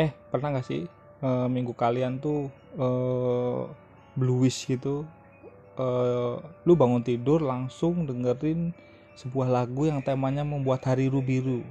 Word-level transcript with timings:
eh 0.00 0.16
pernah 0.32 0.56
nggak 0.56 0.64
sih 0.64 0.88
uh, 1.20 1.44
minggu 1.44 1.76
kalian 1.76 2.16
tuh 2.16 2.48
uh, 2.80 3.68
bluish 4.16 4.64
gitu? 4.64 5.04
Uh, 5.76 6.40
lu 6.64 6.76
bangun 6.76 7.04
tidur 7.04 7.40
langsung 7.44 8.08
dengerin 8.08 8.72
sebuah 9.16 9.48
lagu 9.48 9.88
yang 9.88 10.00
temanya 10.00 10.44
membuat 10.44 10.84
hari 10.84 11.08
biru 11.08 11.64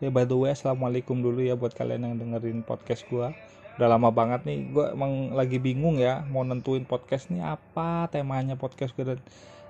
ya 0.00 0.12
by 0.12 0.28
the 0.28 0.36
way 0.36 0.52
assalamualaikum 0.52 1.20
dulu 1.20 1.40
ya 1.40 1.56
buat 1.56 1.72
kalian 1.72 2.04
yang 2.04 2.14
dengerin 2.20 2.60
podcast 2.64 3.04
gua. 3.08 3.32
Udah 3.76 3.92
lama 3.92 4.08
banget 4.08 4.48
nih 4.48 4.72
gue 4.72 4.84
emang 4.96 5.36
lagi 5.36 5.60
bingung 5.60 6.00
ya 6.00 6.24
mau 6.32 6.40
nentuin 6.40 6.88
podcast 6.88 7.28
nih 7.28 7.44
apa 7.44 8.08
temanya 8.08 8.56
podcast 8.56 8.96
gue 8.96 9.04
dan 9.04 9.20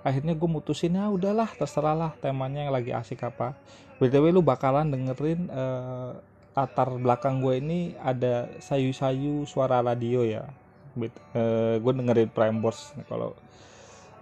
akhirnya 0.07 0.39
gue 0.39 0.47
mutusin 0.47 0.95
ya 0.95 1.11
udahlah 1.11 1.51
terserah 1.59 1.99
lah 1.99 2.13
temanya 2.23 2.67
yang 2.67 2.71
lagi 2.71 2.95
asik 2.95 3.27
apa. 3.27 3.59
Btw 3.99 4.31
lu 4.31 4.47
bakalan 4.47 4.95
dengerin 4.95 5.51
uh, 5.51 6.23
latar 6.57 6.89
belakang 6.97 7.45
gue 7.45 7.61
ini 7.61 7.81
ada 8.01 8.49
sayu-sayu 8.65 9.45
suara 9.45 9.85
radio 9.85 10.25
ya. 10.25 10.49
Uh, 10.97 11.77
gue 11.77 11.93
dengerin 11.93 12.33
Prambors 12.33 12.97
kalau 13.05 13.37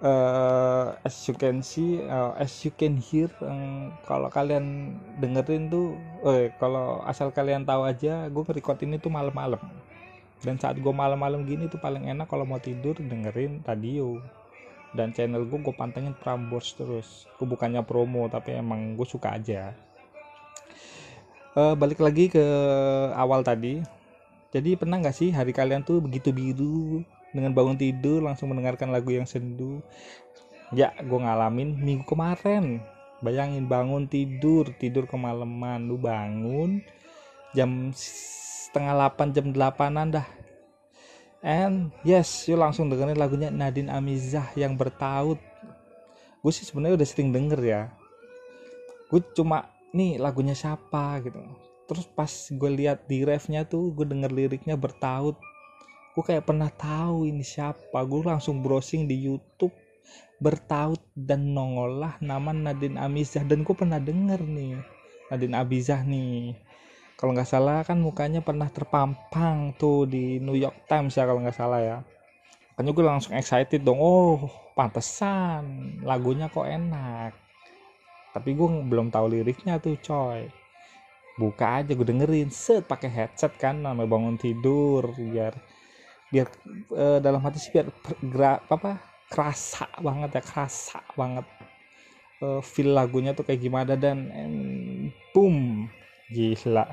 uh, 0.03 0.99
as 1.07 1.15
you 1.31 1.39
can 1.39 1.63
see 1.63 2.03
uh, 2.03 2.35
as 2.35 2.51
you 2.67 2.75
can 2.75 2.99
hear 2.99 3.31
um, 3.39 3.95
kalau 4.03 4.27
kalian 4.27 4.99
dengerin 5.23 5.71
tuh 5.71 5.95
eh 6.27 6.51
kalau 6.59 7.07
asal 7.07 7.31
kalian 7.31 7.63
tahu 7.63 7.87
aja 7.87 8.27
gue 8.27 8.43
record 8.51 8.83
ini 8.83 8.99
tuh 8.99 9.15
malam-malam. 9.15 9.63
Dan 10.43 10.59
saat 10.59 10.77
gue 10.77 10.91
malam-malam 10.93 11.47
gini 11.47 11.71
tuh 11.71 11.79
paling 11.79 12.11
enak 12.11 12.27
kalau 12.27 12.43
mau 12.43 12.59
tidur 12.59 12.99
dengerin 12.99 13.63
radio. 13.63 14.19
Dan 14.91 15.15
channel 15.15 15.47
gue 15.47 15.59
gue 15.63 15.75
pantengin 15.79 16.19
Prambors 16.19 16.75
terus. 16.75 17.31
Gue 17.39 17.47
bukannya 17.47 17.87
promo 17.87 18.27
tapi 18.27 18.59
emang 18.59 18.99
gue 18.99 19.07
suka 19.07 19.39
aja 19.39 19.71
uh, 21.55 21.75
balik 21.75 22.03
lagi 22.03 22.31
ke 22.31 22.45
awal 23.15 23.43
tadi. 23.47 23.81
Jadi 24.55 24.79
pernah 24.79 25.03
nggak 25.03 25.17
sih 25.17 25.35
hari 25.35 25.51
kalian 25.51 25.83
tuh 25.83 25.99
begitu 25.99 26.31
biru 26.31 27.03
dengan 27.35 27.51
bangun 27.51 27.75
tidur 27.75 28.23
langsung 28.23 28.55
mendengarkan 28.55 28.95
lagu 28.95 29.11
yang 29.11 29.27
sendu? 29.27 29.83
Ya 30.71 30.95
gue 30.95 31.19
ngalamin 31.19 31.75
minggu 31.75 32.07
kemarin. 32.07 32.79
Bayangin 33.19 33.67
bangun 33.67 34.07
tidur 34.07 34.71
tidur 34.79 35.11
kemalaman. 35.11 35.91
Lu 35.91 35.99
bangun 35.99 36.87
jam 37.51 37.91
setengah 37.95 38.95
delapan 38.95 39.27
jam 39.35 39.47
delapanan 39.51 40.07
dah. 40.15 40.27
And 41.45 41.91
yes 42.07 42.47
yuk 42.47 42.63
langsung 42.63 42.89
dengerin 42.89 43.19
lagunya 43.19 43.51
Nadine 43.51 43.91
Amizah 43.91 44.55
yang 44.55 44.79
bertaut. 44.79 45.43
Gue 46.39 46.53
sih 46.55 46.63
sebenarnya 46.63 47.03
udah 47.03 47.09
sering 47.11 47.35
denger 47.35 47.61
ya. 47.63 47.83
Gue 49.11 49.19
cuma 49.35 49.74
nih 49.95 50.19
lagunya 50.19 50.53
siapa? 50.53 51.23
gitu. 51.23 51.39
Terus 51.87 52.05
pas 52.11 52.29
gue 52.29 52.71
lihat 52.75 53.07
di 53.07 53.23
refnya 53.23 53.63
tuh 53.63 53.95
gue 53.95 54.05
denger 54.05 54.35
liriknya 54.35 54.75
bertaut. 54.75 55.39
Gue 56.19 56.25
kayak 56.27 56.51
pernah 56.51 56.69
tahu 56.69 57.31
ini 57.31 57.47
siapa. 57.47 58.03
Gue 58.05 58.27
langsung 58.27 58.61
browsing 58.61 59.07
di 59.07 59.17
YouTube 59.25 59.73
bertaut 60.43 61.01
dan 61.17 61.55
nongol 61.55 62.03
lah 62.03 62.15
nama 62.19 62.51
Nadine 62.51 62.99
Amizah. 62.99 63.47
Dan 63.47 63.63
gue 63.63 63.75
pernah 63.77 64.03
denger 64.03 64.43
nih 64.43 64.75
Nadine 65.31 65.57
Amizah 65.57 66.03
nih. 66.03 66.59
Kalau 67.15 67.31
nggak 67.31 67.47
salah 67.47 67.87
kan 67.87 68.03
mukanya 68.03 68.43
pernah 68.43 68.67
terpampang 68.67 69.79
tuh 69.79 70.05
di 70.11 70.43
New 70.43 70.59
York 70.59 70.91
Times 70.91 71.15
ya 71.15 71.25
kalau 71.25 71.41
nggak 71.41 71.57
salah 71.57 71.81
ya. 71.81 71.99
Makanya 72.75 72.91
gue 72.91 73.05
langsung 73.07 73.33
excited 73.39 73.87
dong 73.87 74.03
oh 74.03 74.51
pantesan 74.75 76.03
lagunya 76.03 76.51
kok 76.51 76.67
enak 76.67 77.44
tapi 78.35 78.59
gue 78.59 78.67
belum 78.67 79.15
tahu 79.15 79.31
liriknya 79.31 79.79
tuh 79.79 79.95
coy. 80.03 80.51
Buka 81.39 81.81
aja 81.81 81.95
gue 81.95 82.03
dengerin. 82.03 82.51
Set 82.51 82.91
pakai 82.91 83.07
headset 83.07 83.55
kan 83.55 83.79
namanya 83.79 84.11
bangun 84.11 84.35
tidur 84.35 85.15
biar 85.15 85.55
biar 86.35 86.51
uh, 86.91 87.23
dalam 87.23 87.39
hati 87.47 87.63
sih 87.63 87.71
biar 87.71 87.87
gerak 88.27 88.67
apa 88.67 88.99
kerasa 89.31 89.87
banget 90.03 90.35
ya 90.35 90.43
kerasa 90.43 90.99
banget. 91.15 91.47
Uh, 92.43 92.59
feel 92.59 92.91
lagunya 92.91 93.31
tuh 93.39 93.47
kayak 93.47 93.63
gimana 93.63 93.95
dan 93.95 94.27
boom. 95.31 95.87
Gila. 96.35 96.91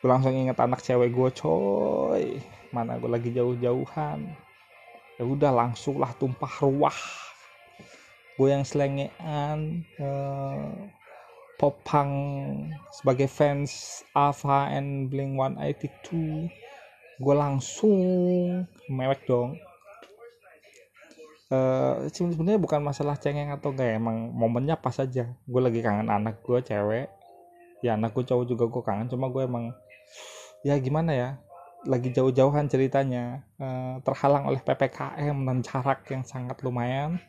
Gue 0.00 0.08
langsung 0.08 0.32
inget 0.32 0.56
anak 0.56 0.80
cewek 0.80 1.12
gue 1.12 1.28
coy. 1.36 2.40
Mana 2.72 2.96
gue 2.96 3.10
lagi 3.12 3.28
jauh-jauhan. 3.36 4.32
Ya 5.20 5.24
udah 5.28 5.52
langsung 5.52 6.00
lah 6.00 6.16
tumpah 6.16 6.64
ruah 6.64 6.96
gue 8.40 8.48
yang 8.48 8.64
selengean 8.64 9.84
uh, 10.00 10.72
popang 11.60 12.08
sebagai 12.88 13.28
fans 13.28 14.00
Ava 14.16 14.72
and 14.72 15.12
Blink 15.12 15.36
182 15.36 16.48
gue 17.20 17.34
langsung 17.36 18.00
mewek 18.88 19.28
dong. 19.28 19.60
Uh, 21.52 22.08
sebenarnya 22.08 22.56
bukan 22.56 22.80
masalah 22.80 23.20
cengeng 23.20 23.52
atau 23.52 23.76
enggak 23.76 24.00
emang 24.00 24.32
momennya 24.32 24.80
pas 24.80 24.96
aja. 24.96 25.28
Gue 25.44 25.60
lagi 25.60 25.84
kangen 25.84 26.08
anak 26.08 26.40
gue 26.40 26.64
cewek. 26.64 27.12
Ya 27.84 28.00
anak 28.00 28.16
gue 28.16 28.24
cowok 28.24 28.48
juga 28.48 28.64
gue 28.72 28.80
kangen 28.80 29.12
cuma 29.12 29.28
gue 29.28 29.44
emang 29.44 29.76
ya 30.64 30.80
gimana 30.80 31.12
ya 31.12 31.30
lagi 31.84 32.08
jauh-jauhan 32.08 32.72
ceritanya. 32.72 33.44
Uh, 33.60 34.00
terhalang 34.00 34.48
oleh 34.48 34.64
ppkm 34.64 35.36
dan 35.44 35.60
jarak 35.60 36.08
yang 36.08 36.24
sangat 36.24 36.56
lumayan 36.64 37.20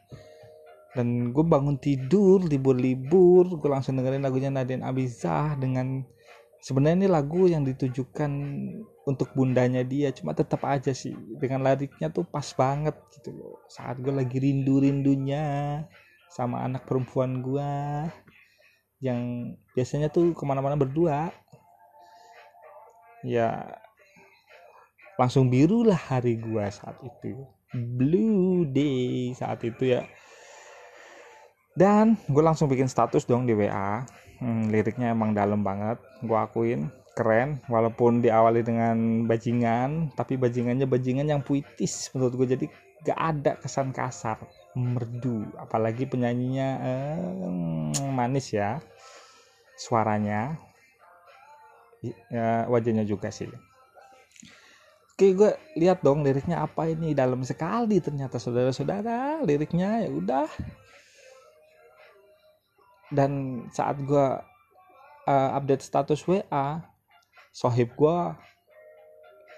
dan 0.92 1.32
gue 1.32 1.46
bangun 1.48 1.80
tidur 1.80 2.44
libur-libur 2.44 3.48
gue 3.56 3.70
langsung 3.72 3.96
dengerin 3.96 4.28
lagunya 4.28 4.52
Nadine 4.52 4.84
Abizah 4.84 5.56
dengan 5.56 6.04
sebenarnya 6.62 7.06
ini 7.06 7.10
lagu 7.10 7.50
yang 7.50 7.66
ditujukan 7.66 8.32
untuk 9.10 9.34
bundanya 9.34 9.82
dia 9.82 10.14
cuma 10.14 10.38
tetap 10.38 10.62
aja 10.64 10.94
sih 10.94 11.18
dengan 11.42 11.66
liriknya 11.66 12.14
tuh 12.14 12.22
pas 12.24 12.46
banget 12.54 12.94
gitu 13.18 13.34
loh. 13.34 13.58
Saat 13.66 14.00
gue 14.00 14.14
lagi 14.14 14.38
rindu-rindunya 14.38 15.44
sama 16.30 16.64
anak 16.64 16.86
perempuan 16.86 17.42
gue 17.42 17.72
yang 19.02 19.52
biasanya 19.74 20.14
tuh 20.14 20.38
ke 20.38 20.44
mana-mana 20.46 20.78
berdua. 20.78 21.34
Ya 23.26 23.78
langsung 25.18 25.50
biru 25.50 25.82
lah 25.82 25.98
hari 25.98 26.38
gue 26.38 26.66
saat 26.70 26.98
itu. 27.02 27.42
Blue 27.74 28.70
day 28.70 29.34
saat 29.34 29.66
itu 29.66 29.98
ya 29.98 30.06
dan 31.72 32.20
gue 32.28 32.44
langsung 32.44 32.68
bikin 32.68 32.92
status 32.92 33.24
dong 33.24 33.48
di 33.48 33.56
WA 33.56 34.04
hmm, 34.44 34.74
liriknya 34.74 35.16
emang 35.16 35.32
dalam 35.32 35.62
banget 35.64 36.02
gue 36.26 36.36
akuin. 36.36 36.92
Keren 37.12 37.60
walaupun 37.68 38.24
diawali 38.24 38.64
dengan 38.64 39.28
bajingan 39.28 40.16
tapi 40.16 40.40
bajingannya 40.40 40.88
bajingan 40.88 41.28
yang 41.28 41.44
puitis 41.44 42.08
menurut 42.16 42.40
gue 42.40 42.48
jadi 42.56 42.66
gak 43.04 43.20
ada 43.20 43.52
kesan 43.60 43.92
kasar 43.92 44.40
merdu. 44.80 45.44
Apalagi 45.60 46.08
penyanyinya 46.08 46.70
eh, 46.80 47.20
manis 48.16 48.56
ya 48.56 48.80
suaranya. 49.76 50.56
Ya, 52.32 52.66
wajahnya 52.66 53.06
juga 53.06 53.30
sih. 53.30 53.52
Oke 55.14 55.36
gue 55.36 55.52
lihat 55.78 56.02
dong 56.02 56.24
liriknya 56.24 56.64
apa 56.64 56.88
ini. 56.88 57.12
Dalam 57.12 57.44
sekali 57.44 58.00
ternyata 58.00 58.40
saudara-saudara. 58.40 59.44
Liriknya 59.44 60.08
ya 60.08 60.10
udah 60.10 60.48
dan 63.12 63.64
saat 63.70 64.00
gue 64.02 64.28
uh, 65.28 65.50
update 65.54 65.84
status 65.84 66.24
WA 66.26 66.80
sohib 67.52 67.92
gue 68.00 68.18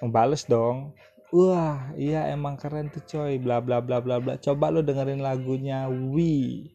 membales 0.02 0.44
dong. 0.50 0.92
Wah 1.34 1.94
iya 1.98 2.30
emang 2.30 2.60
keren 2.60 2.90
tuh 2.94 3.02
coy. 3.06 3.38
Bla 3.42 3.62
bla 3.62 3.80
bla 3.80 4.02
bla 4.02 4.22
bla. 4.22 4.38
Coba 4.38 4.70
lo 4.70 4.86
dengerin 4.86 5.22
lagunya 5.22 5.90
Wi 5.90 6.70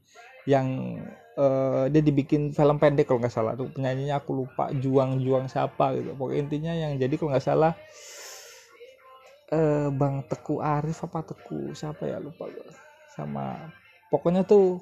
yang 0.49 0.99
uh, 1.39 1.87
dia 1.93 2.03
dibikin 2.03 2.51
film 2.51 2.81
pendek 2.81 3.07
kalau 3.07 3.23
nggak 3.23 3.35
salah 3.35 3.55
tuh. 3.55 3.71
Penyanyinya 3.71 4.19
aku 4.19 4.35
lupa 4.35 4.71
juang 4.75 5.23
juang 5.23 5.47
siapa 5.47 5.95
gitu. 5.95 6.15
Pokoknya 6.19 6.41
intinya 6.43 6.73
yang 6.75 6.99
jadi 6.99 7.15
kalau 7.15 7.31
nggak 7.35 7.47
salah 7.47 7.73
uh, 9.55 9.89
bang 9.95 10.27
Teku 10.27 10.59
Arif 10.59 11.07
apa 11.07 11.23
Teku 11.23 11.71
siapa 11.79 12.03
ya? 12.11 12.19
Lupa 12.19 12.51
gue 12.51 12.71
sama 13.15 13.71
pokoknya 14.11 14.47
tuh 14.47 14.79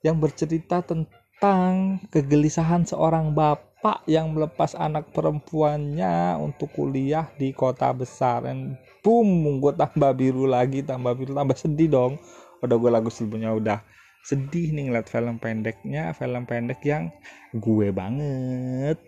yang 0.00 0.16
bercerita 0.16 0.80
tentang 0.80 1.19
tentang 1.40 2.04
kegelisahan 2.12 2.84
seorang 2.84 3.32
bapak 3.32 4.04
yang 4.04 4.36
melepas 4.36 4.76
anak 4.76 5.08
perempuannya 5.16 6.36
untuk 6.36 6.68
kuliah 6.76 7.32
di 7.40 7.56
kota 7.56 7.96
besar. 7.96 8.44
Dan 8.44 8.76
boom 9.00 9.56
gue 9.64 9.72
tambah 9.72 10.12
biru 10.12 10.44
lagi 10.44 10.84
tambah 10.84 11.16
biru 11.16 11.32
tambah 11.32 11.56
sedih 11.56 11.88
dong. 11.88 12.20
Udah 12.60 12.76
gue 12.76 12.90
lagu 12.92 13.08
sebelumnya 13.08 13.56
udah 13.56 13.78
sedih 14.20 14.68
nih 14.76 14.92
ngeliat 14.92 15.08
film 15.08 15.40
pendeknya 15.40 16.12
film 16.12 16.44
pendek 16.44 16.84
yang 16.84 17.08
gue 17.56 17.88
banget. 17.88 19.00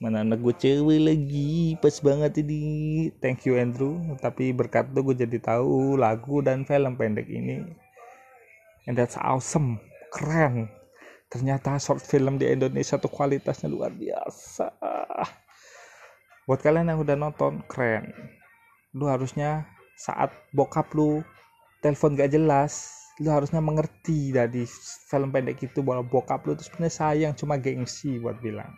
Mana 0.00 0.24
anak 0.24 0.40
gue 0.40 0.56
cewek 0.56 0.96
lagi 0.96 1.76
pas 1.76 1.92
banget 2.00 2.40
ini. 2.40 3.12
Thank 3.20 3.44
you 3.44 3.60
Andrew. 3.60 4.00
Tapi 4.16 4.56
berkat 4.56 4.96
tuh 4.96 5.12
gue 5.12 5.28
jadi 5.28 5.36
tahu 5.44 6.00
lagu 6.00 6.40
dan 6.40 6.64
film 6.64 6.96
pendek 6.96 7.28
ini. 7.28 7.68
And 8.88 8.96
that's 8.96 9.20
awesome. 9.20 9.76
Keren 10.08 10.85
ternyata 11.26 11.78
short 11.82 12.02
film 12.02 12.38
di 12.38 12.46
Indonesia 12.46 12.96
tuh 12.96 13.10
kualitasnya 13.10 13.66
luar 13.70 13.90
biasa. 13.90 14.66
Buat 16.46 16.60
kalian 16.62 16.92
yang 16.94 17.02
udah 17.02 17.16
nonton 17.18 17.66
keren. 17.66 18.14
Lu 18.94 19.10
harusnya 19.10 19.66
saat 19.98 20.30
bokap 20.54 20.92
lu 20.94 21.24
telepon 21.82 22.14
gak 22.14 22.32
jelas 22.32 22.96
lu 23.16 23.32
harusnya 23.32 23.64
mengerti 23.64 24.28
dari 24.28 24.68
film 25.08 25.32
pendek 25.32 25.56
itu 25.64 25.80
bahwa 25.80 26.04
bokap 26.04 26.44
lu 26.44 26.52
itu 26.52 26.68
sebenarnya 26.68 26.92
sayang 26.92 27.32
cuma 27.32 27.56
gengsi 27.56 28.20
buat 28.20 28.36
bilang. 28.44 28.68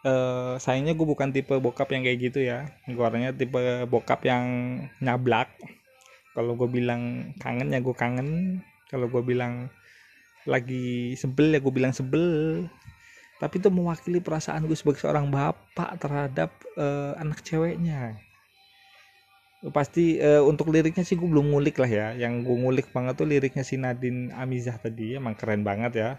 Uh, 0.00 0.56
sayangnya 0.58 0.96
gue 0.96 1.06
bukan 1.06 1.30
tipe 1.30 1.54
bokap 1.60 1.92
yang 1.94 2.02
kayak 2.02 2.18
gitu 2.18 2.42
ya. 2.42 2.66
Gue 2.90 3.04
orangnya 3.04 3.30
tipe 3.30 3.86
bokap 3.86 4.26
yang 4.26 4.44
nyablak. 4.98 5.54
Kalau 6.34 6.58
gue 6.58 6.66
bilang 6.66 7.30
kangen 7.38 7.70
ya 7.70 7.78
gue 7.78 7.94
kangen. 7.94 8.58
Kalau 8.90 9.06
gue 9.06 9.22
bilang 9.22 9.70
lagi 10.50 11.14
sebel 11.14 11.54
ya 11.54 11.62
gue 11.62 11.70
bilang 11.70 11.94
sebel. 11.94 12.66
Tapi 13.38 13.56
itu 13.56 13.70
mewakili 13.72 14.20
perasaan 14.20 14.66
gue 14.68 14.76
sebagai 14.76 15.00
seorang 15.00 15.30
bapak 15.30 15.96
terhadap 15.96 16.50
uh, 16.76 17.16
anak 17.16 17.40
ceweknya. 17.40 18.20
Pasti 19.72 20.20
uh, 20.20 20.44
untuk 20.44 20.68
liriknya 20.68 21.06
sih 21.06 21.16
gue 21.16 21.24
belum 21.24 21.54
ngulik 21.54 21.80
lah 21.80 21.88
ya. 21.88 22.06
Yang 22.18 22.50
gue 22.50 22.56
ngulik 22.60 22.92
banget 22.92 23.16
tuh 23.16 23.24
liriknya 23.30 23.64
si 23.64 23.80
Nadine 23.80 24.28
Amizah 24.36 24.76
tadi 24.76 25.16
emang 25.16 25.38
keren 25.38 25.64
banget 25.64 25.92
ya. 25.96 26.10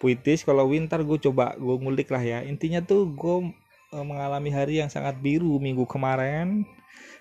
Puitis 0.00 0.46
kalau 0.46 0.70
winter 0.72 1.04
gue 1.04 1.18
coba 1.20 1.52
gue 1.58 1.76
ngulik 1.76 2.08
lah 2.08 2.24
ya. 2.24 2.40
Intinya 2.40 2.80
tuh 2.80 3.12
gue 3.12 3.52
uh, 3.92 4.04
mengalami 4.06 4.48
hari 4.48 4.80
yang 4.80 4.88
sangat 4.88 5.20
biru 5.20 5.60
minggu 5.60 5.84
kemarin 5.84 6.64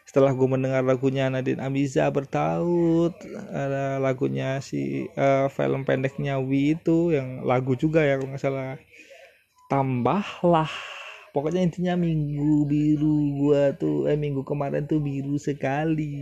setelah 0.03 0.35
gue 0.35 0.47
mendengar 0.47 0.83
lagunya 0.83 1.31
Nadine 1.31 1.63
Amiza 1.63 2.11
bertaut 2.11 3.15
ada 3.50 4.03
lagunya 4.03 4.59
si 4.59 5.07
uh, 5.15 5.47
film 5.47 5.88
pendeknya 5.88 6.44
Wi 6.44 6.75
itu 6.75 7.15
yang 7.15 7.47
lagu 7.47 7.73
juga 7.79 8.03
ya 8.03 8.19
kalau 8.19 8.35
nggak 8.35 8.44
salah. 8.44 8.75
Tambahlah. 9.71 10.71
Pokoknya 11.33 11.65
intinya 11.65 11.97
minggu 11.97 12.69
biru 12.69 13.41
gua 13.41 13.73
tuh 13.73 14.05
eh 14.05 14.13
minggu 14.13 14.45
kemarin 14.45 14.85
tuh 14.85 15.01
biru 15.01 15.39
sekali. 15.41 16.13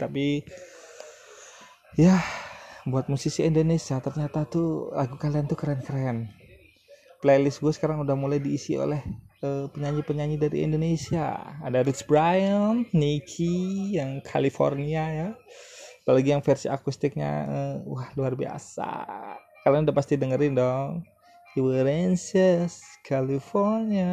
Tapi 0.00 0.40
ya 2.00 2.16
buat 2.88 3.12
musisi 3.12 3.44
Indonesia 3.44 4.00
ternyata 4.00 4.48
tuh 4.48 4.96
lagu 4.96 5.20
kalian 5.20 5.44
tuh 5.44 5.60
keren-keren. 5.60 6.32
Playlist 7.20 7.60
gue 7.60 7.68
sekarang 7.68 8.00
udah 8.00 8.16
mulai 8.16 8.40
diisi 8.40 8.80
oleh 8.80 9.04
penyanyi 9.40 9.72
penyanyi-penyanyi 9.72 10.36
dari 10.36 10.58
Indonesia. 10.68 11.40
Ada 11.64 11.80
Rich 11.80 12.04
Brian, 12.04 12.84
Nicky 12.92 13.96
yang 13.96 14.20
California 14.20 15.04
ya. 15.08 15.28
Apalagi 16.04 16.28
yang 16.32 16.44
versi 16.44 16.68
akustiknya 16.68 17.30
uh, 17.48 17.76
wah 17.88 18.08
luar 18.16 18.36
biasa. 18.36 18.88
Kalian 19.64 19.88
udah 19.88 19.96
pasti 19.96 20.16
dengerin 20.20 20.56
dong. 20.56 21.04
Juventus, 21.56 22.80
California. 23.02 24.12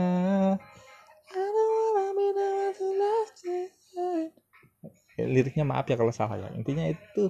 Ya, 5.18 5.26
liriknya 5.26 5.66
maaf 5.66 5.90
ya 5.90 5.98
kalau 5.98 6.14
salah 6.14 6.38
ya. 6.38 6.50
Intinya 6.54 6.86
itu 6.86 7.30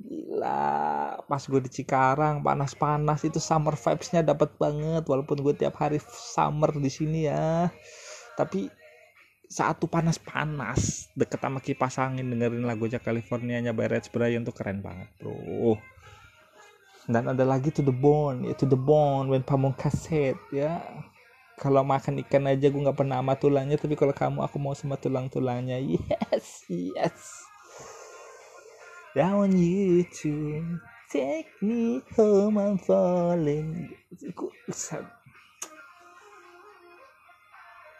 gila. 0.00 1.20
Pas 1.28 1.42
gue 1.44 1.60
di 1.60 1.70
Cikarang 1.70 2.40
panas-panas 2.40 3.22
itu 3.24 3.38
summer 3.38 3.76
vibesnya 3.76 4.24
dapat 4.24 4.50
banget. 4.56 5.04
Walaupun 5.04 5.38
gue 5.44 5.54
tiap 5.54 5.78
hari 5.78 6.00
summer 6.08 6.72
di 6.74 6.90
sini 6.90 7.28
ya. 7.28 7.68
Tapi 8.34 8.68
saat 9.50 9.82
tuh 9.82 9.90
panas-panas 9.90 11.10
deket 11.18 11.42
sama 11.42 11.58
kipas 11.58 11.98
angin 11.98 12.30
dengerin 12.30 12.62
lagunya 12.62 13.02
California 13.02 13.58
nya 13.58 13.74
by 13.74 13.90
Rich 13.90 14.14
Brian 14.14 14.46
tuh 14.46 14.54
keren 14.54 14.78
banget 14.78 15.10
bro. 15.18 15.74
Dan 17.10 17.26
ada 17.26 17.42
lagi 17.42 17.74
to 17.74 17.82
the 17.82 17.90
bone 17.90 18.46
ya 18.46 18.54
to 18.54 18.62
the 18.62 18.78
bone 18.78 19.26
when 19.26 19.42
pamungkas 19.42 20.06
said 20.06 20.38
ya. 20.54 20.78
Kalau 21.58 21.82
makan 21.82 22.22
ikan 22.24 22.46
aja 22.46 22.70
gue 22.70 22.78
nggak 22.78 22.96
pernah 22.96 23.18
sama 23.20 23.34
tulangnya 23.36 23.76
tapi 23.76 23.98
kalau 23.98 24.14
kamu 24.14 24.38
aku 24.46 24.56
mau 24.62 24.72
sama 24.72 24.96
tulang 24.96 25.26
tulangnya 25.26 25.76
yes 25.76 26.64
yes 26.70 27.49
I 29.18 29.34
want 29.34 29.58
you 29.58 30.06
to 30.22 30.62
take 31.10 31.50
me 31.58 31.98
home 32.14 32.62
I'm 32.62 32.78
falling. 32.78 33.90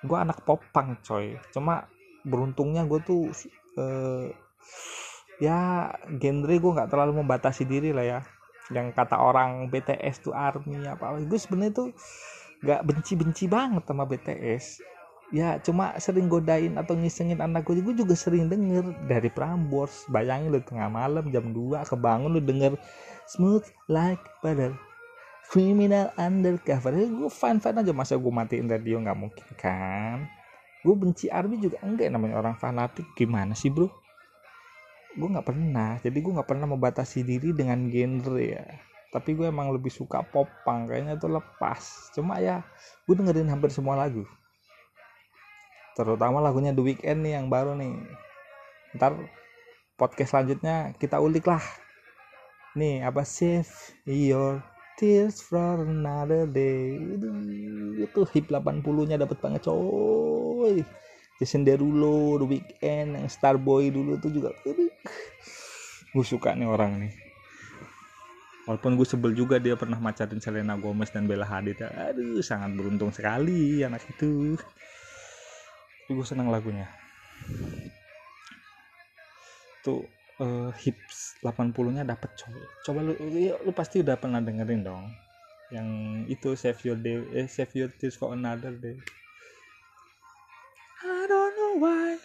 Gue 0.07 0.19
anak 0.23 0.47
popang 0.47 1.03
coy. 1.03 1.35
Cuma 1.51 1.91
beruntungnya 2.23 2.87
gue 2.87 3.03
tuh 3.03 3.27
uh, 3.75 4.31
ya 5.43 5.91
genre 6.07 6.55
gue 6.55 6.73
nggak 6.79 6.91
terlalu 6.95 7.19
membatasi 7.27 7.67
diri 7.67 7.91
lah 7.91 8.07
ya. 8.07 8.21
Yang 8.71 8.95
kata 8.95 9.19
orang 9.19 9.67
BTS 9.67 10.31
tuh 10.31 10.35
army 10.37 10.87
apa 10.87 11.19
gue 11.19 11.41
sebenarnya 11.43 11.75
tuh 11.75 11.91
gak 12.63 12.87
benci-benci 12.87 13.51
banget 13.51 13.83
sama 13.83 14.07
BTS 14.07 14.79
ya 15.31 15.63
cuma 15.63 15.95
sering 16.03 16.27
godain 16.27 16.75
atau 16.75 16.99
ngisengin 16.99 17.39
anak 17.39 17.63
gue 17.63 17.79
gue 17.79 17.95
juga 17.95 18.19
sering 18.19 18.51
denger 18.51 19.07
dari 19.07 19.31
Prambors. 19.31 20.07
Bayangin 20.11 20.51
lu 20.51 20.61
tengah 20.63 20.91
malam 20.91 21.31
jam 21.31 21.55
2 21.55 21.87
kebangun 21.87 22.35
lu 22.35 22.43
denger 22.43 22.75
smooth 23.31 23.63
like 23.87 24.21
butter 24.43 24.75
criminal 25.51 26.15
undercover. 26.15 26.95
Ya, 26.95 27.11
gue 27.11 27.31
fan 27.31 27.59
fan 27.59 27.83
aja 27.83 27.91
masa 27.91 28.15
gue 28.15 28.31
matiin 28.31 28.71
radio 28.71 29.03
nggak 29.03 29.19
mungkin 29.19 29.47
kan? 29.59 30.31
Gue 30.87 30.95
benci 30.95 31.27
Army 31.27 31.59
juga 31.59 31.83
enggak 31.83 32.11
namanya 32.11 32.39
orang 32.39 32.55
fanatik. 32.55 33.07
Gimana 33.19 33.55
sih 33.59 33.71
bro? 33.71 33.91
Gue 35.19 35.27
nggak 35.27 35.47
pernah 35.47 35.99
jadi 35.99 36.19
gue 36.19 36.33
nggak 36.39 36.49
pernah 36.49 36.71
membatasi 36.71 37.27
diri 37.27 37.51
dengan 37.51 37.91
genre 37.91 38.39
ya. 38.39 38.63
Tapi 39.11 39.35
gue 39.35 39.51
emang 39.51 39.75
lebih 39.75 39.91
suka 39.91 40.23
pop 40.23 40.47
punk 40.63 40.95
kayaknya 40.95 41.19
itu 41.19 41.27
lepas. 41.27 42.15
Cuma 42.15 42.39
ya 42.39 42.63
gue 43.11 43.15
dengerin 43.19 43.51
hampir 43.51 43.75
semua 43.75 43.99
lagu 43.99 44.23
terutama 45.95 46.39
lagunya 46.43 46.75
The 46.75 46.83
Weeknd 46.83 47.21
nih 47.23 47.33
yang 47.41 47.47
baru 47.49 47.75
nih. 47.79 47.95
Ntar 48.99 49.17
podcast 49.95 50.33
selanjutnya 50.35 50.97
kita 50.97 51.19
ulik 51.19 51.47
lah. 51.47 51.63
Nih 52.79 53.03
apa 53.03 53.27
save 53.27 53.71
your 54.07 54.63
tears 55.01 55.41
for 55.41 55.83
another 55.83 56.45
day. 56.45 56.99
Itu 58.01 58.29
hip 58.31 58.53
80 58.53 58.85
nya 59.09 59.17
dapat 59.17 59.41
banget 59.41 59.67
coy. 59.67 60.85
Jason 61.41 61.65
Derulo, 61.65 62.37
The 62.37 62.47
Weeknd, 62.47 63.17
yang 63.17 63.29
Starboy 63.33 63.89
dulu 63.89 64.21
tuh 64.21 64.29
juga 64.29 64.53
gue 66.11 66.27
suka 66.27 66.53
nih 66.53 66.69
orang 66.69 67.01
nih. 67.07 67.13
Walaupun 68.69 68.95
gue 68.95 69.09
sebel 69.09 69.33
juga 69.33 69.57
dia 69.57 69.75
pernah 69.75 69.97
macarin 69.97 70.39
Selena 70.39 70.77
Gomez 70.77 71.09
dan 71.11 71.25
Bella 71.25 71.49
Hadid 71.49 71.81
ya. 71.81 71.91
aduh 72.13 72.45
sangat 72.45 72.77
beruntung 72.77 73.11
sekali 73.11 73.81
anak 73.81 74.05
itu 74.05 74.55
tapi 76.11 76.19
gue 76.19 76.27
seneng 76.27 76.51
lagunya 76.51 76.91
tuh 79.87 80.03
uh, 80.43 80.75
hips 80.75 81.39
80 81.39 81.71
nya 81.95 82.03
dapet 82.03 82.35
coba 82.35 82.59
coba 82.83 82.99
lu, 83.07 83.15
lu, 83.31 83.55
lu 83.63 83.71
pasti 83.71 84.03
udah 84.03 84.19
pernah 84.19 84.43
dengerin 84.43 84.83
dong 84.83 85.07
yang 85.71 85.87
itu 86.27 86.59
save 86.59 86.83
your 86.83 86.99
day 86.99 87.23
eh, 87.31 87.47
save 87.47 87.71
your 87.79 87.87
tears 87.95 88.19
for 88.19 88.35
another 88.35 88.75
day 88.75 88.99
I 91.07 91.31
don't 91.31 91.55
know 91.55 91.75
why 91.79 92.19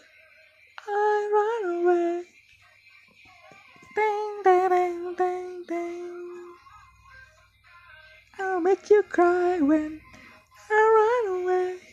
I 0.82 1.14
run 1.30 1.64
away. 1.78 2.26
Ding, 3.94 4.34
ding, 4.42 4.70
ding, 4.74 5.02
ding, 5.14 5.52
ding. 5.70 6.14
I'll 8.42 8.62
make 8.66 8.90
you 8.90 9.06
cry 9.14 9.62
when 9.62 10.02
I 10.74 10.82
run 10.98 11.42
away. 11.46 11.85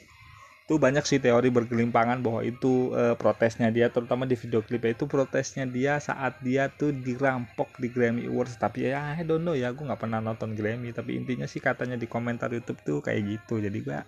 Itu 0.73 0.81
banyak 0.81 1.05
sih 1.05 1.21
teori 1.21 1.53
bergelimpangan 1.53 2.25
bahwa 2.25 2.41
itu 2.41 2.97
uh, 2.97 3.13
protesnya 3.13 3.69
dia, 3.69 3.93
terutama 3.93 4.25
di 4.25 4.41
video 4.41 4.65
klipnya 4.65 4.97
itu 4.97 5.05
protesnya 5.05 5.69
dia 5.69 6.01
saat 6.01 6.41
dia 6.41 6.73
tuh 6.73 6.97
dirampok 6.97 7.77
di 7.77 7.93
Grammy 7.93 8.25
Awards. 8.25 8.57
Tapi 8.57 8.89
ya, 8.89 9.13
I 9.13 9.21
don't 9.21 9.45
know 9.45 9.53
ya, 9.53 9.69
gue 9.77 9.85
nggak 9.85 10.01
pernah 10.01 10.25
nonton 10.25 10.57
Grammy. 10.57 10.97
Tapi 10.97 11.21
intinya 11.21 11.45
sih 11.45 11.61
katanya 11.61 12.01
di 12.01 12.09
komentar 12.09 12.49
YouTube 12.49 12.81
tuh 12.81 13.05
kayak 13.05 13.21
gitu. 13.21 13.61
Jadi 13.61 13.85
gue 13.85 14.01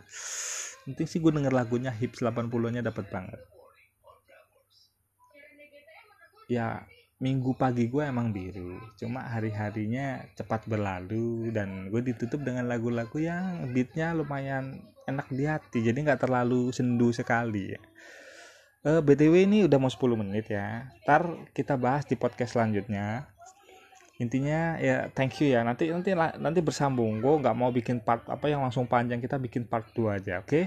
penting 0.88 1.04
sih 1.04 1.20
gue 1.20 1.32
denger 1.32 1.52
lagunya 1.52 1.92
hips 1.92 2.24
80 2.24 2.48
nya 2.72 2.80
dapat 2.80 3.08
banget 3.08 3.40
ya 6.44 6.84
minggu 7.24 7.56
pagi 7.56 7.88
gue 7.88 8.04
emang 8.04 8.36
biru 8.36 8.76
cuma 9.00 9.24
hari-harinya 9.24 10.28
cepat 10.36 10.68
berlalu 10.68 11.48
dan 11.56 11.88
gue 11.88 12.04
ditutup 12.04 12.44
dengan 12.44 12.68
lagu-lagu 12.68 13.16
yang 13.16 13.72
beatnya 13.72 14.12
lumayan 14.12 14.76
enak 15.04 15.28
di 15.32 15.44
hati 15.44 15.78
jadi 15.84 15.96
nggak 15.96 16.28
terlalu 16.28 16.72
sendu 16.72 17.12
sekali 17.12 17.76
ya. 17.76 17.80
Uh, 18.84 19.00
btw 19.00 19.48
ini 19.48 19.64
udah 19.64 19.80
mau 19.80 19.88
10 19.88 20.20
menit 20.20 20.52
ya. 20.52 20.92
Ntar 21.08 21.48
kita 21.56 21.80
bahas 21.80 22.04
di 22.04 22.20
podcast 22.20 22.52
selanjutnya. 22.52 23.32
Intinya 24.20 24.76
ya 24.76 25.08
thank 25.16 25.40
you 25.40 25.56
ya. 25.56 25.64
Nanti 25.64 25.88
nanti 25.88 26.12
nanti 26.16 26.60
bersambung. 26.60 27.24
Gue 27.24 27.40
nggak 27.40 27.56
mau 27.56 27.72
bikin 27.72 28.04
part 28.04 28.28
apa 28.28 28.44
yang 28.46 28.60
langsung 28.60 28.84
panjang 28.84 29.24
kita 29.24 29.40
bikin 29.40 29.64
part 29.64 29.88
2 29.96 30.20
aja 30.20 30.44
oke? 30.44 30.48
okay? 30.52 30.64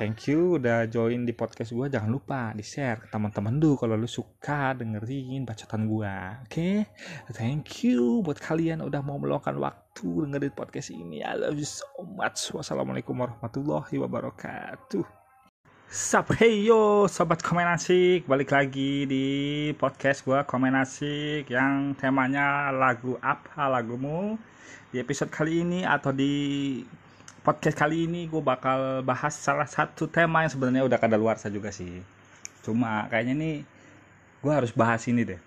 Thank 0.00 0.32
you 0.32 0.56
udah 0.56 0.88
join 0.88 1.28
di 1.28 1.36
podcast 1.36 1.76
gue 1.76 1.92
jangan 1.92 2.08
lupa 2.08 2.56
di 2.56 2.64
share 2.64 3.04
ke 3.04 3.12
teman-teman. 3.12 3.60
Lu 3.60 3.76
kalau 3.76 4.00
lu 4.00 4.08
suka 4.08 4.72
dengerin 4.72 5.44
bacotan 5.44 5.84
gue 5.84 6.16
oke? 6.40 6.48
Okay? 6.48 6.88
thank 7.36 7.84
you 7.84 8.24
buat 8.24 8.40
kalian 8.40 8.80
udah 8.80 9.04
mau 9.04 9.20
meluangkan 9.20 9.60
waktu 9.60 10.08
dengerin 10.24 10.56
podcast 10.56 10.88
ini. 10.96 11.20
I 11.20 11.36
love 11.36 11.60
you 11.60 11.68
so 11.68 11.84
much. 12.16 12.48
Wassalamualaikum 12.56 13.12
warahmatullahi 13.12 14.00
wabarakatuh. 14.00 15.04
Sup, 15.92 16.32
hey 16.40 16.64
yo, 16.64 17.04
sobat 17.04 17.44
komen 17.44 17.68
asik, 17.68 18.24
balik 18.24 18.56
lagi 18.56 19.04
di 19.04 19.26
podcast 19.76 20.24
gue 20.24 20.40
komen 20.48 20.80
asik 20.80 21.50
yang 21.52 21.92
temanya 22.00 22.72
lagu 22.72 23.20
apa 23.20 23.68
lagumu? 23.68 24.40
Di 24.88 25.02
episode 25.02 25.28
kali 25.28 25.60
ini 25.60 25.84
atau 25.84 26.14
di 26.14 26.32
podcast 27.40 27.72
kali 27.72 28.04
ini 28.04 28.28
gue 28.28 28.42
bakal 28.44 29.00
bahas 29.00 29.32
salah 29.32 29.64
satu 29.64 30.04
tema 30.04 30.44
yang 30.44 30.52
sebenarnya 30.52 30.84
udah 30.84 30.98
kada 31.00 31.16
luar 31.16 31.40
juga 31.40 31.72
sih. 31.72 32.04
Cuma 32.60 33.08
kayaknya 33.08 33.34
nih 33.36 33.56
gue 34.44 34.52
harus 34.52 34.72
bahas 34.76 35.00
ini 35.08 35.24
deh. 35.24 35.40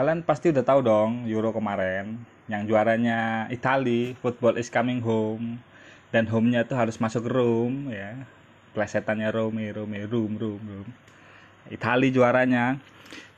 Kalian 0.00 0.24
pasti 0.24 0.48
udah 0.48 0.64
tahu 0.64 0.80
dong 0.80 1.28
Euro 1.28 1.52
kemarin 1.52 2.16
yang 2.48 2.64
juaranya 2.64 3.50
Italy 3.52 4.16
football 4.24 4.56
is 4.56 4.72
coming 4.72 5.04
home 5.04 5.60
dan 6.08 6.24
home-nya 6.24 6.64
tuh 6.64 6.80
harus 6.80 6.96
masuk 6.96 7.28
room 7.28 7.92
ya. 7.92 8.16
Plesetannya 8.72 9.28
Rome 9.28 9.68
Rome 9.74 10.00
Rum 10.08 10.32
Rum 10.40 10.62
Rum 10.64 10.88
Itali 11.68 12.08
juaranya. 12.08 12.80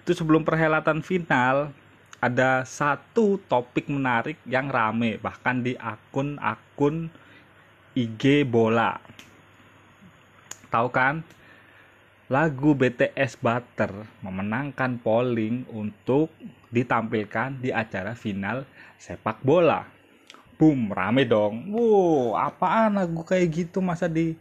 Itu 0.07 0.15
sebelum 0.15 0.47
perhelatan 0.47 1.03
final 1.03 1.75
ada 2.21 2.69
satu 2.69 3.41
topik 3.49 3.89
menarik 3.89 4.37
yang 4.45 4.69
rame 4.69 5.17
bahkan 5.17 5.65
di 5.65 5.73
akun-akun 5.81 7.09
IG 7.97 8.45
bola. 8.45 9.01
Tahu 10.69 10.89
kan? 10.93 11.25
Lagu 12.31 12.79
BTS 12.79 13.43
Butter 13.43 13.91
memenangkan 14.23 15.03
polling 15.03 15.67
untuk 15.75 16.31
ditampilkan 16.71 17.59
di 17.59 17.75
acara 17.75 18.15
final 18.15 18.63
sepak 18.95 19.43
bola. 19.43 19.83
Boom 20.55 20.95
rame 20.95 21.27
dong. 21.27 21.75
Wow 21.75 22.39
apaan 22.39 23.01
lagu 23.01 23.27
kayak 23.27 23.49
gitu 23.51 23.83
masa 23.83 24.07
di 24.07 24.39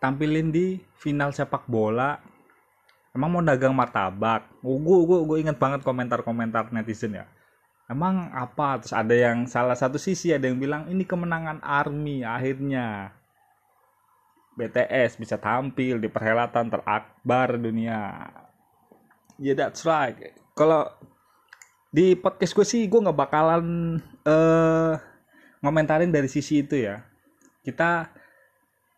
tampilin 0.00 0.48
di 0.48 0.80
final 0.96 1.34
sepak 1.34 1.66
bola 1.68 2.22
emang 3.16 3.32
mau 3.32 3.42
dagang 3.42 3.72
martabak? 3.72 4.46
Gue 4.60 5.00
gue 5.08 5.18
gue 5.24 5.36
inget 5.40 5.56
banget 5.56 5.80
komentar-komentar 5.80 6.68
netizen 6.70 7.16
ya. 7.16 7.26
Emang 7.88 8.28
apa? 8.36 8.78
Terus 8.82 8.92
ada 8.92 9.14
yang 9.16 9.48
salah 9.48 9.74
satu 9.74 9.96
sisi 9.96 10.36
ada 10.36 10.44
yang 10.44 10.60
bilang 10.60 10.86
ini 10.92 11.08
kemenangan 11.08 11.64
army 11.64 12.22
akhirnya. 12.22 13.16
BTS 14.56 15.20
bisa 15.20 15.36
tampil 15.36 16.00
di 16.00 16.08
perhelatan 16.08 16.72
terakbar 16.72 17.60
dunia. 17.60 18.24
Ya 19.36 19.52
yeah, 19.52 19.56
that's 19.56 19.84
right. 19.84 20.16
Kalau 20.56 20.88
di 21.92 22.16
podcast 22.16 22.56
gue 22.56 22.64
sih 22.64 22.82
gue 22.88 23.00
nggak 23.04 23.16
bakalan 23.16 23.96
uh, 24.24 24.96
ngomentarin 25.60 26.08
dari 26.08 26.28
sisi 26.28 26.64
itu 26.64 26.76
ya. 26.76 27.04
Kita 27.60 28.15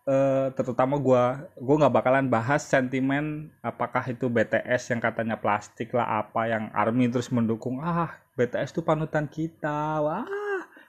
uh, 0.08 0.46
terutama 0.56 0.96
gue 0.96 1.24
gue 1.60 1.74
nggak 1.84 1.94
bakalan 1.94 2.26
bahas 2.32 2.64
sentimen 2.64 3.52
apakah 3.60 4.00
itu 4.08 4.26
BTS 4.26 4.96
yang 4.96 5.00
katanya 5.04 5.36
plastik 5.36 5.92
lah 5.92 6.24
apa 6.24 6.48
yang 6.48 6.72
Army 6.72 7.12
terus 7.12 7.28
mendukung. 7.28 7.84
Ah 7.84 8.16
BTS 8.34 8.72
tuh 8.72 8.82
panutan 8.82 9.28
kita. 9.28 10.00
Wah 10.00 10.24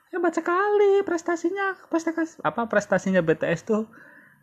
hebat 0.10 0.34
sekali 0.34 1.04
prestasinya. 1.04 1.76
Prestasi 1.92 2.40
apa 2.42 2.66
prestasinya 2.72 3.20
BTS 3.20 3.68
tuh 3.68 3.84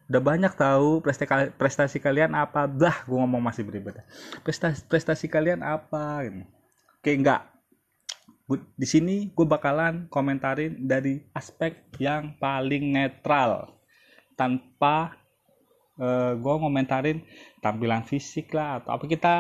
udah 0.07 0.23
banyak 0.23 0.53
tahu 0.55 1.03
prestasi 1.03 1.51
prestasi 1.57 1.97
kalian 1.99 2.37
apa. 2.37 2.69
Dah 2.69 3.03
gue 3.09 3.17
ngomong 3.17 3.41
masih 3.41 3.65
beribad 3.65 4.05
prestasi 4.45 4.85
prestasi 4.87 5.27
kalian 5.27 5.65
apa 5.65 6.29
gitu. 6.29 6.45
Oke 7.01 7.17
enggak 7.17 7.57
di 8.79 8.87
sini 8.87 9.35
gue 9.35 9.43
bakalan 9.43 10.07
komentarin 10.07 10.79
dari 10.87 11.19
aspek 11.35 11.91
yang 11.99 12.39
paling 12.39 12.95
netral 12.95 13.76
tanpa 14.37 15.17
uh, 15.99 16.05
eh, 16.05 16.33
gue 16.37 16.55
ngomentarin 16.61 17.25
tampilan 17.65 18.05
fisik 18.05 18.53
lah 18.53 18.85
atau 18.85 18.95
apa 18.95 19.05
kita 19.09 19.35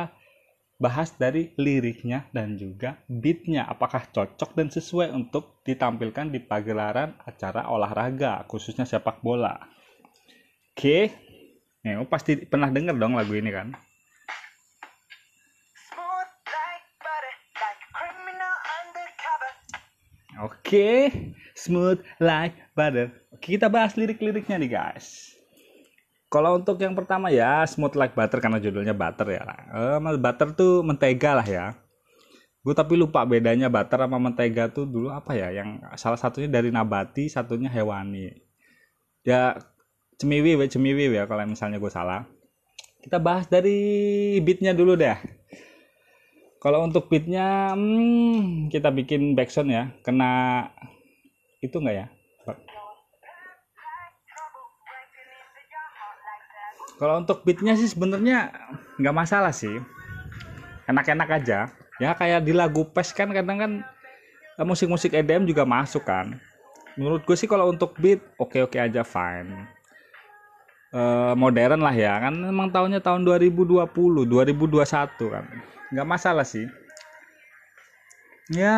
bahas 0.76 1.16
dari 1.16 1.56
liriknya 1.56 2.28
dan 2.36 2.60
juga 2.60 3.00
beatnya 3.08 3.64
apakah 3.64 4.12
cocok 4.12 4.52
dan 4.52 4.68
sesuai 4.68 5.08
untuk 5.08 5.64
ditampilkan 5.64 6.28
di 6.28 6.40
pagelaran 6.44 7.16
acara 7.24 7.72
olahraga 7.72 8.44
khususnya 8.44 8.84
sepak 8.84 9.24
bola 9.24 9.56
oke 9.56 10.76
okay. 10.76 11.02
ya 11.80 11.96
pasti 12.04 12.44
pernah 12.44 12.68
denger 12.68 12.92
dong 12.96 13.16
lagu 13.16 13.32
ini 13.32 13.52
kan 13.52 13.72
Oke, 20.36 20.68
okay. 20.68 21.00
Smooth 21.56 21.98
like 22.20 22.54
butter. 22.76 23.08
Kita 23.40 23.72
bahas 23.72 23.96
lirik-liriknya 23.96 24.60
nih 24.60 24.70
guys. 24.70 25.32
Kalau 26.28 26.60
untuk 26.60 26.76
yang 26.78 26.92
pertama 26.92 27.32
ya, 27.32 27.64
smooth 27.64 27.96
like 27.96 28.12
butter 28.12 28.38
karena 28.38 28.60
judulnya 28.60 28.92
butter 28.92 29.26
ya. 29.32 29.42
Eh, 29.72 30.18
butter 30.20 30.52
tuh 30.52 30.84
mentega 30.84 31.40
lah 31.40 31.46
ya. 31.48 31.66
Gue 32.60 32.74
tapi 32.76 32.98
lupa 32.98 33.22
bedanya 33.24 33.72
butter 33.72 34.04
sama 34.04 34.18
mentega 34.20 34.68
tuh 34.68 34.84
dulu 34.84 35.08
apa 35.08 35.32
ya? 35.32 35.48
Yang 35.54 35.80
salah 35.96 36.20
satunya 36.20 36.50
dari 36.50 36.68
nabati, 36.68 37.32
satunya 37.32 37.72
hewani. 37.72 38.36
Ya 39.24 39.56
cemiwi, 40.20 40.60
cemiwi 40.68 41.14
ya 41.14 41.24
kalau 41.24 41.46
misalnya 41.48 41.80
gue 41.80 41.90
salah. 41.90 42.28
Kita 43.00 43.22
bahas 43.22 43.46
dari 43.46 43.78
beatnya 44.42 44.74
dulu 44.74 44.98
deh 44.98 45.14
kalau 46.66 46.82
untuk 46.82 47.06
beatnya 47.06 47.78
hmm, 47.78 48.72
kita 48.74 48.90
bikin 48.90 49.38
backsound 49.38 49.70
ya 49.70 49.94
kena 50.02 50.66
itu 51.64 51.76
enggak 51.80 51.96
ya? 52.04 52.06
Kalau 56.96 57.20
untuk 57.20 57.44
beatnya 57.44 57.76
sih 57.76 57.92
sebenarnya 57.92 58.52
nggak 58.96 59.16
masalah 59.16 59.52
sih. 59.52 59.76
Enak-enak 60.88 61.28
aja. 61.28 61.68
Ya 62.00 62.10
kayak 62.16 62.44
di 62.44 62.52
lagu 62.56 62.88
pes 62.88 63.12
kan 63.12 63.28
kadang 63.32 63.58
kan 63.60 63.72
eh, 64.56 64.66
musik-musik 64.66 65.12
EDM 65.12 65.44
juga 65.44 65.68
masuk 65.68 66.08
kan. 66.08 66.40
Menurut 66.96 67.28
gue 67.28 67.36
sih 67.36 67.44
kalau 67.44 67.68
untuk 67.68 67.92
beat 68.00 68.24
oke-oke 68.40 68.80
aja 68.80 69.04
fine. 69.04 69.68
Uh, 70.96 71.36
modern 71.36 71.84
lah 71.84 71.92
ya. 71.92 72.16
Kan 72.16 72.40
emang 72.40 72.72
tahunnya 72.72 73.04
tahun 73.04 73.28
2020 73.28 73.92
2021 74.24 74.80
kan. 75.28 75.44
Nggak 75.92 76.08
masalah 76.08 76.48
sih. 76.48 76.64
Ya 78.48 78.72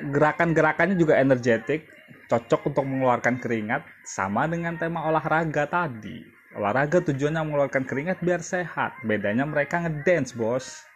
gerakan-gerakannya 0.00 0.96
juga 0.96 1.20
energetik 1.20 1.84
cocok 2.30 2.70
untuk 2.70 2.86
mengeluarkan 2.86 3.42
keringat 3.42 3.82
sama 4.06 4.46
dengan 4.46 4.78
tema 4.78 5.02
olahraga 5.02 5.66
tadi. 5.66 6.22
Olahraga 6.54 7.02
tujuannya 7.02 7.42
mengeluarkan 7.42 7.82
keringat 7.82 8.22
biar 8.22 8.38
sehat. 8.38 8.94
Bedanya 9.02 9.42
mereka 9.42 9.82
ngedance 9.82 10.38
bos. 10.38 10.86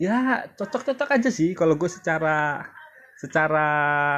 Ya 0.00 0.48
cocok-cocok 0.56 1.08
aja 1.12 1.30
sih 1.30 1.52
kalau 1.52 1.76
gue 1.76 1.92
secara 1.92 2.64
secara 3.20 3.68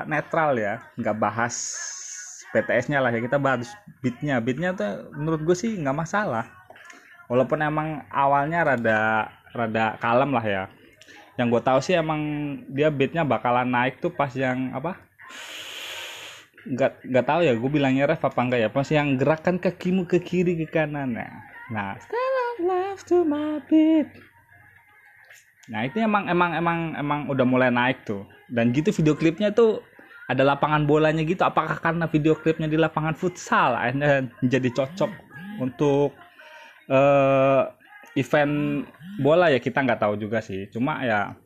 netral 0.06 0.54
ya. 0.54 0.78
Nggak 0.94 1.16
bahas 1.18 1.54
PTS-nya 2.54 3.02
lah 3.02 3.10
ya. 3.10 3.18
Kita 3.18 3.42
bahas 3.42 3.66
beatnya. 3.98 4.38
Beatnya 4.38 4.78
tuh 4.78 5.10
menurut 5.18 5.42
gue 5.42 5.56
sih 5.58 5.74
nggak 5.74 6.06
masalah. 6.06 6.46
Walaupun 7.26 7.58
emang 7.66 8.06
awalnya 8.14 8.62
rada 8.62 9.26
rada 9.50 9.98
kalem 9.98 10.30
lah 10.30 10.46
ya 10.46 10.64
yang 11.36 11.52
gue 11.52 11.62
tahu 11.62 11.78
sih 11.84 11.92
emang 11.96 12.20
dia 12.72 12.88
beatnya 12.88 13.24
bakalan 13.24 13.68
naik 13.68 14.00
tuh 14.00 14.12
pas 14.12 14.32
yang 14.32 14.72
apa? 14.72 14.96
Nggak 16.66 16.92
nggak 17.06 17.26
tahu 17.28 17.40
ya 17.44 17.52
gue 17.52 17.70
bilangnya 17.70 18.08
ref 18.08 18.24
apa 18.24 18.40
enggak 18.40 18.60
ya? 18.64 18.68
Pas 18.72 18.88
yang 18.88 19.20
gerakan 19.20 19.60
kakimu 19.60 20.08
ke 20.08 20.18
kiri 20.20 20.56
ke 20.64 20.66
kanan 20.72 21.12
ya. 21.12 21.28
Nah 21.68 22.00
left 22.60 23.12
to 23.12 23.20
my 23.22 23.60
beat. 23.68 24.08
Nah 25.68 25.84
itu 25.84 26.00
emang 26.00 26.24
emang 26.30 26.56
emang 26.56 26.78
emang 26.96 27.20
udah 27.28 27.44
mulai 27.44 27.68
naik 27.68 28.08
tuh. 28.08 28.24
Dan 28.48 28.72
gitu 28.72 28.94
video 28.94 29.12
klipnya 29.12 29.52
tuh 29.52 29.84
ada 30.26 30.42
lapangan 30.42 30.88
bolanya 30.88 31.20
gitu. 31.20 31.44
Apakah 31.44 31.78
karena 31.78 32.08
video 32.08 32.32
klipnya 32.32 32.70
di 32.70 32.80
lapangan 32.80 33.12
futsal? 33.12 33.76
Akhirnya 33.76 34.30
jadi 34.40 34.72
cocok 34.72 35.10
untuk 35.60 36.16
uh, 36.88 37.75
event 38.16 38.84
bola 39.20 39.52
ya 39.52 39.60
kita 39.60 39.84
nggak 39.84 40.00
tahu 40.00 40.16
juga 40.16 40.40
sih. 40.40 40.66
Cuma 40.72 41.04
ya 41.04 41.36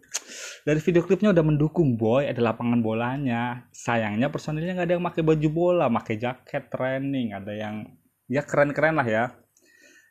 dari 0.62 0.80
video 0.80 1.02
klipnya 1.02 1.34
udah 1.34 1.44
mendukung 1.44 1.98
boy. 1.98 2.30
Ada 2.30 2.40
lapangan 2.40 2.80
bolanya. 2.80 3.66
Sayangnya 3.74 4.30
personilnya 4.30 4.78
nggak 4.78 4.88
ada 4.88 4.94
yang 4.96 5.04
pakai 5.04 5.22
baju 5.26 5.48
bola 5.50 5.86
pakai 5.90 6.16
jaket 6.16 6.70
training. 6.70 7.34
Ada 7.34 7.52
yang 7.52 7.74
ya 8.30 8.46
keren-keren 8.46 8.96
lah 8.96 9.06
ya. 9.06 9.24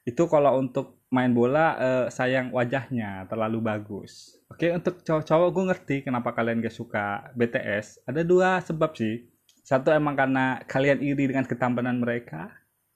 Itu 0.04 0.28
kalau 0.28 0.60
untuk 0.60 1.00
main 1.10 1.34
bola 1.34 1.66
eh, 1.80 2.06
sayang 2.12 2.54
wajahnya 2.54 3.26
terlalu 3.32 3.60
bagus. 3.64 4.38
Oke 4.52 4.70
untuk 4.74 5.02
cowok-cowok 5.02 5.50
gue 5.54 5.64
ngerti 5.74 5.96
kenapa 6.06 6.34
kalian 6.34 6.62
gak 6.62 6.74
suka 6.74 7.34
BTS 7.34 8.06
ada 8.06 8.22
dua 8.22 8.62
sebab 8.62 8.94
sih. 8.94 9.26
Satu 9.66 9.94
emang 9.94 10.18
karena 10.18 10.58
kalian 10.66 10.98
iri 11.06 11.30
dengan 11.30 11.46
ketampanan 11.46 12.02
mereka 12.02 12.50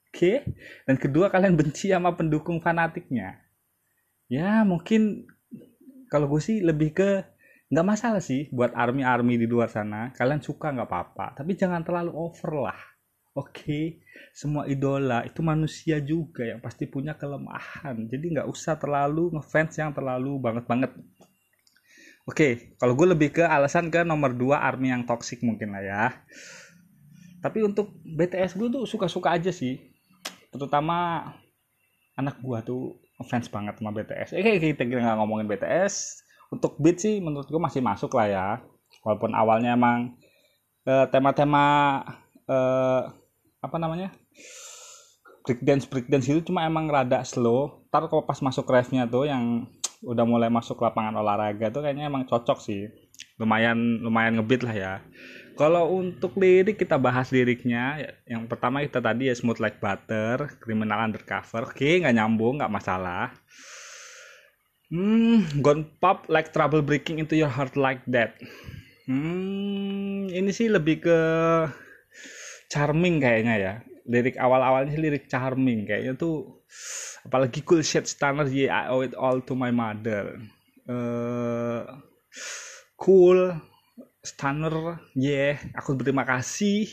oke. 0.10 0.46
Dan 0.89 0.96
kedua 0.98 1.29
kalian 1.29 1.58
benci 1.58 1.89
sama 1.89 2.13
pendukung 2.13 2.62
fanatiknya 2.62 3.43
ya 4.32 4.63
mungkin 4.63 5.27
kalau 6.08 6.30
gue 6.30 6.42
sih 6.42 6.62
lebih 6.62 6.94
ke 6.94 7.10
nggak 7.74 7.88
masalah 7.88 8.22
sih 8.22 8.51
buat 8.53 8.75
army 8.77 9.01
army 9.01 9.42
di 9.42 9.50
luar 9.50 9.68
sana. 9.72 10.13
Kalian 10.13 10.44
suka 10.46 10.70
nggak 10.70 10.89
apa-apa 10.89 11.42
tapi 11.42 11.58
jangan 11.58 11.82
terlalu 11.82 12.13
over 12.13 12.70
lah 12.70 12.80
oke 13.34 13.50
okay? 13.50 13.86
semua 14.34 14.70
idola 14.70 15.25
itu 15.25 15.42
manusia 15.42 15.98
juga 16.01 16.46
yang 16.46 16.62
pasti 16.62 16.86
punya 16.86 17.18
kelemahan. 17.18 18.06
Jadi 18.10 18.25
nggak 18.38 18.50
usah 18.50 18.77
terlalu 18.77 19.34
ngefans 19.38 19.74
yang 19.77 19.92
terlalu 19.94 20.38
banget 20.42 20.65
banget. 20.70 20.92
Oke 22.24 22.34
okay, 22.34 22.51
kalau 22.80 22.96
gue 22.96 23.08
lebih 23.10 23.30
ke 23.36 23.44
alasan 23.44 23.92
ke 23.92 24.06
nomor 24.06 24.32
dua 24.32 24.63
army 24.63 24.94
yang 24.94 25.03
toxic 25.03 25.42
mungkin 25.44 25.75
lah 25.75 25.84
ya. 25.84 26.03
Tapi 27.44 27.60
untuk 27.65 28.00
BTS 28.08 28.56
gue 28.56 28.70
tuh 28.72 28.84
suka-suka 28.88 29.36
aja 29.36 29.51
sih. 29.51 29.92
Terutama 30.53 31.27
anak 32.15 32.39
gue 32.39 32.60
tuh 32.63 33.03
fans 33.22 33.48
banget 33.48 33.77
sama 33.77 33.93
BTS 33.93 34.34
eh 34.34 34.58
kita 34.60 34.84
nggak 34.84 35.17
ngomongin 35.22 35.46
BTS 35.46 36.24
untuk 36.53 36.77
beat 36.77 37.01
sih 37.01 37.17
menurut 37.17 37.50
gue 37.50 37.58
masih 37.58 37.82
masuk 37.82 38.13
lah 38.13 38.27
ya. 38.29 38.48
Walaupun 39.01 39.34
awalnya 39.34 39.74
emang 39.74 40.13
eh, 40.86 41.05
tema-tema 41.10 41.65
uh, 42.46 43.10
apa 43.63 43.77
namanya 43.82 44.13
breakdance 45.43 45.89
breakdance 45.89 46.29
itu 46.29 46.53
cuma 46.53 46.62
emang 46.70 46.86
rada 46.86 47.25
slow. 47.25 47.89
Ntar 47.89 48.05
kalau 48.05 48.22
pas 48.24 48.38
masuk 48.38 48.70
refnya 48.70 49.10
tuh 49.10 49.25
yang 49.25 49.65
udah 50.05 50.25
mulai 50.27 50.53
masuk 50.53 50.77
lapangan 50.77 51.17
olahraga 51.17 51.74
tuh 51.74 51.82
kayaknya 51.82 52.05
emang 52.05 52.29
cocok 52.29 52.62
sih. 52.62 52.86
Lumayan 53.41 54.05
lumayan 54.05 54.38
ngebit 54.38 54.62
lah 54.62 54.75
ya 54.77 54.93
kalau 55.54 56.02
untuk 56.02 56.34
lirik 56.38 56.82
kita 56.82 56.98
bahas 56.98 57.30
liriknya. 57.30 58.14
Yang 58.26 58.44
pertama 58.50 58.82
kita 58.82 59.00
tadi 59.00 59.30
ya 59.30 59.36
Smooth 59.38 59.62
Like 59.62 59.78
Butter, 59.78 60.58
Criminal 60.58 61.10
Undercover. 61.10 61.70
Oke, 61.70 62.02
nggak 62.02 62.16
nyambung, 62.18 62.62
nggak 62.62 62.74
masalah. 62.74 63.34
Hmm, 64.94 65.46
Gone 65.62 65.90
Pop 65.98 66.30
Like 66.30 66.54
Trouble 66.54 66.86
Breaking 66.86 67.18
Into 67.22 67.34
Your 67.34 67.50
Heart 67.50 67.78
Like 67.78 68.04
That. 68.10 68.38
Hmm, 69.10 70.30
ini 70.30 70.50
sih 70.54 70.70
lebih 70.70 71.02
ke 71.02 71.20
charming 72.70 73.22
kayaknya 73.22 73.56
ya. 73.58 73.74
Lirik 74.06 74.36
awal-awalnya 74.38 75.00
lirik 75.00 75.32
charming 75.32 75.88
kayaknya 75.88 76.14
tuh 76.20 76.62
apalagi 77.24 77.64
cool 77.64 77.80
shit 77.80 78.04
stunner 78.04 78.44
yeah 78.52 78.84
I 78.84 78.92
owe 78.92 79.00
it 79.00 79.16
all 79.16 79.40
to 79.48 79.54
my 79.56 79.72
mother. 79.72 80.38
Uh, 80.84 81.88
cool 83.00 83.56
Stunner, 84.24 85.03
yeah, 85.20 85.60
aku 85.75 86.00
berterima 86.00 86.24
kasih. 86.24 86.88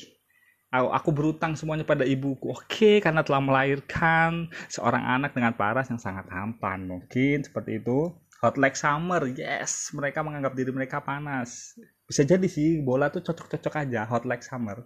Aku, 0.74 0.90
aku 0.90 1.10
berutang 1.14 1.54
semuanya 1.54 1.86
pada 1.86 2.02
ibuku. 2.02 2.50
Oke, 2.50 2.98
karena 2.98 3.22
telah 3.22 3.38
melahirkan 3.38 4.50
seorang 4.66 4.98
anak 5.06 5.38
dengan 5.38 5.54
paras 5.54 5.86
yang 5.94 6.02
sangat 6.02 6.26
tampan. 6.26 6.90
Mungkin 6.90 7.46
seperti 7.46 7.78
itu. 7.78 8.10
Hot 8.42 8.58
like 8.58 8.74
summer, 8.74 9.30
yes. 9.30 9.94
Mereka 9.94 10.26
menganggap 10.26 10.58
diri 10.58 10.74
mereka 10.74 10.98
panas. 11.06 11.78
Bisa 12.02 12.26
jadi 12.26 12.50
sih, 12.50 12.82
bola 12.82 13.14
tuh 13.14 13.22
cocok-cocok 13.22 13.78
aja. 13.78 14.10
Hot 14.10 14.26
like 14.26 14.42
summer. 14.42 14.82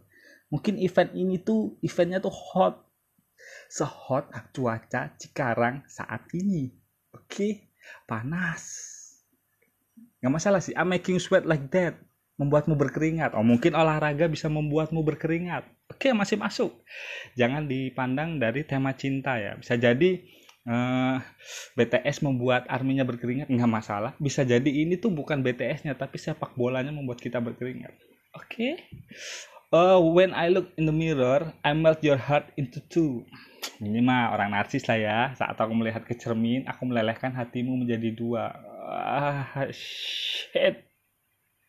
Mungkin 0.52 0.76
event 0.84 1.16
ini 1.16 1.40
tuh, 1.40 1.80
eventnya 1.80 2.20
tuh 2.20 2.34
hot. 2.52 2.76
Sehot 3.72 4.28
cuaca 4.52 5.16
Cikarang 5.16 5.80
saat 5.88 6.28
ini. 6.36 6.68
Oke, 7.08 7.72
panas. 8.04 8.68
Gak 10.20 10.28
masalah 10.28 10.60
sih, 10.60 10.76
I'm 10.76 10.92
making 10.92 11.16
sweat 11.16 11.48
like 11.48 11.72
that 11.72 11.96
membuatmu 12.34 12.74
berkeringat. 12.74 13.38
Oh, 13.38 13.46
mungkin 13.46 13.78
olahraga 13.78 14.26
bisa 14.26 14.50
membuatmu 14.50 15.06
berkeringat. 15.06 15.66
Oke, 15.86 16.10
masih 16.10 16.34
masuk. 16.40 16.74
Jangan 17.38 17.70
dipandang 17.70 18.42
dari 18.42 18.66
tema 18.66 18.90
cinta 18.98 19.38
ya. 19.38 19.54
Bisa 19.54 19.78
jadi 19.78 20.18
eh, 20.66 21.16
BTS 21.78 22.26
membuat 22.26 22.66
arminya 22.66 23.06
berkeringat 23.06 23.46
nggak 23.46 23.70
masalah. 23.70 24.12
Bisa 24.18 24.42
jadi 24.42 24.66
ini 24.66 24.98
tuh 24.98 25.14
bukan 25.14 25.46
BTS-nya 25.46 25.94
tapi 25.94 26.18
sepak 26.18 26.58
bolanya 26.58 26.90
membuat 26.90 27.22
kita 27.22 27.38
berkeringat. 27.38 27.94
Oke. 28.34 28.82
Uh, 29.74 29.98
when 29.98 30.30
I 30.30 30.54
look 30.54 30.70
in 30.78 30.86
the 30.86 30.94
mirror, 30.94 31.50
I 31.66 31.74
melt 31.74 31.98
your 32.02 32.18
heart 32.18 32.50
into 32.54 32.78
two. 32.78 33.26
Ini 33.82 33.98
mah 34.06 34.30
orang 34.30 34.54
narsis 34.54 34.86
lah 34.86 34.98
ya. 34.98 35.18
Saat 35.34 35.58
aku 35.58 35.74
melihat 35.74 36.06
ke 36.06 36.14
cermin, 36.14 36.62
aku 36.66 36.86
melelehkan 36.86 37.34
hatimu 37.34 37.74
menjadi 37.82 38.14
dua. 38.14 38.54
Ah, 38.86 39.66
shit 39.74 40.93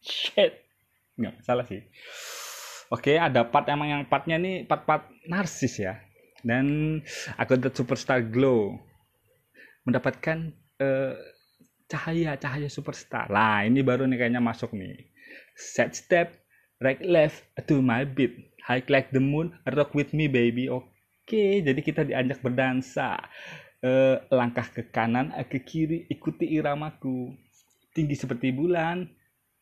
shit. 0.05 0.61
Nggak 1.17 1.35
salah 1.41 1.65
sih. 1.65 1.81
Oke 2.93 3.17
ada 3.17 3.41
part 3.41 3.65
emang 3.65 3.89
yang 3.89 4.03
partnya 4.05 4.37
nih 4.37 4.69
part-part 4.69 5.09
narsis 5.25 5.81
ya. 5.81 5.97
Dan 6.45 7.01
aku 7.41 7.57
the 7.57 7.73
superstar 7.73 8.21
glow 8.21 8.77
mendapatkan 9.89 10.53
uh, 10.77 11.17
cahaya 11.89 12.37
cahaya 12.37 12.69
superstar. 12.69 13.25
Lah 13.33 13.65
ini 13.65 13.81
baru 13.81 14.05
nih 14.05 14.21
kayaknya 14.21 14.41
masuk 14.43 14.77
nih. 14.77 15.09
Set 15.57 15.97
step 15.97 16.37
right 16.77 17.01
left 17.01 17.41
to 17.65 17.81
my 17.81 18.05
beat. 18.05 18.37
High 18.65 18.85
like 18.89 19.09
the 19.09 19.21
moon 19.21 19.53
rock 19.73 19.97
with 19.97 20.13
me 20.13 20.29
baby. 20.29 20.69
Oke 20.69 21.65
jadi 21.65 21.79
kita 21.81 22.05
diajak 22.05 22.45
berdansa. 22.45 23.17
Uh, 23.85 24.17
langkah 24.33 24.65
ke 24.65 24.89
kanan 24.89 25.29
ke 25.49 25.61
kiri 25.61 26.05
ikuti 26.09 26.45
iramaku. 26.53 27.33
Tinggi 27.97 28.13
seperti 28.13 28.53
bulan 28.53 29.09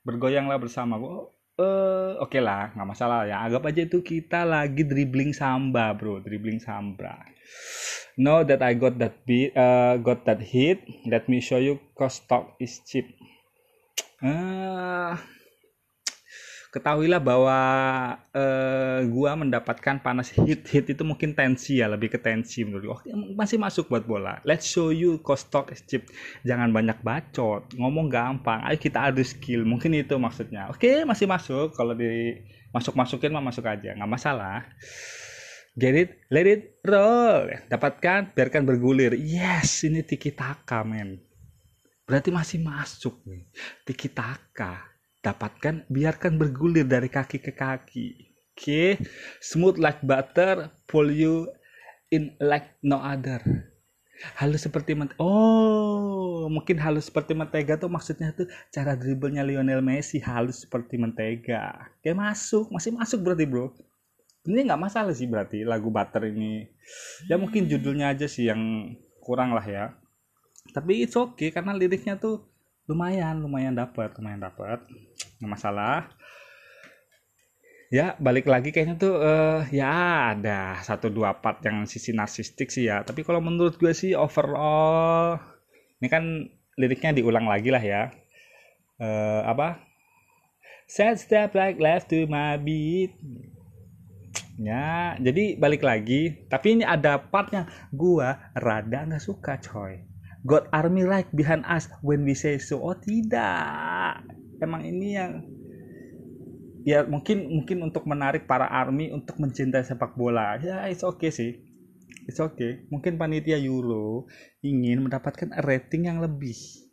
bergoyanglah 0.04 0.60
bersama 0.60 1.00
gue 1.00 1.16
uh, 1.64 2.20
oke 2.20 2.30
okay 2.30 2.44
lah 2.44 2.76
nggak 2.76 2.90
masalah 2.92 3.26
ya. 3.28 3.42
Anggap 3.44 3.72
aja 3.72 3.82
itu 3.88 4.04
kita 4.04 4.44
lagi 4.44 4.84
dribbling 4.84 5.32
samba 5.32 5.96
bro. 5.96 6.20
Dribbling 6.20 6.60
samba 6.60 7.24
know 8.18 8.46
that 8.46 8.62
I 8.62 8.78
got 8.78 9.02
that 9.02 9.26
beat 9.26 9.56
uh, 9.58 9.98
got 9.98 10.26
that 10.30 10.42
hit 10.42 10.86
let 11.10 11.26
me 11.26 11.42
show 11.42 11.58
you 11.58 11.82
cost 11.98 12.26
stock 12.26 12.54
is 12.62 12.82
cheap. 12.86 13.10
Uh, 14.22 15.18
ketahuilah 16.74 17.22
bahwa 17.22 17.60
uh, 18.34 19.00
gua 19.06 19.38
mendapatkan 19.38 20.02
panas 20.02 20.34
hit 20.34 20.66
hit 20.66 20.90
itu 20.90 21.06
mungkin 21.06 21.38
tensi 21.38 21.78
ya 21.78 21.86
lebih 21.86 22.10
ke 22.10 22.18
tensi 22.18 22.66
menurut 22.66 22.84
gua. 22.84 22.98
Oh, 23.14 23.38
masih 23.38 23.62
masuk 23.62 23.94
buat 23.94 24.10
bola. 24.10 24.42
Let's 24.42 24.66
show 24.66 24.90
you 24.90 25.22
cost 25.22 25.54
stock 25.54 25.70
is 25.70 25.86
jangan 26.42 26.74
banyak 26.74 26.98
bacot. 27.06 27.78
Ngomong 27.78 28.10
gampang. 28.10 28.66
Ayo 28.66 28.82
kita 28.82 29.06
adu 29.06 29.22
skill. 29.22 29.62
Mungkin 29.70 29.94
itu 29.94 30.18
maksudnya. 30.18 30.74
Oke 30.74 31.06
masih 31.06 31.30
masuk. 31.30 31.78
Kalau 31.78 31.94
di 31.94 32.42
masuk 32.74 32.98
masukin 32.98 33.30
mah 33.30 33.46
masuk 33.46 33.70
aja. 33.70 33.94
Nggak 33.94 34.10
masalah. 34.10 34.66
Get 35.78 35.94
it? 35.94 36.10
Let 36.34 36.50
it 36.50 36.82
roll. 36.82 37.54
Dapatkan 37.70 38.34
biarkan 38.34 38.66
bergulir. 38.66 39.14
Yes 39.14 39.86
ini 39.86 40.02
tiki 40.02 40.34
taka 40.34 40.82
men. 40.82 41.22
Berarti 42.10 42.34
masih 42.34 42.66
masuk 42.66 43.22
nih. 43.30 43.46
Tiki 43.86 44.10
taka 44.10 44.93
dapatkan 45.24 45.88
biarkan 45.88 46.36
bergulir 46.36 46.84
dari 46.84 47.08
kaki 47.08 47.40
ke 47.40 47.56
kaki. 47.56 48.08
Oke 48.54 48.60
okay? 48.60 48.90
smooth 49.42 49.82
like 49.82 50.04
butter 50.06 50.70
pull 50.86 51.10
you 51.10 51.50
in 52.14 52.36
like 52.38 52.78
no 52.86 53.02
other. 53.02 53.42
Halus 54.38 54.70
seperti 54.70 54.94
ment 54.94 55.18
oh 55.18 56.46
mungkin 56.52 56.78
halus 56.78 57.10
seperti 57.10 57.34
mentega 57.34 57.82
tuh 57.82 57.90
maksudnya 57.90 58.30
tuh 58.36 58.46
cara 58.70 58.94
dribblenya 58.94 59.42
Lionel 59.42 59.82
Messi 59.82 60.22
halus 60.22 60.68
seperti 60.68 61.02
mentega. 61.02 61.90
Kayak 62.06 62.20
masuk 62.20 62.70
masih 62.70 62.94
masuk 62.94 63.26
berarti 63.26 63.50
bro. 63.50 63.74
Ini 64.44 64.70
nggak 64.70 64.82
masalah 64.86 65.16
sih 65.16 65.26
berarti 65.26 65.64
lagu 65.64 65.88
butter 65.90 66.30
ini. 66.30 66.68
Ya 67.32 67.40
mungkin 67.40 67.66
judulnya 67.66 68.12
aja 68.12 68.28
sih 68.28 68.52
yang 68.52 68.94
kurang 69.24 69.56
lah 69.56 69.64
ya. 69.64 69.96
Tapi 70.76 71.08
it's 71.08 71.16
okay 71.18 71.50
karena 71.50 71.74
liriknya 71.74 72.20
tuh 72.20 72.53
lumayan 72.84 73.40
lumayan 73.40 73.76
dapat 73.76 74.12
lumayan 74.20 74.44
dapat 74.44 74.84
nggak 75.40 75.52
masalah. 75.52 76.12
Ya 77.94 78.18
balik 78.18 78.50
lagi 78.50 78.74
kayaknya 78.74 78.98
tuh 78.98 79.22
uh, 79.22 79.70
ya 79.70 80.34
ada 80.34 80.82
satu 80.82 81.14
dua 81.14 81.38
part 81.38 81.62
yang 81.62 81.86
sisi 81.86 82.10
narsistik 82.12 82.74
sih 82.74 82.90
ya. 82.90 83.06
Tapi 83.06 83.22
kalau 83.22 83.40
menurut 83.40 83.78
gue 83.78 83.94
sih 83.94 84.18
overall 84.18 85.38
ini 86.02 86.08
kan 86.10 86.50
liriknya 86.76 87.14
diulang 87.14 87.46
lagi 87.46 87.70
lah 87.70 87.84
ya. 87.84 88.10
Uh, 88.98 89.46
apa? 89.46 89.80
Set 90.90 91.22
step 91.22 91.54
like 91.56 91.78
left 91.80 92.10
to 92.12 92.26
my 92.28 92.58
beat. 92.58 93.14
Ya 94.60 95.16
jadi 95.22 95.56
balik 95.56 95.86
lagi. 95.86 96.50
Tapi 96.50 96.82
ini 96.82 96.84
ada 96.84 97.22
partnya 97.22 97.70
gua 97.94 98.52
rada 98.58 99.06
nggak 99.06 99.24
suka 99.24 99.62
coy 99.62 100.13
God 100.44 100.68
army 100.76 101.08
right 101.08 101.28
behind 101.32 101.64
us 101.64 101.88
when 102.04 102.28
we 102.28 102.36
say 102.36 102.60
so. 102.60 102.84
Oh 102.84 102.96
tidak. 102.96 104.28
Emang 104.60 104.84
ini 104.84 105.16
yang 105.16 105.32
ya 106.84 107.08
mungkin 107.08 107.48
mungkin 107.48 107.80
untuk 107.88 108.04
menarik 108.04 108.44
para 108.44 108.68
army 108.68 109.12
untuk 109.16 109.40
mencintai 109.40 109.88
sepak 109.88 110.20
bola. 110.20 110.60
Ya 110.60 110.88
it's 110.92 111.04
okay 111.04 111.32
sih. 111.32 111.64
It's 112.28 112.44
okay. 112.44 112.84
Mungkin 112.92 113.16
panitia 113.16 113.60
Euro 113.60 114.28
ingin 114.64 115.04
mendapatkan 115.04 115.52
rating 115.64 116.12
yang 116.12 116.20
lebih. 116.20 116.84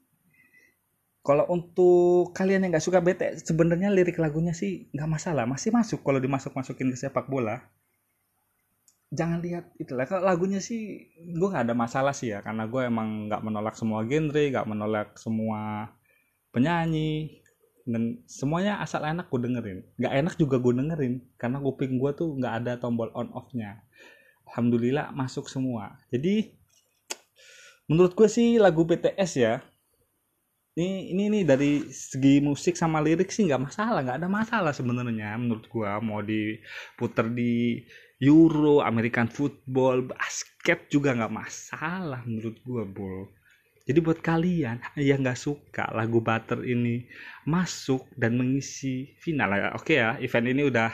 kalau 1.20 1.44
untuk 1.52 2.32
kalian 2.32 2.64
yang 2.64 2.72
nggak 2.72 2.84
suka 2.84 3.04
BTS 3.04 3.44
sebenarnya 3.44 3.92
lirik 3.92 4.16
lagunya 4.16 4.56
sih 4.56 4.88
nggak 4.90 5.10
masalah 5.10 5.44
masih 5.44 5.68
masuk 5.68 6.00
kalau 6.00 6.16
dimasuk 6.16 6.56
masukin 6.56 6.88
ke 6.88 6.96
sepak 6.96 7.28
bola 7.28 7.60
jangan 9.10 9.42
lihat 9.42 9.74
itulah 9.82 10.06
kalau 10.06 10.22
lagunya 10.22 10.62
sih 10.62 11.10
gue 11.18 11.48
nggak 11.50 11.66
ada 11.66 11.74
masalah 11.74 12.14
sih 12.14 12.30
ya 12.30 12.46
karena 12.46 12.70
gue 12.70 12.82
emang 12.86 13.26
nggak 13.26 13.42
menolak 13.42 13.74
semua 13.74 14.06
genre 14.06 14.44
nggak 14.54 14.68
menolak 14.70 15.08
semua 15.18 15.90
penyanyi 16.54 17.42
dan 17.90 18.22
semuanya 18.30 18.78
asal 18.78 19.02
enak 19.02 19.26
gue 19.26 19.40
dengerin. 19.42 19.78
Nggak 19.98 20.14
enak 20.14 20.34
juga 20.38 20.56
gue 20.62 20.72
dengerin 20.78 21.14
karena 21.34 21.58
kuping 21.58 21.98
gue 21.98 22.10
tuh 22.14 22.38
nggak 22.38 22.54
ada 22.62 22.72
tombol 22.78 23.10
on 23.18 23.34
off 23.34 23.50
nya 23.50 23.82
alhamdulillah 24.46 25.10
masuk 25.10 25.50
semua. 25.50 25.98
Jadi 26.14 26.54
menurut 27.90 28.14
gue 28.14 28.28
sih 28.30 28.62
lagu 28.62 28.86
BTS 28.86 29.32
ya 29.42 29.58
ini 30.78 31.10
ini 31.10 31.24
nih 31.26 31.42
dari 31.42 31.72
segi 31.90 32.38
musik 32.38 32.78
sama 32.78 33.02
lirik 33.02 33.34
sih 33.34 33.50
nggak 33.50 33.58
masalah 33.58 34.06
nggak 34.06 34.18
ada 34.22 34.28
masalah 34.30 34.70
sebenarnya 34.70 35.34
menurut 35.34 35.66
gua. 35.66 35.98
Mau 35.98 36.22
diputer 36.22 37.26
di 37.34 37.82
Euro 38.20 38.84
American 38.84 39.32
football 39.32 40.04
basket 40.04 40.92
juga 40.92 41.16
nggak 41.16 41.32
masalah 41.32 42.20
menurut 42.28 42.60
gua 42.60 42.84
bol. 42.84 43.32
Jadi 43.88 43.98
buat 44.04 44.20
kalian 44.20 44.76
yang 45.00 45.24
nggak 45.24 45.40
suka 45.40 45.88
lagu 45.96 46.20
Butter 46.20 46.60
ini 46.68 47.08
masuk 47.48 48.04
dan 48.20 48.36
mengisi 48.36 49.16
final. 49.24 49.56
Ya 49.56 49.68
oke 49.72 49.92
ya 49.96 50.20
event 50.20 50.52
ini 50.52 50.68
udah 50.68 50.92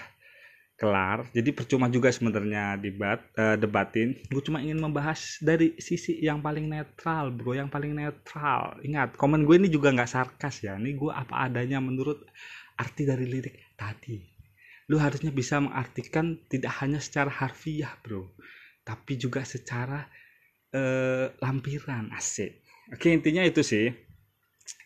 kelar. 0.79 1.27
Jadi 1.35 1.51
percuma 1.51 1.91
juga 1.91 2.15
sebenarnya 2.15 2.79
debat 2.79 3.19
uh, 3.35 3.59
debatin. 3.59 4.15
Gue 4.31 4.47
cuma 4.47 4.63
ingin 4.63 4.79
membahas 4.79 5.43
dari 5.43 5.75
sisi 5.83 6.23
yang 6.23 6.39
paling 6.39 6.71
netral 6.71 7.35
bro 7.35 7.59
yang 7.59 7.67
paling 7.67 7.91
netral. 7.91 8.79
Ingat 8.87 9.19
komen 9.19 9.43
gue 9.43 9.67
ini 9.67 9.67
juga 9.67 9.91
nggak 9.91 10.11
sarkas 10.15 10.63
ya. 10.63 10.79
Ini 10.79 10.95
gue 10.95 11.11
apa 11.11 11.51
adanya 11.51 11.83
menurut 11.83 12.23
arti 12.79 13.03
dari 13.03 13.27
lirik 13.27 13.75
tadi 13.75 14.36
lu 14.87 15.03
harusnya 15.03 15.35
bisa 15.35 15.59
mengartikan 15.59 16.39
tidak 16.47 16.71
hanya 16.79 17.03
secara 17.03 17.31
harfiah 17.31 17.91
bro 18.03 18.31
tapi 18.87 19.19
juga 19.19 19.43
secara 19.43 20.07
uh, 20.71 21.27
lampiran 21.43 22.15
asik. 22.15 22.63
Oke 22.95 23.11
intinya 23.11 23.43
itu 23.43 23.67
sih. 23.67 23.91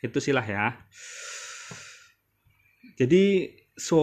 Itu 0.00 0.16
silah 0.24 0.44
ya. 0.48 0.72
Jadi 2.96 3.52
so 3.76 4.00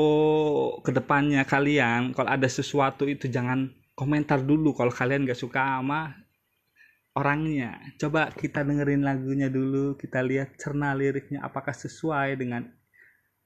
ke 0.85 0.93
depannya 0.93 1.41
kalian 1.49 2.13
kalau 2.13 2.29
ada 2.29 2.45
sesuatu 2.45 3.09
itu 3.09 3.25
jangan 3.29 3.73
komentar 3.97 4.41
dulu 4.41 4.77
kalau 4.77 4.93
kalian 4.93 5.25
gak 5.25 5.41
suka 5.41 5.81
sama 5.81 6.13
orangnya. 7.17 7.81
Coba 7.97 8.29
kita 8.29 8.61
dengerin 8.61 9.01
lagunya 9.01 9.49
dulu 9.49 9.97
kita 9.97 10.21
lihat 10.21 10.61
cerna 10.61 10.93
liriknya 10.93 11.41
apakah 11.41 11.73
sesuai 11.73 12.37
dengan 12.37 12.69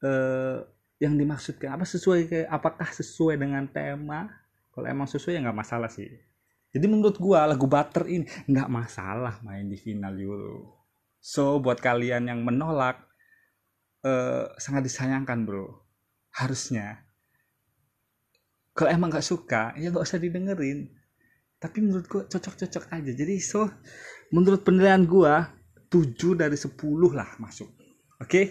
uh, 0.03 0.59
yang 1.01 1.17
dimaksudkan 1.17 1.73
apa? 1.73 1.83
Sesuai 1.83 2.19
ke 2.29 2.39
apakah 2.45 2.85
sesuai 2.93 3.41
dengan 3.41 3.65
tema? 3.65 4.29
Kalau 4.69 4.85
emang 4.85 5.09
sesuai 5.09 5.35
ya 5.35 5.41
nggak 5.41 5.57
masalah 5.57 5.89
sih. 5.89 6.07
Jadi 6.71 6.85
menurut 6.87 7.17
gua 7.17 7.49
lagu 7.49 7.65
Butter 7.65 8.05
ini 8.07 8.23
nggak 8.47 8.69
masalah 8.69 9.41
main 9.41 9.65
di 9.65 9.75
final 9.75 10.13
Euro 10.21 10.81
so 11.21 11.61
buat 11.61 11.77
kalian 11.77 12.25
yang 12.27 12.41
menolak 12.41 13.05
uh, 14.01 14.49
sangat 14.57 14.89
disayangkan 14.89 15.45
bro. 15.45 15.69
Harusnya. 16.33 17.05
Kalau 18.73 18.89
emang 18.89 19.13
nggak 19.13 19.23
suka 19.23 19.77
ya 19.77 19.93
nggak 19.93 20.03
usah 20.03 20.17
didengerin. 20.17 20.89
Tapi 21.61 21.77
menurut 21.85 22.09
gua 22.09 22.23
cocok-cocok 22.25 22.89
aja. 22.89 23.11
Jadi 23.13 23.37
so 23.37 23.69
menurut 24.33 24.65
penilaian 24.65 25.05
gua 25.05 25.53
7 25.93 26.17
dari 26.33 26.57
10 26.57 26.73
lah 27.13 27.37
masuk. 27.37 27.69
Oke? 28.17 28.25
okay? 28.25 28.45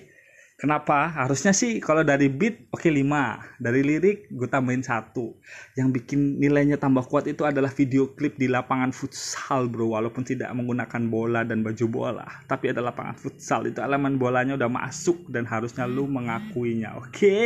Kenapa? 0.61 1.09
Harusnya 1.09 1.57
sih 1.57 1.81
kalau 1.81 2.05
dari 2.05 2.29
beat 2.29 2.69
oke 2.69 2.85
okay, 2.85 2.93
5. 2.93 3.65
Dari 3.65 3.81
lirik 3.81 4.29
gue 4.29 4.45
tambahin 4.45 4.85
satu. 4.85 5.33
Yang 5.73 5.89
bikin 5.97 6.37
nilainya 6.37 6.77
tambah 6.77 7.09
kuat 7.09 7.25
itu 7.33 7.49
adalah 7.49 7.73
video 7.73 8.13
klip 8.13 8.37
di 8.37 8.45
lapangan 8.45 8.93
futsal 8.93 9.73
bro. 9.73 9.97
Walaupun 9.97 10.21
tidak 10.21 10.53
menggunakan 10.53 11.09
bola 11.09 11.49
dan 11.49 11.65
baju 11.65 11.87
bola. 11.89 12.29
Tapi 12.45 12.77
ada 12.77 12.85
lapangan 12.85 13.17
futsal. 13.17 13.73
Itu 13.73 13.81
elemen 13.81 14.21
bolanya 14.21 14.61
udah 14.61 14.69
masuk 14.69 15.33
dan 15.33 15.49
harusnya 15.49 15.89
lu 15.89 16.05
mengakuinya. 16.05 17.01
Oke? 17.01 17.09
Okay? 17.09 17.43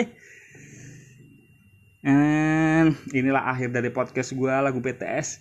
And 2.03 2.99
inilah 3.15 3.47
akhir 3.47 3.71
dari 3.71 3.95
podcast 3.95 4.35
gue 4.35 4.51
lagu 4.51 4.83
BTS. 4.83 5.39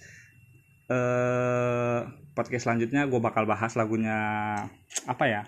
Eh, 0.94 2.00
podcast 2.38 2.70
selanjutnya 2.70 3.10
gue 3.10 3.18
bakal 3.18 3.50
bahas 3.50 3.74
lagunya 3.74 4.14
apa 5.10 5.26
ya? 5.26 5.42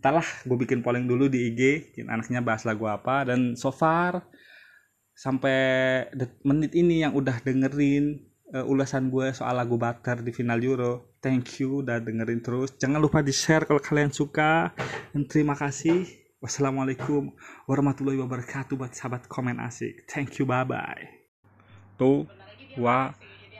Entahlah 0.00 0.24
gue 0.48 0.56
bikin 0.56 0.80
polling 0.80 1.04
dulu 1.04 1.28
di 1.28 1.52
IG 1.52 1.92
anaknya 2.08 2.40
bahas 2.40 2.64
lagu 2.64 2.88
apa 2.88 3.28
dan 3.28 3.52
so 3.52 3.68
far 3.68 4.24
sampai 5.12 5.60
menit 6.40 6.72
ini 6.72 7.04
yang 7.04 7.12
udah 7.12 7.44
dengerin 7.44 8.24
uh, 8.56 8.64
ulasan 8.64 9.12
gue 9.12 9.28
soal 9.36 9.60
lagu 9.60 9.76
Butter 9.76 10.24
di 10.24 10.32
final 10.32 10.56
Euro. 10.64 11.20
Thank 11.20 11.60
you 11.60 11.84
udah 11.84 12.00
dengerin 12.00 12.40
terus. 12.40 12.72
Jangan 12.80 12.96
lupa 12.96 13.20
di 13.20 13.36
share 13.36 13.68
kalau 13.68 13.84
kalian 13.84 14.08
suka 14.08 14.72
dan 15.12 15.28
terima 15.28 15.52
kasih. 15.52 16.08
Wassalamualaikum 16.40 17.36
warahmatullahi 17.68 18.16
wabarakatuh 18.24 18.72
buat 18.72 18.96
sahabat 18.96 19.28
komen 19.28 19.60
asik. 19.60 20.08
Thank 20.08 20.40
you 20.40 20.48
bye 20.48 20.64
bye 20.64 21.20
tuh 22.00 22.24
wa 22.80 23.12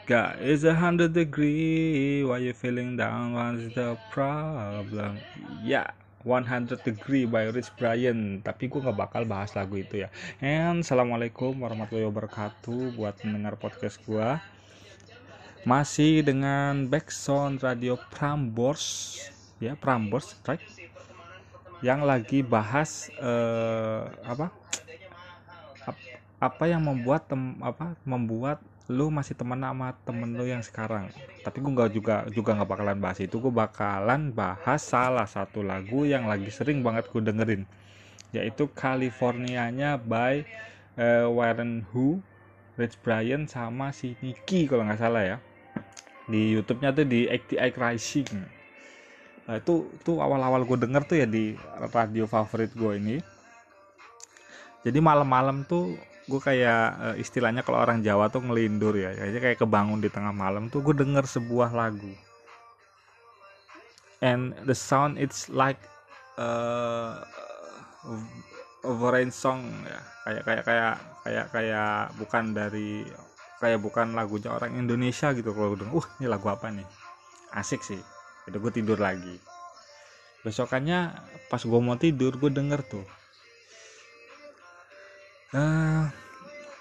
God 0.09 0.41
is 0.41 0.65
a 0.65 0.73
hundred 0.73 1.13
degree. 1.13 2.25
Why 2.25 2.41
you 2.41 2.57
feeling 2.57 2.97
down? 2.97 3.37
What's 3.37 3.77
the 3.77 4.01
problem? 4.09 5.21
Yeah 5.61 6.00
100 6.23 6.85
Degree 6.85 7.25
by 7.25 7.49
Rich 7.49 7.73
Brian. 7.81 8.45
Tapi 8.45 8.69
gue 8.69 8.81
gak 8.81 8.97
bakal 8.97 9.25
bahas 9.25 9.53
lagu 9.57 9.81
itu 9.81 10.05
ya. 10.05 10.09
And 10.45 10.85
assalamualaikum 10.85 11.57
warahmatullahi 11.57 12.09
wabarakatuh 12.09 12.97
buat 12.97 13.17
mendengar 13.25 13.57
podcast 13.57 14.01
gue 14.05 14.29
masih 15.65 16.25
dengan 16.25 16.89
backsound 16.89 17.61
radio 17.61 18.01
Prambors. 18.13 19.17
Ya 19.61 19.77
Prambors 19.77 20.37
right? 20.49 20.61
Yang 21.85 22.01
lagi 22.05 22.39
bahas 22.45 23.09
uh, 23.21 24.09
apa? 24.25 24.53
Apa 26.41 26.65
yang 26.73 26.81
membuat 26.81 27.29
tem, 27.29 27.61
apa? 27.61 27.97
Membuat 28.05 28.65
lu 28.91 29.07
masih 29.07 29.39
temen 29.39 29.63
sama 29.63 29.95
temen 30.03 30.35
lu 30.35 30.43
yang 30.51 30.67
sekarang. 30.67 31.07
Tapi 31.47 31.63
gue 31.63 31.71
nggak 31.71 31.91
juga 31.95 32.15
juga 32.35 32.59
nggak 32.59 32.71
bakalan 32.75 32.99
bahas 32.99 33.23
itu. 33.23 33.39
Gue 33.39 33.55
bakalan 33.55 34.35
bahas 34.35 34.83
salah 34.83 35.31
satu 35.31 35.63
lagu 35.63 36.03
yang 36.03 36.27
lagi 36.27 36.51
sering 36.51 36.83
banget 36.83 37.07
gue 37.07 37.23
dengerin. 37.23 37.63
Yaitu 38.35 38.67
Californianya 38.75 39.95
by 39.95 40.43
uh, 40.99 41.31
Warren 41.31 41.87
Hu 41.95 42.19
Rich 42.75 42.99
Brian 43.07 43.47
sama 43.47 43.95
si 43.95 44.19
Nicky 44.19 44.67
kalau 44.67 44.83
nggak 44.83 44.99
salah 44.99 45.23
ya. 45.23 45.37
Di 46.27 46.59
YouTube-nya 46.59 46.91
tuh 46.91 47.07
di 47.07 47.31
ATI 47.31 47.71
Rising. 47.71 48.31
Nah, 49.47 49.59
itu 49.59 49.87
tuh 50.03 50.19
awal-awal 50.19 50.67
gue 50.67 50.79
denger 50.79 51.03
tuh 51.07 51.17
ya 51.19 51.27
di 51.31 51.55
radio 51.95 52.27
favorit 52.27 52.75
gue 52.75 52.93
ini. 52.99 53.17
Jadi 54.83 54.99
malam-malam 54.99 55.63
tuh 55.69 55.95
gue 56.31 56.39
kayak 56.41 56.85
uh, 57.03 57.17
istilahnya 57.19 57.67
kalau 57.67 57.83
orang 57.83 58.07
Jawa 58.07 58.31
tuh 58.31 58.47
ngelindur 58.47 58.95
ya. 58.95 59.11
Kayaknya 59.19 59.41
kayak 59.43 59.59
kebangun 59.59 59.99
di 59.99 60.07
tengah 60.07 60.31
malam 60.31 60.71
tuh 60.71 60.79
gue 60.87 60.95
denger 60.95 61.27
sebuah 61.27 61.75
lagu. 61.75 62.15
And 64.23 64.55
the 64.63 64.77
sound 64.77 65.19
it's 65.19 65.51
like 65.51 65.81
uh, 66.39 67.27
a 68.87 68.93
foreign 68.95 69.35
song 69.35 69.67
ya. 69.83 70.01
Kayak 70.23 70.43
kayak 70.47 70.63
kayak 70.63 70.95
kayak 71.27 71.47
kayak 71.51 71.95
bukan 72.15 72.45
dari 72.55 73.03
kayak 73.59 73.81
bukan 73.83 74.15
lagunya 74.15 74.55
orang 74.55 74.79
Indonesia 74.79 75.35
gitu 75.35 75.51
kalau 75.51 75.75
denger 75.75 75.99
uh 75.99 76.07
ini 76.23 76.27
lagu 76.31 76.47
apa 76.47 76.71
nih? 76.71 76.87
Asik 77.59 77.83
sih. 77.83 77.99
Itu 78.47 78.63
gue 78.63 78.71
tidur 78.71 79.03
lagi. 79.03 79.35
Besokannya 80.47 81.13
pas 81.51 81.61
gue 81.61 81.81
mau 81.83 81.99
tidur 81.99 82.39
gue 82.39 82.49
denger 82.55 82.81
tuh 82.87 83.20
uh, 85.55 86.05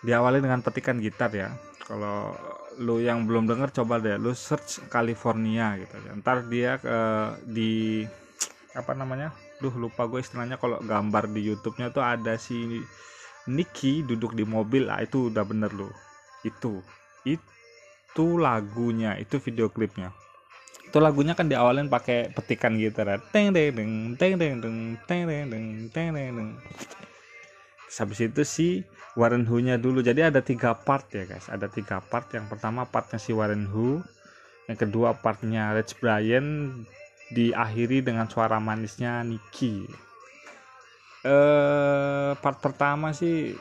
diawali 0.04 0.40
dengan 0.42 0.62
petikan 0.62 0.98
gitar 1.02 1.32
ya. 1.34 1.50
Kalau 1.86 2.34
lu 2.80 3.02
yang 3.02 3.28
belum 3.28 3.50
denger 3.50 3.82
coba 3.82 4.00
deh 4.00 4.16
lu 4.16 4.32
search 4.32 4.80
California 4.88 5.76
gitu 5.76 6.00
ya 6.00 6.16
ntar 6.24 6.48
dia 6.48 6.80
uh, 6.80 7.36
di 7.44 8.06
apa 8.78 8.94
namanya? 8.94 9.34
Duh 9.60 9.74
lupa 9.74 10.08
gue 10.08 10.24
istilahnya. 10.24 10.56
Kalau 10.56 10.80
gambar 10.80 11.28
di 11.34 11.44
YouTube-nya 11.52 11.92
tuh 11.92 12.06
ada 12.06 12.40
si 12.40 12.80
Nicky 13.50 14.06
duduk 14.06 14.38
di 14.38 14.46
mobil. 14.48 14.88
Ah 14.88 15.04
itu 15.04 15.28
udah 15.28 15.44
bener 15.44 15.74
lu. 15.74 15.90
Itu. 16.46 16.80
Itu 17.28 18.40
lagunya 18.40 19.20
itu 19.20 19.42
video 19.42 19.68
klipnya. 19.68 20.16
Itu 20.88 21.04
lagunya 21.04 21.36
kan 21.36 21.52
diawalin 21.52 21.92
pakai 21.92 22.32
petikan 22.32 22.80
gitar 22.80 23.20
teng 23.34 23.52
teng 23.52 23.76
teng 23.76 23.92
teng 24.16 24.34
teng 24.40 24.56
teng 24.58 25.24
teng 25.28 25.44
teng 25.52 25.66
teng 25.92 26.10
teng 26.16 26.50
habis 27.98 28.22
itu 28.22 28.42
si 28.46 28.68
Warren 29.18 29.50
Hu-nya 29.50 29.82
dulu. 29.82 30.06
Jadi 30.06 30.22
ada 30.30 30.46
tiga 30.46 30.78
part 30.78 31.10
ya 31.10 31.26
guys. 31.26 31.50
Ada 31.50 31.66
tiga 31.66 31.98
part. 32.06 32.30
Yang 32.30 32.54
pertama 32.54 32.86
partnya 32.86 33.18
si 33.18 33.34
Warren 33.34 33.66
Hu. 33.66 34.06
Yang 34.70 34.86
kedua 34.86 35.18
partnya 35.18 35.74
Rich 35.74 35.98
Brian. 35.98 36.86
diakhiri 37.30 38.02
dengan 38.02 38.26
suara 38.26 38.58
manisnya 38.58 39.22
Niki 39.22 39.86
eh 41.20 42.32
part 42.40 42.58
pertama 42.64 43.12
sih 43.12 43.52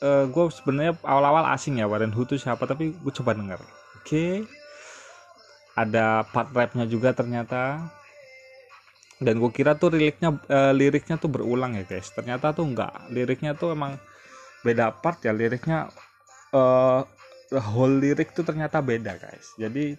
uh, 0.00 0.24
gue 0.24 0.44
sebenarnya 0.48 0.96
awal-awal 1.04 1.52
asing 1.52 1.84
ya 1.84 1.86
Warren 1.86 2.16
Hu 2.16 2.24
itu 2.24 2.40
siapa 2.40 2.64
tapi 2.64 2.96
gue 2.96 3.12
coba 3.20 3.36
denger 3.36 3.60
oke 3.60 3.68
okay. 4.08 4.48
ada 5.76 6.24
part 6.32 6.48
rapnya 6.56 6.88
juga 6.88 7.12
ternyata 7.12 7.84
dan 9.24 9.40
gue 9.40 9.48
kira 9.48 9.72
tuh 9.74 9.96
liriknya 9.96 10.36
uh, 10.52 10.76
liriknya 10.76 11.16
tuh 11.16 11.32
berulang 11.32 11.80
ya 11.80 11.88
guys. 11.88 12.12
Ternyata 12.12 12.52
tuh 12.52 12.68
enggak 12.68 12.92
liriknya 13.08 13.56
tuh 13.56 13.72
emang 13.72 13.96
beda 14.60 14.92
part 15.00 15.24
ya. 15.24 15.32
Liriknya 15.32 15.88
uh, 16.52 17.02
whole 17.50 17.96
lirik 18.04 18.36
tuh 18.36 18.44
ternyata 18.44 18.84
beda 18.84 19.16
guys. 19.16 19.56
Jadi 19.56 19.96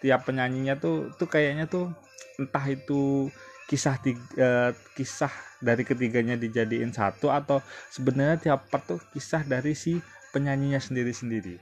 tiap 0.00 0.24
penyanyinya 0.24 0.80
tuh 0.80 1.12
tuh 1.20 1.28
kayaknya 1.28 1.68
tuh 1.68 1.92
entah 2.40 2.64
itu 2.66 3.28
kisah 3.68 3.96
tiga, 4.00 4.24
uh, 4.40 4.70
kisah 4.96 5.32
dari 5.60 5.84
ketiganya 5.84 6.36
dijadiin 6.36 6.92
satu 6.92 7.32
atau 7.32 7.64
sebenarnya 7.88 8.36
tiap 8.40 8.68
part 8.68 8.84
tuh 8.84 9.00
kisah 9.12 9.44
dari 9.44 9.72
si 9.72 10.00
penyanyinya 10.32 10.80
sendiri-sendiri. 10.80 11.56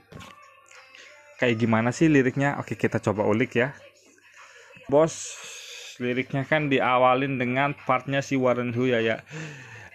Kayak 1.39 1.55
gimana 1.59 1.89
sih 1.91 2.07
liriknya? 2.07 2.59
Oke 2.59 2.75
kita 2.75 2.99
coba 2.99 3.23
ulik 3.27 3.59
ya. 3.59 3.71
Bos 4.91 5.39
liriknya 6.03 6.43
kan 6.43 6.67
diawalin 6.67 7.39
dengan 7.39 7.71
partnya 7.87 8.19
si 8.19 8.35
Warren 8.35 8.75
Hu 8.75 8.91
ya 8.91 8.99
ya. 8.99 9.23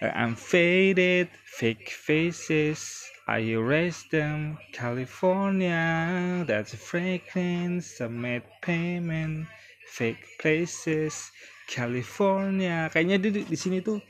I'm 0.01 0.33
faded 0.33 1.29
fake 1.43 1.91
faces 1.91 3.05
I 3.27 3.45
erase 3.53 4.07
them 4.09 4.57
California 4.73 5.85
that's 6.47 6.73
a 6.73 6.81
fragrance 6.81 8.01
made 8.01 8.47
payment 8.65 9.45
fake 9.85 10.39
places 10.41 11.29
California. 11.69 12.89
Kayaknya 12.89 13.17
di 13.21 13.29
di 13.45 13.57
sini 13.59 13.83
tuh 13.85 14.01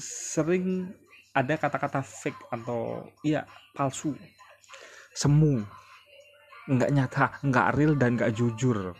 sering 0.00 0.88
ada 1.36 1.60
kata-kata 1.60 2.00
fake 2.00 2.48
atau 2.48 3.04
iya 3.20 3.44
palsu. 3.76 4.16
Semu. 5.12 5.60
Nggak 6.72 6.90
nyata 6.94 7.26
nggak 7.42 7.68
real 7.74 7.92
dan 7.98 8.14
nggak 8.16 8.32
jujur 8.38 8.94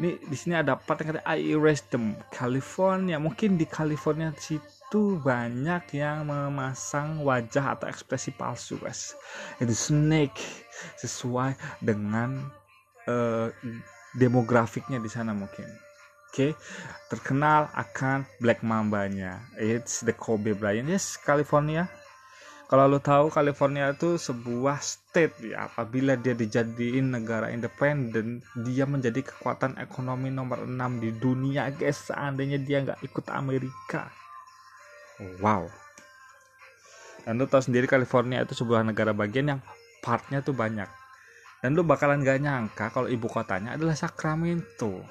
ini 0.00 0.16
di 0.16 0.32
sini 0.32 0.56
ada 0.56 0.80
part 0.80 1.04
yang 1.04 1.20
kata 1.20 1.22
I 1.28 1.52
erase 1.52 1.84
them 1.92 2.16
California 2.32 3.20
mungkin 3.20 3.60
di 3.60 3.68
California 3.68 4.32
situ 4.40 5.20
banyak 5.20 5.92
yang 5.92 6.24
memasang 6.24 7.20
wajah 7.20 7.76
atau 7.76 7.86
ekspresi 7.86 8.32
palsu 8.32 8.80
guys 8.80 9.12
itu 9.60 9.76
snake 9.76 10.40
sesuai 10.96 11.52
dengan 11.84 12.48
uh, 13.04 13.52
demografiknya 14.16 14.96
di 14.96 15.12
sana 15.12 15.36
mungkin 15.36 15.68
Oke, 16.30 16.54
okay. 16.54 16.62
terkenal 17.10 17.66
akan 17.74 18.22
Black 18.38 18.62
Mambanya. 18.62 19.42
It's 19.58 19.98
the 19.98 20.14
Kobe 20.14 20.54
Bryant. 20.54 20.86
Yes, 20.86 21.18
California. 21.18 21.90
Kalau 22.70 22.86
lo 22.86 23.02
tahu 23.02 23.34
California 23.34 23.90
itu 23.90 24.14
sebuah 24.14 24.78
state 24.78 25.42
ya, 25.42 25.66
apabila 25.66 26.14
dia 26.14 26.38
dijadiin 26.38 27.10
negara 27.10 27.50
independen, 27.50 28.46
dia 28.62 28.86
menjadi 28.86 29.26
kekuatan 29.26 29.74
ekonomi 29.82 30.30
nomor 30.30 30.62
6 30.62 31.02
di 31.02 31.10
dunia, 31.18 31.66
guys. 31.74 32.14
Seandainya 32.14 32.62
dia 32.62 32.86
nggak 32.86 33.02
ikut 33.02 33.26
Amerika. 33.34 34.06
Wow. 35.42 35.66
Dan 37.26 37.42
lo 37.42 37.50
tahu 37.50 37.58
sendiri 37.58 37.90
California 37.90 38.38
itu 38.46 38.54
sebuah 38.54 38.86
negara 38.86 39.10
bagian 39.10 39.58
yang 39.58 39.60
partnya 39.98 40.38
tuh 40.38 40.54
banyak. 40.54 40.86
Dan 41.60 41.74
lo 41.74 41.82
bakalan 41.82 42.22
gak 42.22 42.38
nyangka 42.38 42.88
kalau 42.94 43.10
ibu 43.10 43.26
kotanya 43.26 43.76
adalah 43.76 43.92
Sacramento 43.92 45.04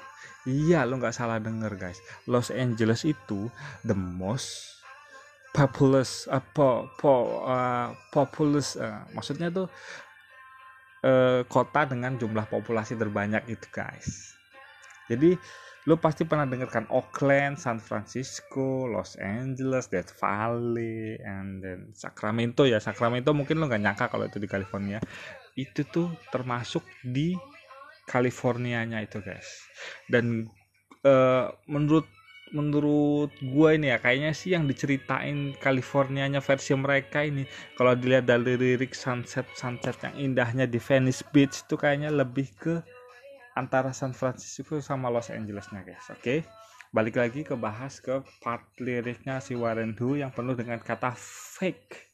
Iya, 0.48 0.88
lo 0.88 0.96
nggak 0.96 1.12
salah 1.12 1.36
denger 1.36 1.76
guys. 1.76 2.00
Los 2.24 2.48
Angeles 2.48 3.04
itu 3.04 3.52
the 3.84 3.92
most 3.92 4.79
populous 5.50 6.30
uh, 6.30 6.42
po, 6.54 6.90
uh, 7.46 7.90
populous 8.14 8.78
uh, 8.78 9.02
maksudnya 9.14 9.50
tuh 9.50 9.66
uh, 11.02 11.42
kota 11.50 11.90
dengan 11.90 12.14
jumlah 12.16 12.46
populasi 12.46 12.94
terbanyak 12.94 13.46
itu 13.50 13.66
guys. 13.74 14.34
Jadi 15.10 15.34
lo 15.88 15.96
pasti 15.98 16.28
pernah 16.28 16.46
dengarkan 16.46 16.86
Oakland, 16.92 17.58
San 17.58 17.80
Francisco, 17.82 18.86
Los 18.86 19.18
Angeles, 19.18 19.90
Death 19.90 20.14
Valley, 20.22 21.18
and 21.18 21.64
then 21.64 21.90
Sacramento 21.96 22.62
ya. 22.62 22.78
Sacramento 22.78 23.34
mungkin 23.34 23.58
lo 23.58 23.66
nggak 23.66 23.82
nyangka 23.82 24.06
kalau 24.06 24.30
itu 24.30 24.38
di 24.38 24.46
California. 24.46 25.02
Itu 25.58 25.82
tuh 25.88 26.14
termasuk 26.30 26.86
di 27.02 27.34
Californianya 28.10 29.06
itu 29.06 29.22
guys 29.22 29.46
dan 30.10 30.50
uh, 31.06 31.46
menurut 31.70 32.10
menurut 32.50 33.30
gue 33.38 33.68
ini 33.78 33.94
ya 33.94 33.98
kayaknya 34.02 34.32
sih 34.34 34.54
yang 34.54 34.66
diceritain 34.66 35.54
Californianya 35.62 36.42
versi 36.42 36.74
mereka 36.74 37.22
ini 37.22 37.46
kalau 37.78 37.94
dilihat 37.94 38.26
dari 38.26 38.58
lirik 38.58 38.94
sunset 38.94 39.46
sunset 39.54 39.94
yang 40.02 40.14
indahnya 40.18 40.66
di 40.66 40.82
Venice 40.82 41.22
Beach 41.30 41.62
itu 41.62 41.74
kayaknya 41.78 42.10
lebih 42.10 42.50
ke 42.58 42.82
antara 43.54 43.94
San 43.94 44.14
Francisco 44.14 44.82
sama 44.82 45.10
Los 45.10 45.30
Angelesnya 45.30 45.86
guys. 45.86 46.06
Oke 46.10 46.18
okay? 46.18 46.38
balik 46.90 47.22
lagi 47.22 47.46
ke 47.46 47.54
bahas 47.54 48.02
ke 48.02 48.18
part 48.42 48.66
liriknya 48.82 49.38
si 49.38 49.54
Warren 49.54 49.94
Hu 49.94 50.18
yang 50.18 50.34
penuh 50.34 50.58
dengan 50.58 50.82
kata 50.82 51.14
fake. 51.14 52.10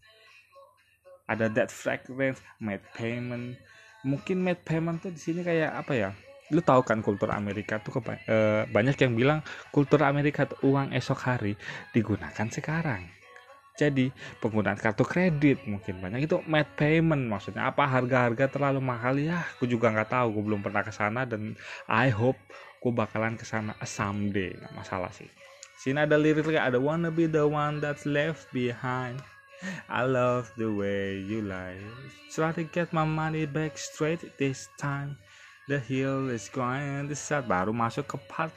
Ada 1.27 1.49
that 1.57 1.71
fragrance 1.73 2.45
made 2.61 2.85
payment. 2.93 3.57
Mungkin 4.05 4.39
made 4.39 4.63
payment 4.63 5.01
tuh 5.01 5.11
di 5.11 5.19
sini 5.19 5.41
kayak 5.43 5.75
apa 5.75 5.93
ya 5.97 6.11
lu 6.55 6.63
tahu 6.63 6.87
kan 6.87 7.03
kultur 7.03 7.35
Amerika 7.35 7.83
tuh 7.83 7.99
keba- 7.99 8.23
e, 8.23 8.67
banyak 8.71 8.95
yang 9.03 9.13
bilang 9.19 9.41
kultur 9.75 10.03
Amerika 10.07 10.47
tuh 10.47 10.71
uang 10.71 10.95
esok 10.95 11.19
hari 11.27 11.59
digunakan 11.91 12.47
sekarang. 12.47 13.03
Jadi 13.77 14.09
penggunaan 14.41 14.81
kartu 14.81 15.05
kredit 15.05 15.61
mungkin 15.69 16.01
banyak. 16.01 16.25
Itu 16.25 16.41
made 16.49 16.73
payment 16.81 17.29
maksudnya. 17.29 17.69
Apa 17.69 17.85
harga-harga 17.85 18.49
terlalu 18.49 18.81
mahal? 18.81 19.21
Ya 19.21 19.45
aku 19.45 19.69
juga 19.69 19.93
nggak 19.93 20.17
tahu. 20.17 20.41
Gue 20.41 20.45
belum 20.49 20.65
pernah 20.65 20.81
ke 20.81 20.89
sana 20.89 21.29
dan 21.29 21.53
I 21.85 22.09
hope 22.09 22.41
gue 22.81 22.93
bakalan 22.95 23.37
ke 23.37 23.45
sana 23.45 23.77
someday. 23.85 24.57
Nggak 24.57 24.75
masalah 24.81 25.13
sih. 25.13 25.29
Sini 25.77 26.09
ada 26.09 26.17
liriknya 26.17 26.65
ada 26.65 26.81
wanna 26.81 27.13
be 27.13 27.29
the 27.29 27.45
one 27.45 27.85
that's 27.85 28.09
left 28.09 28.49
behind. 28.57 29.21
I 29.93 30.09
love 30.09 30.49
the 30.57 30.73
way 30.73 31.21
you 31.21 31.45
lie. 31.45 31.77
Try 32.33 32.57
to 32.57 32.65
get 32.65 32.97
my 32.97 33.05
money 33.05 33.45
back 33.45 33.77
straight 33.77 34.25
this 34.41 34.73
time. 34.81 35.21
The 35.67 35.83
hill 35.83 36.31
is 36.31 36.47
going 36.47 37.11
to 37.11 37.17
start. 37.19 37.51
Baru 37.51 37.75
masuk 37.75 38.07
ke 38.07 38.17
part 38.31 38.55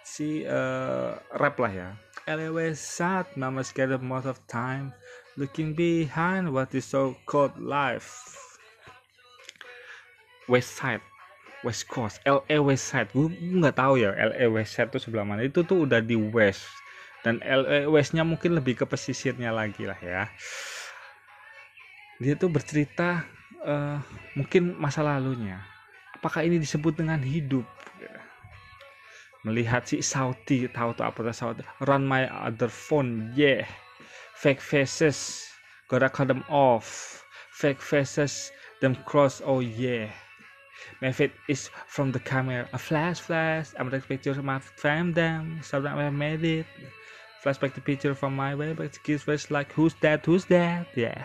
si 0.00 0.48
uh, 0.48 1.20
rap 1.36 1.60
lah 1.60 1.72
ya. 1.72 1.88
Always 2.26 2.80
sad, 2.80 3.28
mama 3.36 3.62
scared 3.62 4.00
most 4.00 4.26
of 4.26 4.40
time. 4.48 4.96
Looking 5.36 5.76
behind 5.76 6.50
what 6.50 6.72
is 6.72 6.88
so 6.88 7.14
called 7.28 7.54
life. 7.60 8.08
West 10.48 10.78
Side, 10.78 11.04
West 11.60 11.90
Coast, 11.90 12.22
LA 12.24 12.58
West 12.62 12.88
Side. 12.88 13.12
Gue 13.12 13.28
nggak 13.30 13.76
tahu 13.76 14.00
ya 14.00 14.16
LA 14.16 14.48
West 14.48 14.78
Side 14.78 14.88
itu 14.94 15.06
sebelah 15.06 15.28
mana. 15.28 15.44
Itu 15.44 15.62
tuh 15.62 15.84
udah 15.84 16.00
di 16.00 16.16
West 16.16 16.64
dan 17.26 17.42
LWS-nya 17.42 18.22
mungkin 18.22 18.54
lebih 18.54 18.78
ke 18.78 18.84
pesisirnya 18.86 19.50
lagi 19.50 19.82
lah 19.82 19.98
ya 19.98 20.30
dia 22.22 22.38
tuh 22.38 22.46
bercerita 22.46 23.26
uh, 23.66 23.98
mungkin 24.38 24.78
masa 24.78 25.02
lalunya 25.02 25.58
apakah 26.16 26.42
ini 26.42 26.56
disebut 26.56 26.96
dengan 26.96 27.20
hidup? 27.20 27.64
Melihat 29.46 29.86
si 29.86 30.02
Saudi 30.02 30.66
tahu 30.66 30.90
tuh 30.98 31.06
apa 31.06 31.30
Saudi? 31.30 31.62
Run 31.86 32.02
my 32.02 32.26
other 32.26 32.66
phone 32.66 33.30
yeah. 33.38 33.62
Fake 34.34 34.58
faces 34.58 35.46
gotta 35.86 36.10
cut 36.10 36.26
them 36.26 36.42
off. 36.50 37.22
Fake 37.54 37.78
faces 37.78 38.50
them 38.82 38.98
cross 39.06 39.38
oh 39.44 39.62
yeah. 39.62 40.10
My 40.98 41.14
face 41.14 41.32
is 41.46 41.70
from 41.86 42.10
the 42.10 42.18
camera. 42.18 42.66
A 42.74 42.80
flash 42.80 43.22
flash. 43.22 43.70
I'm 43.78 43.86
the 43.86 44.02
picture 44.02 44.34
of 44.34 44.42
my 44.42 44.58
fam 44.58 45.14
them. 45.14 45.62
Something 45.62 45.94
I 45.94 46.10
made 46.10 46.42
it. 46.42 46.66
Flashback 47.44 47.78
the 47.78 47.84
picture 47.84 48.18
from 48.18 48.34
my 48.34 48.58
way 48.58 48.74
but 48.74 48.98
kids 49.06 49.22
was 49.30 49.46
like 49.54 49.70
who's 49.70 49.94
that 50.02 50.26
who's 50.26 50.50
that? 50.50 50.90
Yeah. 50.98 51.22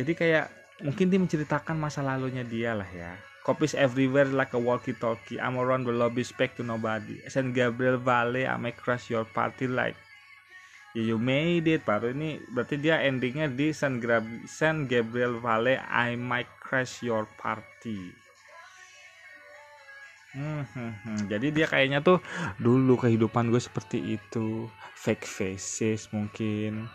jadi 0.00 0.12
kayak 0.16 0.46
mungkin 0.80 1.12
dia 1.12 1.20
menceritakan 1.20 1.76
masa 1.76 2.00
lalunya 2.00 2.42
dia 2.42 2.72
lah 2.72 2.88
ya 2.90 3.12
copies 3.42 3.74
everywhere 3.74 4.30
like 4.30 4.54
a 4.54 4.60
walkie 4.60 4.94
talkie 4.94 5.38
I'm 5.38 5.58
around 5.58 5.84
the 5.86 5.94
lobby 5.94 6.22
spec 6.22 6.54
to 6.58 6.62
nobody. 6.62 7.18
San 7.26 7.50
Gabriel 7.50 7.98
Valley 7.98 8.46
I 8.46 8.56
may 8.56 8.72
crush 8.72 9.10
your 9.10 9.26
party 9.26 9.66
like 9.66 9.98
you 10.92 11.16
made 11.16 11.64
it 11.66 11.82
baru 11.88 12.12
ini 12.12 12.44
berarti 12.52 12.76
dia 12.76 13.00
endingnya 13.00 13.48
di 13.48 13.72
San, 13.72 13.98
San 14.44 14.84
Gabriel 14.84 15.40
Valley 15.40 15.80
I 15.80 16.14
might 16.20 16.48
crash 16.60 17.00
your 17.00 17.24
party. 17.40 18.12
Hmm, 20.32 20.64
hmm, 20.64 20.92
hmm. 21.04 21.20
Jadi 21.28 21.52
dia 21.52 21.68
kayaknya 21.68 22.00
tuh 22.00 22.24
dulu 22.56 22.96
kehidupan 22.96 23.52
gue 23.52 23.60
seperti 23.60 24.16
itu, 24.16 24.64
fake 24.96 25.28
faces 25.28 26.08
mungkin. 26.08 26.88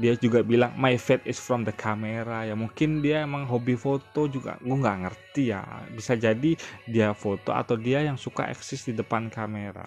Dia 0.00 0.16
juga 0.16 0.40
bilang 0.40 0.72
my 0.80 0.96
fate 0.96 1.28
is 1.28 1.36
from 1.36 1.68
the 1.68 1.74
camera. 1.76 2.48
Ya 2.48 2.56
mungkin 2.56 3.04
dia 3.04 3.28
emang 3.28 3.44
hobi 3.44 3.76
foto 3.76 4.24
juga. 4.26 4.56
Gue 4.64 4.80
nggak 4.80 4.98
ngerti 5.04 5.52
ya. 5.52 5.60
Bisa 5.92 6.16
jadi 6.16 6.56
dia 6.88 7.12
foto 7.12 7.52
atau 7.52 7.76
dia 7.76 8.00
yang 8.00 8.16
suka 8.16 8.48
eksis 8.48 8.88
di 8.88 8.96
depan 8.96 9.28
kamera. 9.28 9.84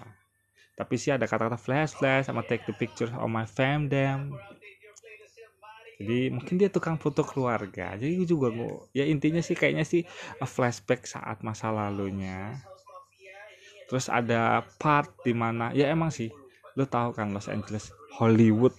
Tapi 0.78 0.94
sih 0.94 1.10
ada 1.10 1.26
kata-kata 1.26 1.58
flash 1.58 1.98
flash 1.98 2.30
sama 2.30 2.46
take 2.46 2.62
the 2.70 2.74
picture 2.74 3.10
of 3.18 3.26
my 3.26 3.42
fam 3.42 3.90
them. 3.90 4.38
Jadi 5.98 6.30
mungkin 6.30 6.58
dia 6.58 6.70
tukang 6.70 6.94
foto 6.94 7.26
keluarga. 7.26 7.98
Jadi 7.98 8.22
gue 8.22 8.28
juga 8.30 8.54
gue 8.54 8.94
ya 8.94 9.02
intinya 9.06 9.42
sih 9.42 9.58
kayaknya 9.58 9.82
sih 9.82 10.06
flashback 10.42 11.10
saat 11.10 11.42
masa 11.42 11.74
lalunya. 11.74 12.62
Terus 13.90 14.06
ada 14.06 14.62
part 14.78 15.10
di 15.26 15.34
mana 15.34 15.74
ya 15.74 15.90
emang 15.90 16.14
sih 16.14 16.30
lo 16.74 16.86
tahu 16.86 17.14
kan 17.14 17.30
Los 17.30 17.46
Angeles 17.46 17.94
Hollywood 18.18 18.74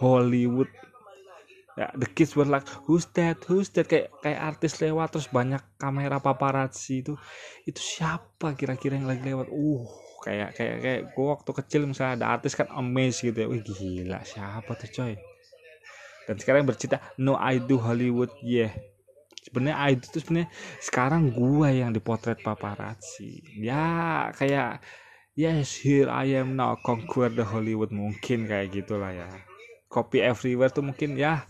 Hollywood. 0.00 0.70
Ya 1.74 1.90
the 1.98 2.06
kids 2.06 2.38
were 2.38 2.46
like 2.46 2.66
who's 2.86 3.06
that? 3.18 3.42
Who's 3.50 3.66
that? 3.74 3.90
Kayak 3.90 4.14
kayak 4.22 4.40
artis 4.54 4.78
lewat 4.78 5.10
terus 5.10 5.26
banyak 5.26 5.58
kamera 5.74 6.22
paparazzi 6.22 7.02
itu. 7.02 7.18
Itu 7.66 7.82
siapa 7.82 8.54
kira-kira 8.54 8.94
yang 8.94 9.10
lagi 9.10 9.26
lewat? 9.26 9.50
Uh 9.50 9.86
kayak 10.22 10.56
kayak 10.56 10.76
kayak 10.80 11.02
gua 11.12 11.36
waktu 11.36 11.50
kecil 11.50 11.82
misalnya 11.84 12.14
ada 12.22 12.26
artis 12.38 12.54
kan 12.54 12.70
amazed 12.70 13.26
gitu 13.26 13.34
ya. 13.42 13.46
Wih 13.50 13.62
gila 13.66 14.22
siapa 14.22 14.70
tuh 14.78 14.90
coy? 14.90 15.14
Dan 16.30 16.36
sekarang 16.38 16.62
bercerita 16.64 17.02
no 17.18 17.34
I 17.34 17.58
do 17.58 17.82
Hollywood. 17.82 18.30
Yeah. 18.38 18.70
Sebenarnya 19.44 19.76
I 19.76 19.98
do 19.98 20.06
tuh 20.06 20.22
sebenarnya 20.22 20.48
sekarang 20.78 21.34
gua 21.34 21.74
yang 21.74 21.90
dipotret 21.90 22.38
paparazzi. 22.38 23.42
Ya 23.58 24.30
kayak 24.30 24.78
yes 25.34 25.82
here 25.82 26.06
I 26.06 26.38
am 26.38 26.54
now. 26.54 26.78
Conquer 26.78 27.34
the 27.34 27.42
Hollywood. 27.42 27.90
Mungkin 27.90 28.46
kayak 28.46 28.70
gitulah 28.70 29.10
ya 29.10 29.26
copy 29.94 30.18
everywhere 30.18 30.74
tuh 30.74 30.82
mungkin 30.82 31.14
ya. 31.14 31.46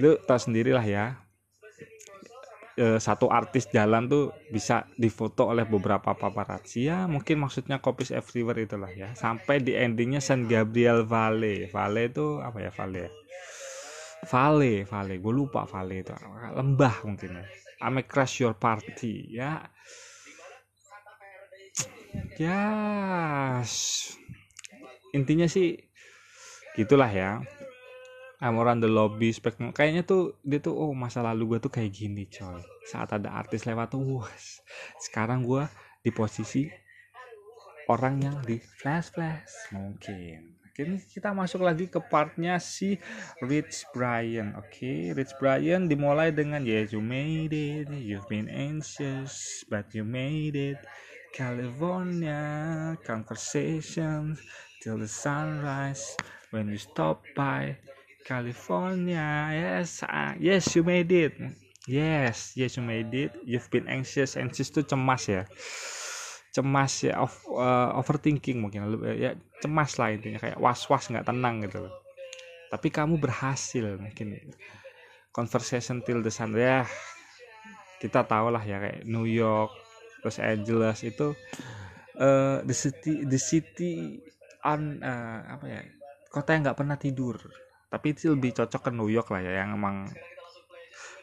Lu 0.00 0.16
tau 0.24 0.40
sendiri 0.40 0.72
lah 0.72 0.86
ya. 0.88 1.20
E, 2.80 2.96
satu 2.96 3.28
artis 3.28 3.68
jalan 3.68 4.08
tuh 4.08 4.32
bisa 4.48 4.88
difoto 4.96 5.52
oleh 5.52 5.68
beberapa 5.68 6.16
paparazzi. 6.16 6.88
Ya 6.88 7.04
mungkin 7.04 7.44
maksudnya 7.44 7.84
copies 7.84 8.08
everywhere 8.08 8.64
itulah 8.64 8.88
ya. 8.88 9.12
Sampai 9.12 9.60
di 9.60 9.76
endingnya 9.76 10.24
San 10.24 10.48
Gabriel 10.48 11.04
Valley 11.04 11.68
Valley 11.68 12.08
itu 12.08 12.40
apa 12.40 12.64
ya 12.64 12.72
Valley 12.72 13.04
ya? 13.04 13.12
Valley 14.24 14.88
Valley 14.88 15.16
gue 15.20 15.32
lupa 15.36 15.68
Valley 15.68 16.00
itu. 16.00 16.16
Lembah 16.56 17.04
mungkin 17.04 17.36
ya. 17.36 17.44
Ame 17.84 18.08
crash 18.08 18.40
your 18.40 18.56
party 18.56 19.28
ya. 19.28 19.68
Ya 22.40 22.60
intinya 25.10 25.46
sih 25.50 25.89
gitulah 26.80 27.12
ya. 27.12 27.44
I'm 28.40 28.56
around 28.56 28.80
the 28.80 28.88
lobby 28.88 29.36
spek 29.36 29.60
kayaknya 29.76 30.00
tuh 30.00 30.40
dia 30.40 30.64
tuh 30.64 30.72
oh 30.72 30.96
masa 30.96 31.20
lalu 31.20 31.56
gue 31.56 31.68
tuh 31.68 31.72
kayak 31.72 31.92
gini 31.92 32.24
coy. 32.24 32.64
Saat 32.88 33.12
ada 33.12 33.36
artis 33.36 33.68
lewat 33.68 33.92
tuh 33.92 34.00
wah, 34.00 34.32
sekarang 34.96 35.44
gue 35.44 35.68
di 36.00 36.08
posisi 36.08 36.64
orang 37.92 38.24
yang 38.24 38.36
di 38.40 38.56
flash 38.56 39.12
flash. 39.12 39.68
Mungkin. 39.76 40.56
Kini 40.72 40.96
kita 41.04 41.36
masuk 41.36 41.60
lagi 41.60 41.92
ke 41.92 42.00
partnya 42.00 42.56
si 42.56 42.96
Rich 43.44 43.92
Brian. 43.92 44.56
Oke 44.56 44.72
okay? 44.72 44.98
Rich 45.12 45.36
Brian 45.36 45.84
dimulai 45.84 46.32
dengan 46.32 46.64
yes 46.64 46.96
you 46.96 47.04
made 47.04 47.52
it. 47.52 47.92
You've 47.92 48.24
been 48.32 48.48
anxious 48.48 49.68
but 49.68 49.92
you 49.92 50.08
made 50.08 50.56
it. 50.56 50.80
California 51.36 52.96
conversations 53.04 54.40
till 54.80 54.96
the 54.96 55.10
sunrise 55.10 56.16
when 56.50 56.70
we 56.70 56.78
stop 56.78 57.22
by 57.34 57.78
California. 58.26 59.50
Yes 59.50 60.02
uh, 60.06 60.34
yes 60.38 60.74
you 60.76 60.82
made 60.86 61.10
it. 61.10 61.34
Yes 61.86 62.54
yes 62.54 62.76
you 62.78 62.84
made 62.84 63.10
it. 63.14 63.32
You've 63.42 63.70
been 63.70 63.88
anxious. 63.90 64.36
Anxious 64.38 64.70
tuh 64.70 64.86
cemas 64.86 65.26
ya. 65.26 65.42
Cemas 66.50 67.06
ya 67.06 67.22
of, 67.22 67.34
uh, 67.50 67.94
overthinking 67.98 68.62
mungkin. 68.62 68.86
Ya 69.18 69.38
cemas 69.62 69.98
lah 69.98 70.14
intinya. 70.14 70.38
Kayak 70.38 70.58
was 70.58 70.86
was 70.90 71.06
nggak 71.08 71.26
tenang 71.26 71.66
gitu 71.66 71.90
tapi 72.70 72.86
kamu 72.88 73.18
berhasil 73.18 73.98
mungkin. 73.98 74.38
Conversation 75.34 76.02
till 76.06 76.22
the 76.22 76.30
sun. 76.30 76.54
Ya 76.54 76.86
kita 78.00 78.24
tahu 78.24 78.54
lah 78.54 78.62
ya 78.64 78.80
kayak 78.80 79.04
New 79.04 79.28
York 79.28 79.68
Los 80.24 80.40
Angeles 80.40 81.04
itu 81.04 81.36
uh, 82.16 82.64
the 82.64 82.72
city 82.72 83.28
the 83.28 83.36
city 83.36 84.24
on 84.64 85.04
uh, 85.04 85.44
apa 85.44 85.64
ya 85.68 85.80
kota 86.30 86.54
yang 86.54 86.62
nggak 86.70 86.78
pernah 86.78 86.96
tidur. 86.96 87.36
Tapi 87.90 88.06
itu 88.14 88.30
lebih 88.30 88.54
cocok 88.54 88.80
ke 88.86 88.90
New 88.94 89.10
York 89.10 89.34
lah 89.34 89.42
ya 89.42 89.52
yang 89.66 89.74
emang 89.74 90.06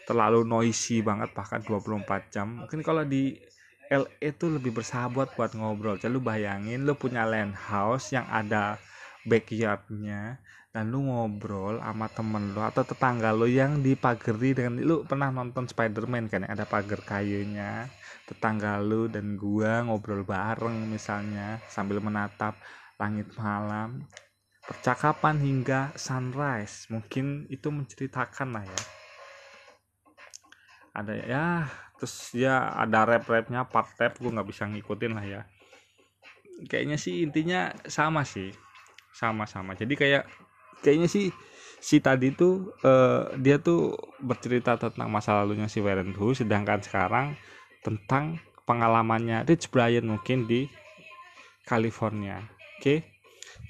terlalu 0.04 0.43
noisy 0.43 1.00
banget 1.00 1.32
bahkan 1.32 1.63
24 1.63 2.32
jam. 2.32 2.67
Mungkin 2.67 2.84
kalau 2.84 3.08
di 3.08 3.39
LA 3.88 4.36
itu 4.36 4.52
lebih 4.52 4.76
bersahabat 4.76 5.39
buat 5.39 5.56
ngobrol. 5.56 5.96
Jadi 5.96 6.12
lu 6.12 6.20
bayangin 6.20 6.84
lu 6.84 6.93
punya 7.00 7.24
land 7.24 7.56
house 7.56 8.12
yang 8.12 8.28
ada 8.28 8.76
backyardnya 9.24 10.43
dan 10.76 10.91
lu 10.91 11.08
ngobrol 11.08 11.80
sama 11.80 12.08
temen 12.12 12.54
lu 12.54 12.62
atau 12.62 12.84
tetangga 12.86 13.32
lu 13.34 13.48
yang 13.48 13.80
dipagari 13.82 14.54
dengan 14.54 14.78
lu 14.78 15.02
pernah 15.08 15.32
nonton 15.34 15.65
Spiderman 15.65 16.30
kan 16.30 16.46
yang 16.46 16.54
ada 16.54 16.70
pagar 16.70 17.02
kayunya 17.02 17.89
tetangga 18.28 18.78
lu 18.78 19.10
dan 19.10 19.39
gua 19.39 19.82
ngobrol 19.88 20.22
bareng 20.22 20.86
misalnya 20.86 21.58
sambil 21.65 21.98
menatap 21.98 22.60
langit 23.00 23.32
malam 23.39 24.06
percakapan 24.67 25.39
hingga 25.39 25.95
sunrise. 25.95 26.91
Mungkin 26.91 27.47
itu 27.47 27.71
menceritakan 27.71 28.60
lah 28.60 28.65
ya. 28.67 28.82
Ada 30.91 31.13
ya 31.23 31.45
terus 31.97 32.36
ya 32.38 32.77
ada 32.77 33.10
rap 33.10 33.25
rapnya 33.25 33.65
part 33.65 33.89
rap 33.97 34.21
gue 34.21 34.30
nggak 34.30 34.49
bisa 34.51 34.67
ngikutin 34.67 35.13
lah 35.15 35.25
ya. 35.25 35.41
Kayaknya 36.67 36.97
sih 36.99 37.23
intinya 37.23 37.71
sama 37.88 38.27
sih. 38.27 38.51
Sama-sama. 39.15 39.73
Jadi 39.73 39.97
kayak 39.97 40.27
kayaknya 40.84 41.10
sih 41.10 41.32
si 41.77 42.03
tadi 42.03 42.34
tuh 42.36 42.75
uh, 42.84 43.34
dia 43.39 43.58
tuh 43.62 43.95
bercerita 44.21 44.77
tentang 44.77 45.10
masa 45.10 45.41
lalunya 45.41 45.69
si 45.69 45.82
Warren 45.82 46.13
Hu 46.13 46.34
sedangkan 46.34 46.82
sekarang 46.82 47.38
tentang 47.86 48.41
pengalamannya 48.67 49.47
Rich 49.47 49.71
Brian 49.71 50.06
mungkin 50.10 50.45
di 50.45 50.67
California. 51.63 52.41
Oke? 52.77 52.82
okay? 52.82 53.16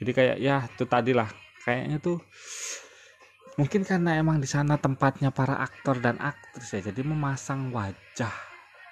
Jadi 0.02 0.12
kayak 0.14 0.38
ya 0.42 0.56
itu 0.66 0.86
tadi 0.86 1.12
lah 1.14 1.30
kayaknya 1.66 1.98
tuh 1.98 2.22
mungkin 3.58 3.82
karena 3.82 4.22
emang 4.22 4.38
di 4.38 4.46
sana 4.46 4.78
tempatnya 4.78 5.34
para 5.34 5.58
aktor 5.58 5.98
dan 5.98 6.22
aktris 6.22 6.78
ya 6.78 6.82
jadi 6.94 7.02
memasang 7.02 7.74
wajah 7.74 8.34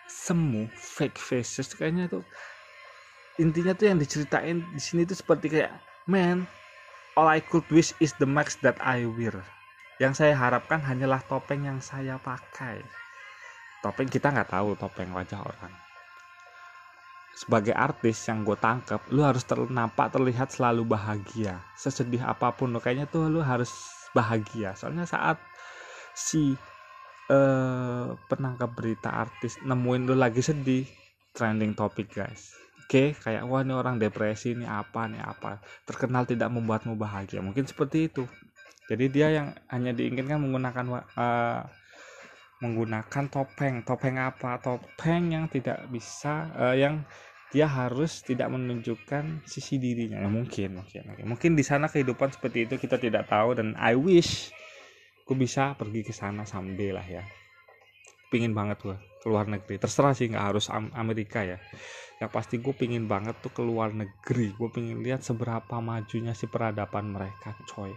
semu 0.10 0.66
fake 0.74 1.22
faces 1.22 1.74
kayaknya 1.78 2.10
tuh 2.10 2.26
intinya 3.38 3.78
tuh 3.78 3.92
yang 3.92 4.00
diceritain 4.02 4.64
di 4.74 4.82
sini 4.82 5.06
tuh 5.06 5.18
seperti 5.18 5.52
kayak 5.52 5.74
man 6.10 6.50
all 7.16 7.32
I 7.32 7.40
could 7.40 7.66
wish 7.72 7.96
is 8.04 8.12
the 8.20 8.28
max 8.28 8.60
that 8.62 8.76
I 8.84 9.08
wear. 9.08 9.40
Yang 10.04 10.20
saya 10.20 10.36
harapkan 10.36 10.84
hanyalah 10.84 11.24
topeng 11.24 11.64
yang 11.64 11.80
saya 11.80 12.20
pakai. 12.20 12.84
Topeng 13.80 14.12
kita 14.12 14.36
nggak 14.36 14.52
tahu 14.52 14.76
topeng 14.76 15.16
wajah 15.16 15.40
orang 15.40 15.85
sebagai 17.36 17.76
artis 17.76 18.24
yang 18.32 18.48
gue 18.48 18.56
tangkap 18.56 19.04
lu 19.12 19.20
harus 19.20 19.44
ter 19.44 19.60
nampak 19.68 20.16
terlihat 20.16 20.56
selalu 20.56 20.88
bahagia. 20.88 21.60
Sesedih 21.76 22.24
apa 22.24 22.56
pun 22.56 22.72
lo 22.72 22.80
kayaknya 22.80 23.12
tuh 23.12 23.28
lu 23.28 23.44
harus 23.44 23.70
bahagia. 24.16 24.72
Soalnya 24.80 25.04
saat 25.04 25.36
si 26.16 26.56
uh, 27.28 28.16
penangkap 28.32 28.72
berita 28.72 29.12
artis 29.12 29.60
nemuin 29.68 30.08
lu 30.08 30.16
lagi 30.16 30.40
sedih 30.40 30.88
trending 31.36 31.76
topik 31.76 32.16
guys. 32.16 32.56
Oke 32.86 32.88
okay? 32.88 33.08
kayak 33.20 33.44
wah 33.52 33.60
ini 33.66 33.76
orang 33.76 34.00
depresi 34.00 34.56
ini 34.56 34.64
apa 34.64 35.12
nih 35.12 35.20
apa. 35.20 35.60
Terkenal 35.84 36.24
tidak 36.24 36.48
membuatmu 36.48 36.96
bahagia. 36.96 37.44
Mungkin 37.44 37.68
seperti 37.68 38.08
itu. 38.08 38.24
Jadi 38.88 39.12
dia 39.12 39.28
yang 39.34 39.52
hanya 39.68 39.92
diinginkan 39.92 40.40
menggunakan 40.40 41.04
uh, 41.18 41.66
menggunakan 42.64 43.24
topeng. 43.28 43.84
Topeng 43.84 44.22
apa? 44.22 44.62
Topeng 44.62 45.34
yang 45.34 45.46
tidak 45.50 45.84
bisa 45.90 46.54
uh, 46.56 46.78
yang 46.78 47.04
dia 47.54 47.70
harus 47.70 48.26
tidak 48.26 48.50
menunjukkan 48.50 49.46
sisi 49.46 49.78
dirinya. 49.78 50.18
Ya, 50.24 50.30
mungkin 50.30 50.82
mungkin 50.82 51.02
mungkin. 51.06 51.26
Mungkin 51.30 51.52
di 51.54 51.64
sana 51.64 51.86
kehidupan 51.86 52.34
seperti 52.34 52.66
itu 52.66 52.76
kita 52.82 52.98
tidak 52.98 53.30
tahu 53.30 53.54
dan 53.54 53.78
I 53.78 53.94
wish 53.94 54.50
gue 55.26 55.38
bisa 55.38 55.78
pergi 55.78 56.02
ke 56.06 56.14
sana 56.14 56.46
someday 56.46 56.90
lah 56.90 57.06
ya. 57.06 57.24
Pingin 58.34 58.58
banget 58.58 58.82
gue 58.82 58.98
keluar 59.22 59.46
negeri. 59.46 59.78
Terserah 59.78 60.18
sih 60.18 60.30
nggak 60.30 60.46
harus 60.54 60.70
Amerika 60.74 61.46
ya. 61.46 61.62
Yang 62.18 62.32
pasti 62.34 62.56
gue 62.58 62.74
pingin 62.74 63.06
banget 63.06 63.38
tuh 63.42 63.54
keluar 63.54 63.94
negeri. 63.94 64.54
Gue 64.58 64.70
pingin 64.74 65.06
lihat 65.06 65.22
seberapa 65.22 65.78
majunya 65.82 66.34
si 66.34 66.50
peradaban 66.50 67.14
mereka 67.14 67.54
coy. 67.70 67.94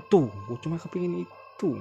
Itu 0.00 0.28
gue 0.28 0.58
cuma 0.64 0.80
kepingin 0.80 1.24
itu. 1.28 1.78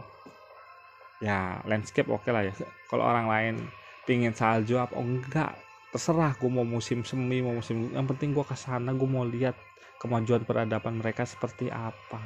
Ya 1.24 1.64
landscape 1.64 2.12
oke 2.12 2.28
okay 2.28 2.32
lah 2.36 2.44
ya. 2.44 2.54
Kalau 2.92 3.04
orang 3.08 3.26
lain 3.32 3.56
pingin 4.04 4.36
salju 4.36 4.76
apa 4.78 5.00
oh 5.00 5.08
enggak 5.08 5.56
terserah 5.94 6.34
gue 6.34 6.50
mau 6.50 6.66
musim 6.66 7.06
semi 7.06 7.46
mau 7.46 7.54
musim 7.54 7.94
yang 7.94 8.10
penting 8.10 8.34
gue 8.34 8.42
ke 8.42 8.58
sana 8.58 8.98
gue 8.98 9.06
mau 9.06 9.22
lihat 9.22 9.54
kemajuan 10.02 10.42
peradaban 10.42 10.98
mereka 10.98 11.22
seperti 11.22 11.70
apa 11.70 12.18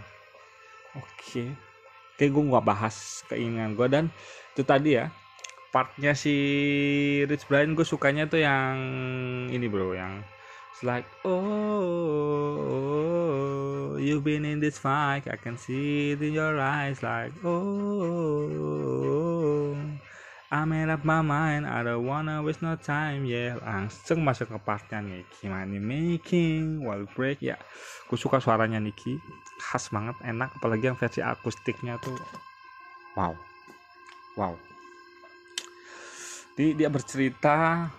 oke 0.96 1.04
okay. 1.20 1.52
oke 2.16 2.26
gue 2.32 2.44
nggak 2.48 2.64
bahas 2.64 3.28
keinginan 3.28 3.76
gue 3.76 3.92
dan 3.92 4.08
itu 4.56 4.64
tadi 4.64 4.96
ya 4.96 5.12
partnya 5.76 6.16
si 6.16 6.32
Rich 7.28 7.52
Brian 7.52 7.76
gue 7.76 7.84
sukanya 7.84 8.24
tuh 8.32 8.40
yang 8.40 8.80
ini 9.52 9.68
bro 9.68 9.92
yang 9.92 10.24
it's 10.72 10.80
like 10.88 11.04
oh 11.28 11.36
you've 14.00 14.24
been 14.24 14.48
in 14.48 14.64
this 14.64 14.80
fight 14.80 15.28
I 15.28 15.36
can 15.36 15.60
see 15.60 16.16
it 16.16 16.24
in 16.24 16.32
your 16.32 16.56
eyes 16.56 17.04
like 17.04 17.36
oh 17.44 19.27
I 20.48 20.64
made 20.64 20.88
up 20.88 21.04
my 21.04 21.20
mind 21.20 21.68
I 21.68 21.84
don't 21.84 22.08
wanna 22.08 22.40
waste 22.40 22.64
no 22.64 22.80
time 22.80 23.28
yeah. 23.28 23.60
Langsung 23.60 24.24
masuk 24.24 24.48
ke 24.48 24.60
partnya 24.64 25.04
Nicky 25.04 25.52
money 25.52 25.76
making 25.76 26.88
while 26.88 27.04
break 27.20 27.44
ya. 27.44 27.60
Gue 28.08 28.16
suka 28.16 28.40
suaranya 28.40 28.80
Nicky 28.80 29.20
khas 29.60 29.92
banget 29.92 30.16
enak 30.24 30.56
apalagi 30.56 30.88
yang 30.88 30.96
versi 30.96 31.20
akustiknya 31.20 32.00
tuh. 32.00 32.16
Wow. 33.20 33.36
Wow. 34.40 34.56
Jadi 36.56 36.80
dia 36.80 36.88
bercerita 36.88 37.92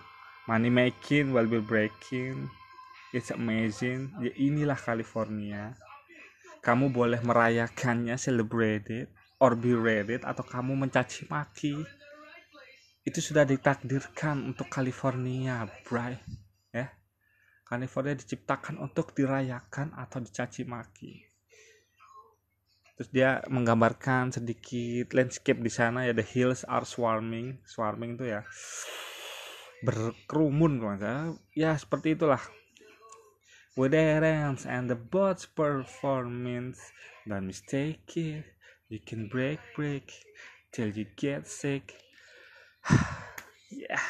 money 0.49 0.73
making 0.73 1.29
while 1.29 1.45
we're 1.45 1.61
breaking 1.61 2.49
it's 3.13 3.29
amazing. 3.29 4.09
Ya 4.25 4.33
inilah 4.37 4.77
California. 4.77 5.77
Kamu 6.65 6.89
boleh 6.89 7.21
merayakannya 7.21 8.17
celebrate 8.17 8.89
it 8.89 9.07
or 9.37 9.53
be 9.53 9.71
ready 9.71 10.19
atau 10.19 10.43
kamu 10.43 10.75
mencaci 10.75 11.29
maki 11.31 11.77
itu 13.07 13.19
sudah 13.23 13.47
ditakdirkan 13.47 14.43
untuk 14.43 14.67
California 14.67 15.63
bray 15.87 16.19
ya. 16.75 16.91
California 17.63 18.17
diciptakan 18.17 18.81
untuk 18.81 19.15
dirayakan 19.15 19.95
atau 19.95 20.19
dicaci 20.19 20.67
maki. 20.67 21.29
Terus 22.99 23.09
dia 23.15 23.39
menggambarkan 23.47 24.35
sedikit 24.35 25.15
landscape 25.15 25.63
di 25.63 25.71
sana 25.71 26.03
ya. 26.03 26.11
The 26.11 26.25
hills 26.25 26.67
are 26.67 26.83
swarming. 26.83 27.63
Swarming 27.63 28.19
itu 28.19 28.35
ya 28.35 28.43
berkerumun 29.79 30.83
kalau 30.83 31.39
ya 31.55 31.79
seperti 31.79 32.19
itulah. 32.19 32.43
With 33.79 33.95
the 33.95 34.19
dance 34.19 34.67
and 34.67 34.91
the 34.91 34.99
boats 34.99 35.47
performance 35.47 36.83
don't 37.23 37.47
mistake 37.47 38.03
it. 38.19 38.43
You 38.91 38.99
can 38.99 39.31
break 39.31 39.63
break. 39.79 40.11
Till 40.75 40.91
you 40.91 41.07
get 41.15 41.47
sick 41.47 42.08
yeah. 43.71 44.03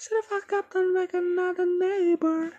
Should 0.00 0.16
have 0.16 0.28
fuck 0.32 0.50
up 0.56 0.72
like 0.74 1.12
another 1.12 1.68
neighbor. 1.68 2.50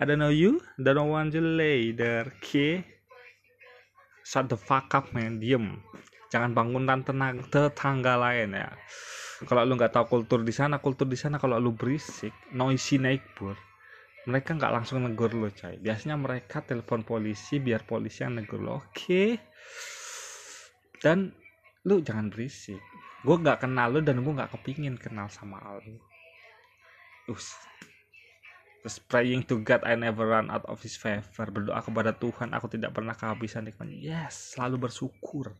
I 0.00 0.06
don't 0.08 0.18
know 0.18 0.32
you. 0.32 0.64
Don't 0.80 1.10
want 1.10 1.34
you 1.34 1.44
later 1.44 2.32
okay? 2.38 2.86
Shut 4.24 4.48
the 4.48 4.56
fuck 4.56 4.94
up 4.96 5.12
man. 5.12 5.42
Diem. 5.42 5.84
Jangan 6.32 6.56
bangun 6.56 6.88
dan 6.88 7.04
tenang 7.04 7.44
tetangga 7.52 8.16
lain 8.16 8.56
ya. 8.56 8.72
Kalau 9.44 9.62
lu 9.68 9.76
nggak 9.76 9.94
tahu 9.94 10.04
kultur 10.08 10.42
di 10.42 10.50
sana 10.50 10.82
kultur 10.82 11.06
di 11.06 11.14
sana 11.14 11.38
kalau 11.38 11.60
lu 11.62 11.70
berisik 11.70 12.34
noisy 12.50 12.98
neighbor 12.98 13.54
mereka 14.28 14.52
nggak 14.52 14.72
langsung 14.74 15.00
negur 15.00 15.32
lo 15.32 15.48
coy. 15.48 15.80
Biasanya 15.80 16.20
mereka 16.20 16.60
telepon 16.60 17.00
polisi 17.00 17.56
biar 17.62 17.88
polisi 17.88 18.26
yang 18.26 18.36
negur 18.36 18.60
lo 18.60 18.82
oke 18.82 18.92
okay. 18.92 19.40
dan 21.00 21.32
lu 21.88 22.04
jangan 22.04 22.28
berisik 22.28 22.82
gue 23.26 23.36
nggak 23.38 23.66
kenal 23.66 23.90
lu 23.90 24.00
dan 24.04 24.22
gue 24.22 24.32
nggak 24.34 24.54
kepingin 24.54 24.94
kenal 24.94 25.26
sama 25.26 25.58
lu 25.82 25.98
us 27.28 27.52
Terus 28.78 29.04
praying 29.04 29.42
to 29.50 29.58
God 29.60 29.82
I 29.82 29.98
never 29.98 30.30
run 30.30 30.48
out 30.54 30.64
of 30.70 30.78
his 30.80 30.94
favor. 30.94 31.50
Berdoa 31.50 31.82
kepada 31.82 32.14
Tuhan 32.14 32.54
aku 32.54 32.70
tidak 32.70 32.94
pernah 32.94 33.12
kehabisan 33.12 33.66
nikmatnya. 33.66 33.98
Yes, 33.98 34.54
selalu 34.54 34.88
bersyukur. 34.88 35.52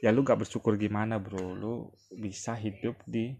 Ya 0.00 0.10
lu 0.10 0.24
gak 0.24 0.40
bersyukur 0.40 0.74
gimana 0.80 1.20
bro? 1.20 1.54
Lu 1.54 1.74
bisa 2.10 2.56
hidup 2.56 2.96
di 3.04 3.36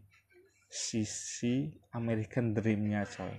sisi 0.69 1.73
American 1.97 2.53
Dreamnya 2.53 3.09
coy. 3.09 3.35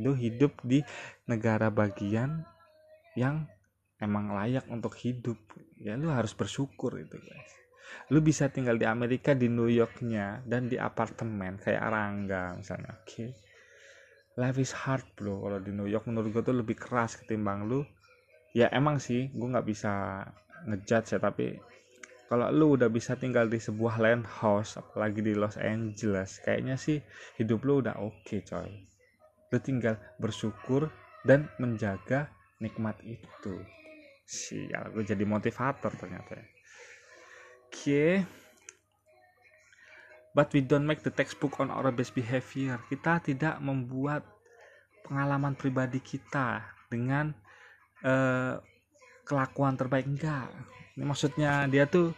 Lu 0.00 0.12
hidup 0.16 0.60
di 0.64 0.84
negara 1.28 1.72
bagian 1.72 2.44
yang 3.16 3.48
emang 4.00 4.36
layak 4.36 4.68
untuk 4.68 4.94
hidup. 5.00 5.40
Ya 5.80 5.96
lu 5.96 6.12
harus 6.12 6.36
bersyukur 6.36 7.00
itu 7.00 7.16
guys. 7.18 7.61
Lu 8.12 8.20
bisa 8.20 8.48
tinggal 8.48 8.76
di 8.76 8.86
Amerika 8.88 9.32
di 9.32 9.48
New 9.48 9.68
Yorknya 9.68 10.44
dan 10.44 10.68
di 10.68 10.76
apartemen 10.76 11.58
kayak 11.58 11.82
Rangga 11.86 12.56
misalnya. 12.56 12.92
Oke. 12.98 13.06
Okay 13.06 13.30
life 14.36 14.56
is 14.56 14.72
hard 14.72 15.04
bro. 15.16 15.44
Kalau 15.44 15.60
di 15.60 15.72
New 15.72 15.88
York 15.88 16.08
menurut 16.08 16.32
gue 16.32 16.42
tuh 16.44 16.56
lebih 16.56 16.76
keras 16.78 17.20
ketimbang 17.20 17.68
lu. 17.68 17.84
Ya 18.52 18.68
emang 18.72 19.00
sih 19.00 19.32
gue 19.32 19.48
nggak 19.48 19.64
bisa 19.64 20.24
ngejudge 20.68 21.16
ya 21.16 21.18
tapi 21.18 21.56
kalau 22.28 22.48
lu 22.48 22.80
udah 22.80 22.88
bisa 22.88 23.16
tinggal 23.16 23.48
di 23.48 23.60
sebuah 23.60 24.00
land 24.00 24.24
house 24.24 24.80
apalagi 24.80 25.20
di 25.20 25.36
Los 25.36 25.60
Angeles 25.60 26.40
kayaknya 26.40 26.76
sih 26.80 27.00
hidup 27.36 27.64
lu 27.64 27.80
udah 27.84 27.96
oke 28.00 28.24
okay, 28.24 28.40
coy. 28.44 28.68
Lu 29.52 29.58
tinggal 29.60 30.00
bersyukur 30.20 30.88
dan 31.24 31.48
menjaga 31.60 32.28
nikmat 32.60 32.96
itu. 33.04 33.56
Sial 34.28 34.92
gue 34.92 35.04
jadi 35.04 35.24
motivator 35.24 35.92
ternyata 35.96 36.36
oke 36.36 36.51
okay 37.72 38.28
but 40.36 40.52
we 40.52 40.60
don't 40.60 40.84
make 40.84 41.00
the 41.04 41.12
textbook 41.12 41.60
on 41.60 41.68
our 41.68 41.92
best 41.92 42.16
behavior. 42.16 42.80
Kita 42.88 43.20
tidak 43.20 43.60
membuat 43.60 44.24
pengalaman 45.04 45.52
pribadi 45.52 46.00
kita 46.00 46.64
dengan 46.88 47.32
uh, 48.04 48.56
kelakuan 49.28 49.76
terbaik 49.76 50.08
enggak. 50.08 50.48
Ini 50.96 51.04
maksudnya 51.04 51.68
dia 51.68 51.84
tuh 51.88 52.16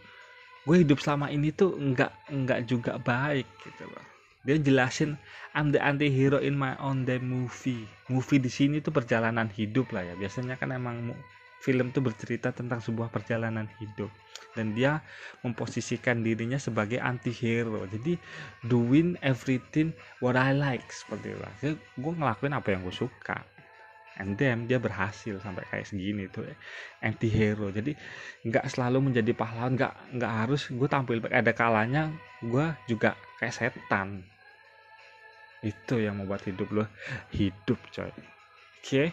gue 0.64 0.76
hidup 0.80 1.02
selama 1.02 1.28
ini 1.28 1.52
tuh 1.52 1.76
enggak 1.76 2.14
enggak 2.30 2.66
juga 2.70 2.96
baik 3.02 3.46
gitu 3.62 3.84
loh. 3.90 4.06
Dia 4.44 4.60
jelasin 4.60 5.16
I'm 5.56 5.72
the 5.72 5.80
anti-hero 5.80 6.38
in 6.38 6.54
my 6.54 6.76
own 6.78 7.08
day 7.08 7.18
movie. 7.18 7.88
Movie 8.12 8.42
di 8.42 8.50
sini 8.52 8.78
tuh 8.84 8.92
perjalanan 8.92 9.48
hidup 9.50 9.90
lah 9.90 10.04
ya. 10.04 10.14
Biasanya 10.14 10.60
kan 10.60 10.74
emang 10.74 11.16
film 11.62 11.94
tuh 11.94 12.04
bercerita 12.04 12.50
tentang 12.50 12.82
sebuah 12.82 13.08
perjalanan 13.08 13.68
hidup. 13.80 14.10
Dan 14.54 14.74
dia 14.76 15.02
memposisikan 15.42 16.22
dirinya 16.22 16.60
sebagai 16.60 17.02
anti-hero. 17.02 17.86
Jadi 17.90 18.14
doing 18.66 19.18
everything 19.24 19.90
what 20.22 20.38
I 20.38 20.54
like 20.54 20.86
seperti 20.90 21.34
itu. 21.34 21.42
Jadi, 21.62 21.74
gue 21.98 22.12
ngelakuin 22.14 22.54
apa 22.54 22.68
yang 22.70 22.86
gue 22.86 22.94
suka. 22.94 23.42
And 24.14 24.38
then 24.38 24.70
dia 24.70 24.78
berhasil 24.78 25.42
sampai 25.42 25.66
kayak 25.66 25.90
segini 25.90 26.30
tuh 26.30 26.46
anti-hero. 27.02 27.74
Jadi 27.74 27.98
nggak 28.46 28.70
selalu 28.70 29.10
menjadi 29.10 29.34
pahlawan 29.34 29.74
nggak 29.74 29.94
nggak 30.14 30.32
harus 30.46 30.70
gue 30.70 30.86
tampil 30.86 31.18
ada 31.26 31.50
kalanya 31.50 32.14
gue 32.38 32.66
juga 32.86 33.18
kayak 33.42 33.54
setan. 33.74 34.22
Itu 35.66 35.98
yang 35.98 36.22
membuat 36.22 36.46
hidup 36.46 36.70
lo 36.70 36.86
hidup 37.34 37.80
coy. 37.90 38.06
Oke? 38.06 38.22
okay? 38.78 39.08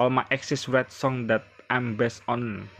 All 0.00 0.08
my 0.08 0.24
exes 0.32 0.64
write 0.72 0.88
song 0.88 1.28
that 1.28 1.44
I'm 1.68 2.00
based 2.00 2.24
on 2.24 2.72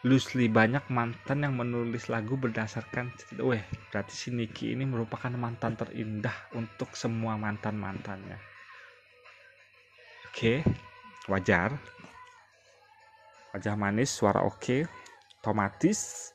loosely 0.00 0.48
banyak 0.48 0.88
mantan 0.88 1.44
yang 1.44 1.60
menulis 1.60 2.08
lagu 2.08 2.40
berdasarkan 2.40 3.12
cerita. 3.20 3.44
Weh, 3.44 3.60
berarti 3.92 4.16
si 4.16 4.32
Niki 4.32 4.72
ini 4.72 4.88
merupakan 4.88 5.28
mantan 5.36 5.76
terindah 5.76 6.56
untuk 6.56 6.96
semua 6.96 7.36
mantan-mantannya. 7.36 8.40
Oke, 10.32 10.64
wajar. 11.28 11.76
Wajah 13.52 13.76
manis, 13.76 14.12
suara 14.12 14.44
oke, 14.44 14.88
otomatis 15.40 16.30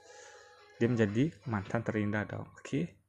dia 0.78 0.90
menjadi 0.90 1.34
mantan 1.50 1.82
terindah 1.82 2.26
dong. 2.26 2.46
Oke. 2.60 3.03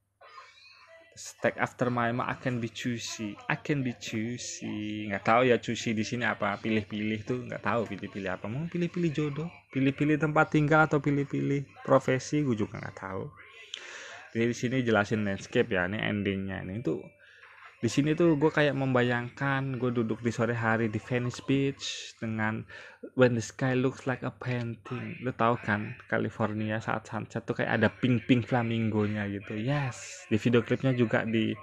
Stack 1.15 1.55
after 1.63 1.87
my 1.87 2.11
mom 2.11 2.27
I 2.27 2.35
can 2.35 2.59
be 2.59 2.67
choosy. 2.67 3.39
I 3.47 3.55
be 3.55 3.95
choosy. 3.95 5.07
Nggak 5.07 5.23
tahu 5.23 5.41
ya 5.47 5.55
choosy 5.63 5.95
di 5.95 6.03
sini 6.03 6.27
apa? 6.27 6.59
Pilih-pilih 6.59 7.23
tuh 7.23 7.39
nggak 7.47 7.63
tahu 7.63 7.87
pilih-pilih 7.87 8.35
apa. 8.35 8.51
Mau 8.51 8.67
pilih-pilih 8.67 9.11
jodoh? 9.15 9.47
Pilih-pilih 9.71 10.19
tempat 10.19 10.51
tinggal 10.51 10.91
atau 10.91 10.99
pilih-pilih 10.99 11.63
profesi? 11.87 12.43
Gue 12.43 12.59
juga 12.59 12.83
nggak 12.83 12.99
tahu. 12.99 13.31
Jadi 14.35 14.43
di 14.51 14.55
sini 14.59 14.77
jelasin 14.83 15.23
landscape 15.23 15.71
ya 15.71 15.87
ini 15.87 16.03
endingnya. 16.03 16.59
Ini 16.67 16.83
tuh 16.83 16.99
di 17.85 17.93
sini 17.93 18.17
tuh 18.17 18.33
gue 18.33 18.49
kayak 18.49 18.73
membayangkan 18.73 19.77
gue 19.77 19.93
duduk 19.93 20.25
di 20.25 20.33
sore 20.33 20.57
hari 20.57 20.89
di 20.89 20.97
Venice 20.97 21.37
Beach 21.45 22.17
dengan 22.17 22.65
when 23.13 23.37
the 23.37 23.45
sky 23.45 23.77
looks 23.77 24.09
like 24.09 24.25
a 24.25 24.33
painting. 24.33 25.21
Lo 25.21 25.29
tau 25.37 25.53
kan 25.53 25.93
California 26.09 26.81
saat 26.81 27.05
sunset 27.05 27.45
tuh 27.45 27.61
kayak 27.61 27.77
ada 27.77 27.93
pink 27.93 28.25
pink 28.25 28.49
flamingonya 28.49 29.29
gitu. 29.29 29.53
Yes 29.53 30.25
di 30.33 30.41
video 30.41 30.65
klipnya 30.65 30.97
juga 30.97 31.29
di 31.29 31.53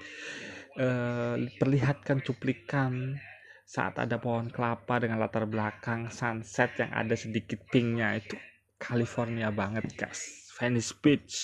uh, 0.78 1.42
perlihatkan 1.58 2.22
cuplikan 2.22 3.18
saat 3.66 3.98
ada 3.98 4.22
pohon 4.22 4.46
kelapa 4.46 5.02
dengan 5.02 5.18
latar 5.18 5.50
belakang 5.50 6.06
sunset 6.14 6.78
yang 6.78 6.94
ada 6.94 7.18
sedikit 7.18 7.58
pinknya. 7.74 8.14
Itu 8.22 8.38
California 8.78 9.50
banget 9.50 9.90
guys. 9.98 10.54
Venice 10.54 10.94
Beach 11.02 11.34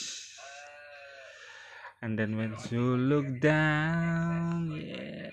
and 2.03 2.19
then 2.19 2.39
when 2.39 2.55
you 2.71 2.95
look 2.97 3.27
down 3.43 4.71
yeah 4.75 5.31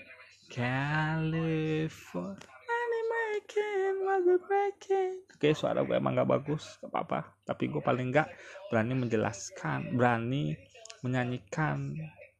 California. 0.50 2.40
Oke 5.36 5.52
suara 5.52 5.84
gue 5.84 5.92
emang 5.92 6.16
gak 6.16 6.32
bagus 6.32 6.80
gak 6.80 6.88
apa-apa. 6.88 7.20
Tapi 7.44 7.68
gue 7.68 7.84
paling 7.84 8.08
gak 8.08 8.32
berani 8.72 8.96
menjelaskan 8.96 9.92
Berani 9.92 10.56
menyanyikan 11.04 11.92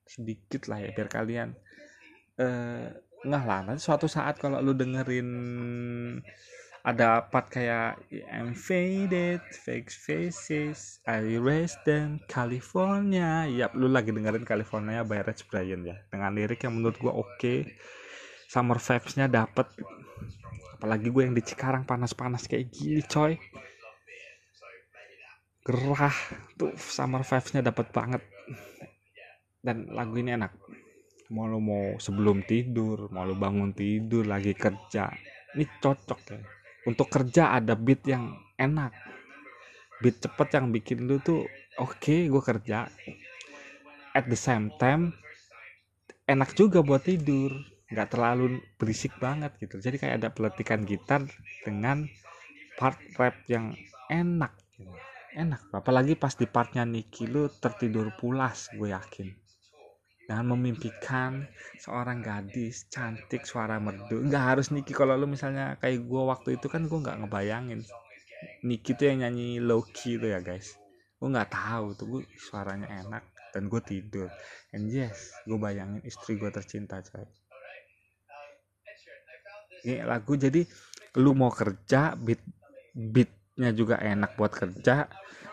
sedikit 0.08 0.64
lah 0.72 0.80
ya 0.80 0.90
biar 0.96 1.08
kalian 1.12 1.52
eh 2.40 2.88
lah. 3.26 3.60
Nanti 3.66 3.82
suatu 3.84 4.08
saat 4.08 4.40
kalau 4.40 4.64
lu 4.64 4.72
dengerin 4.72 5.28
ada 6.86 7.26
part 7.26 7.50
kayak 7.50 7.98
I'm 8.30 8.54
faded, 8.54 9.42
fake 9.50 9.90
faces, 9.90 11.02
I 11.02 11.34
erase 11.34 11.74
them, 11.82 12.22
California. 12.30 13.50
Yap, 13.50 13.74
lu 13.74 13.90
lagi 13.90 14.14
dengerin 14.14 14.46
California 14.46 15.02
by 15.02 15.26
Rich 15.26 15.50
Brian 15.50 15.82
ya. 15.82 15.98
Dengan 16.06 16.30
lirik 16.30 16.62
yang 16.62 16.78
menurut 16.78 16.94
gua 17.02 17.18
oke. 17.18 17.34
Okay. 17.42 17.66
Summer 18.46 18.78
vibes-nya 18.78 19.26
dapet. 19.26 19.66
Apalagi 20.78 21.10
gue 21.10 21.22
yang 21.26 21.34
di 21.34 21.42
Cikarang 21.42 21.82
panas-panas 21.82 22.46
kayak 22.46 22.70
gini, 22.70 23.02
coy. 23.02 23.34
Gerah 25.66 26.14
tuh 26.54 26.70
summer 26.78 27.26
vibes-nya 27.26 27.66
dapet 27.66 27.90
banget 27.90 28.22
dan 29.66 29.90
lagu 29.90 30.14
ini 30.14 30.38
enak 30.38 30.54
mau 31.34 31.50
lo 31.50 31.58
mau 31.58 31.98
sebelum 31.98 32.46
tidur 32.46 33.10
mau 33.10 33.26
lo 33.26 33.34
bangun 33.34 33.74
tidur 33.74 34.22
lagi 34.22 34.54
kerja 34.54 35.10
ini 35.58 35.66
cocok 35.82 36.20
ya 36.30 36.55
untuk 36.86 37.10
kerja 37.10 37.58
ada 37.58 37.74
beat 37.74 38.06
yang 38.06 38.32
enak. 38.56 38.94
Beat 40.00 40.22
cepet 40.22 40.48
yang 40.56 40.70
bikin 40.70 41.04
lu 41.04 41.18
tuh 41.20 41.44
oke 41.82 41.98
okay, 41.98 42.30
gue 42.30 42.42
kerja. 42.42 42.86
At 44.16 44.30
the 44.30 44.38
same 44.38 44.72
time 44.80 45.12
enak 46.30 46.54
juga 46.54 46.80
buat 46.80 47.04
tidur. 47.04 47.52
Nggak 47.86 48.18
terlalu 48.18 48.62
berisik 48.80 49.14
banget 49.18 49.54
gitu. 49.62 49.78
Jadi 49.78 49.98
kayak 49.98 50.14
ada 50.22 50.28
peletikan 50.30 50.82
gitar 50.82 51.22
dengan 51.62 52.06
part 52.78 52.98
rap 53.18 53.34
yang 53.46 53.74
enak. 54.10 54.54
Enak. 55.36 55.68
Apalagi 55.70 56.16
pas 56.16 56.32
di 56.32 56.48
partnya 56.48 56.82
Niki 56.82 57.28
lu 57.28 57.46
tertidur 57.60 58.10
pulas 58.16 58.72
gue 58.72 58.90
yakin 58.90 59.45
dengan 60.26 60.58
memimpikan 60.58 61.46
seorang 61.78 62.18
gadis 62.18 62.90
cantik 62.90 63.46
suara 63.46 63.78
merdu. 63.78 64.26
Nggak 64.26 64.44
harus 64.44 64.74
Niki. 64.74 64.90
Kalau 64.90 65.14
lu 65.14 65.30
misalnya 65.30 65.78
kayak 65.78 66.02
gue 66.02 66.22
waktu 66.26 66.58
itu 66.58 66.66
kan 66.66 66.90
gue 66.90 66.98
nggak 66.98 67.22
ngebayangin. 67.22 67.86
Niki 68.66 68.98
tuh 68.98 69.06
yang 69.06 69.22
nyanyi 69.22 69.62
low 69.62 69.86
key 69.86 70.18
tuh 70.18 70.34
ya 70.34 70.42
guys. 70.42 70.74
Gue 71.22 71.30
nggak 71.30 71.54
tahu 71.54 71.86
tuh 71.94 72.06
gue 72.10 72.22
suaranya 72.36 72.90
enak 73.06 73.22
dan 73.54 73.70
gue 73.70 73.80
tidur. 73.86 74.26
And 74.74 74.90
yes 74.90 75.30
gue 75.46 75.56
bayangin 75.56 76.02
istri 76.02 76.34
gue 76.34 76.50
tercinta 76.50 76.98
coy. 77.06 77.22
Ini 79.86 80.02
lagu 80.02 80.34
jadi 80.34 80.66
lu 81.22 81.38
mau 81.38 81.54
kerja 81.54 82.18
beat 82.18 82.42
beatnya 82.90 83.70
juga 83.70 84.02
enak 84.02 84.34
buat 84.34 84.50
kerja. 84.50 85.06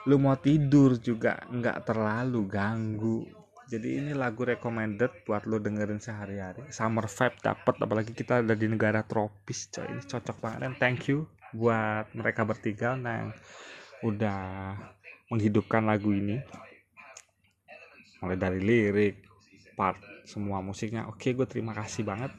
Lu 0.10 0.18
mau 0.18 0.34
tidur 0.34 0.98
juga 0.98 1.38
nggak 1.46 1.86
terlalu 1.86 2.42
ganggu 2.50 3.43
jadi 3.74 4.06
ini 4.06 4.14
lagu 4.14 4.46
recommended 4.46 5.26
buat 5.26 5.50
lo 5.50 5.58
dengerin 5.58 5.98
sehari-hari. 5.98 6.70
Summer 6.70 7.10
vibe 7.10 7.42
dapat 7.42 7.76
apalagi 7.82 8.14
kita 8.14 8.46
ada 8.46 8.54
di 8.54 8.70
negara 8.70 9.02
tropis 9.02 9.66
coy. 9.74 9.90
Ini 9.90 10.06
cocok 10.06 10.38
banget. 10.38 10.60
Dan 10.62 10.74
thank 10.78 11.10
you 11.10 11.26
buat 11.58 12.06
mereka 12.14 12.46
bertiga 12.46 12.94
yang 12.94 13.34
udah 14.06 14.78
menghidupkan 15.34 15.90
lagu 15.90 16.14
ini. 16.14 16.38
Mulai 18.22 18.38
dari 18.38 18.62
lirik 18.62 19.26
part 19.74 19.98
semua 20.30 20.62
musiknya. 20.62 21.10
Oke 21.10 21.34
gue 21.34 21.50
terima 21.50 21.74
kasih 21.74 22.06
banget 22.06 22.30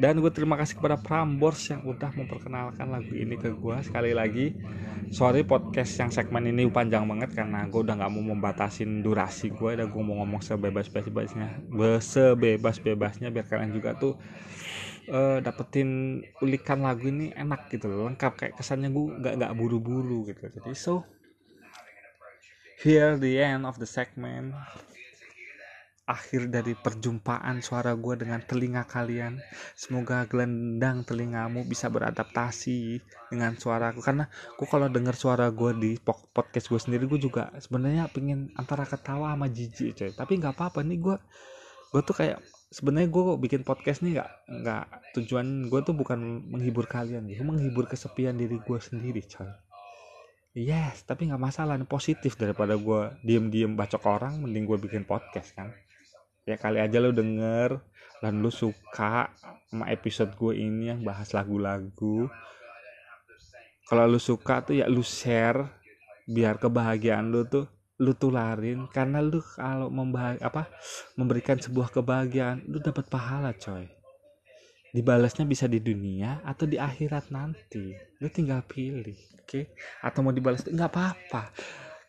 dan 0.00 0.16
gue 0.16 0.32
terima 0.32 0.56
kasih 0.56 0.80
kepada 0.80 0.96
Prambors 0.96 1.60
yang 1.68 1.84
udah 1.84 2.08
memperkenalkan 2.16 2.88
lagu 2.88 3.12
ini 3.12 3.36
ke 3.36 3.52
gue 3.52 3.76
sekali 3.84 4.16
lagi 4.16 4.56
sorry 5.12 5.44
podcast 5.44 5.92
yang 6.00 6.08
segmen 6.08 6.48
ini 6.48 6.64
panjang 6.72 7.04
banget 7.04 7.36
karena 7.36 7.68
gue 7.68 7.80
udah 7.84 8.00
nggak 8.00 8.12
mau 8.16 8.24
membatasin 8.32 9.04
durasi 9.04 9.52
gue 9.52 9.76
dan 9.76 9.92
gue 9.92 10.02
mau 10.02 10.24
ngomong 10.24 10.40
sebebas-bebasnya 10.40 11.68
sebebas-bebasnya 12.00 13.28
biar 13.28 13.44
kalian 13.44 13.76
juga 13.76 13.92
tuh 14.00 14.16
uh, 15.12 15.38
dapetin 15.44 16.22
ulikan 16.40 16.80
lagu 16.80 17.10
ini 17.10 17.34
enak 17.34 17.68
gitu 17.68 17.90
loh. 17.90 18.08
Lengkap 18.08 18.32
kayak 18.38 18.54
kesannya 18.56 18.88
gue 18.88 19.04
nggak 19.20 19.34
nggak 19.36 19.52
buru-buru 19.58 20.30
gitu. 20.30 20.48
Jadi 20.48 20.72
so 20.72 21.04
here 22.80 23.18
the 23.20 23.36
end 23.36 23.68
of 23.68 23.76
the 23.76 23.88
segment 23.88 24.56
akhir 26.10 26.50
dari 26.50 26.74
perjumpaan 26.74 27.62
suara 27.62 27.94
gue 27.94 28.14
dengan 28.18 28.42
telinga 28.42 28.82
kalian. 28.90 29.38
Semoga 29.78 30.26
gelendang 30.26 31.06
telingamu 31.06 31.62
bisa 31.62 31.86
beradaptasi 31.86 32.98
dengan 33.30 33.54
suaraku 33.54 34.02
karena 34.02 34.26
gue 34.28 34.66
kalau 34.66 34.90
denger 34.90 35.14
suara 35.14 35.46
gue 35.54 35.70
di 35.78 35.92
podcast 36.04 36.66
gue 36.66 36.80
sendiri 36.82 37.06
gue 37.06 37.22
juga 37.22 37.54
sebenarnya 37.62 38.10
pengen 38.10 38.50
antara 38.58 38.82
ketawa 38.82 39.38
sama 39.38 39.46
jijik 39.46 39.94
coy. 39.94 40.10
Tapi 40.10 40.32
nggak 40.42 40.58
apa-apa 40.58 40.82
nih 40.82 40.98
gue 40.98 41.16
gue 41.90 42.02
tuh 42.02 42.14
kayak 42.18 42.38
sebenarnya 42.70 43.10
gue 43.10 43.22
bikin 43.42 43.66
podcast 43.66 43.98
nih 44.06 44.18
nggak 44.18 44.30
nggak 44.62 44.84
tujuan 45.18 45.66
gue 45.66 45.80
tuh 45.82 45.90
bukan 45.90 46.46
menghibur 46.46 46.86
kalian 46.86 47.26
gue 47.26 47.42
menghibur 47.42 47.90
kesepian 47.90 48.38
diri 48.38 48.62
gue 48.62 48.78
sendiri 48.78 49.26
coy 49.26 49.50
yes 50.54 51.02
tapi 51.02 51.26
nggak 51.26 51.42
masalah 51.42 51.74
positif 51.82 52.38
daripada 52.38 52.78
gue 52.78 53.10
diem-diem 53.26 53.74
bacok 53.74 54.06
orang 54.06 54.38
mending 54.38 54.70
gue 54.70 54.78
bikin 54.86 55.02
podcast 55.02 55.50
kan 55.58 55.74
ya 56.50 56.58
kali 56.58 56.82
aja 56.82 56.98
lo 56.98 57.14
denger. 57.14 57.78
Dan 58.20 58.44
lo 58.44 58.52
suka 58.52 59.32
sama 59.72 59.88
episode 59.88 60.36
gue 60.36 60.60
ini 60.60 60.92
yang 60.92 61.00
bahas 61.00 61.32
lagu-lagu. 61.32 62.28
Kalau 63.88 64.04
lo 64.04 64.20
suka 64.20 64.60
tuh 64.60 64.76
ya 64.76 64.86
lo 64.90 65.00
share 65.00 65.64
biar 66.28 66.60
kebahagiaan 66.60 67.32
lo 67.32 67.48
tuh 67.48 67.64
lu 68.02 68.12
tularin. 68.12 68.90
Karena 68.92 69.24
lu 69.24 69.40
kalau 69.40 69.88
apa 70.42 70.68
memberikan 71.16 71.56
sebuah 71.56 71.88
kebahagiaan 71.88 72.68
lu 72.68 72.82
dapat 72.82 73.08
pahala 73.08 73.56
coy. 73.56 73.88
Dibalasnya 74.90 75.46
bisa 75.46 75.70
di 75.70 75.80
dunia 75.80 76.44
atau 76.44 76.68
di 76.68 76.76
akhirat 76.76 77.32
nanti. 77.32 77.96
Lu 78.20 78.28
tinggal 78.28 78.66
pilih 78.68 79.30
oke? 79.50 79.66
Okay? 79.66 79.74
atau 80.06 80.22
mau 80.22 80.30
dibalas 80.30 80.62
nggak 80.62 80.90
apa-apa 80.94 81.50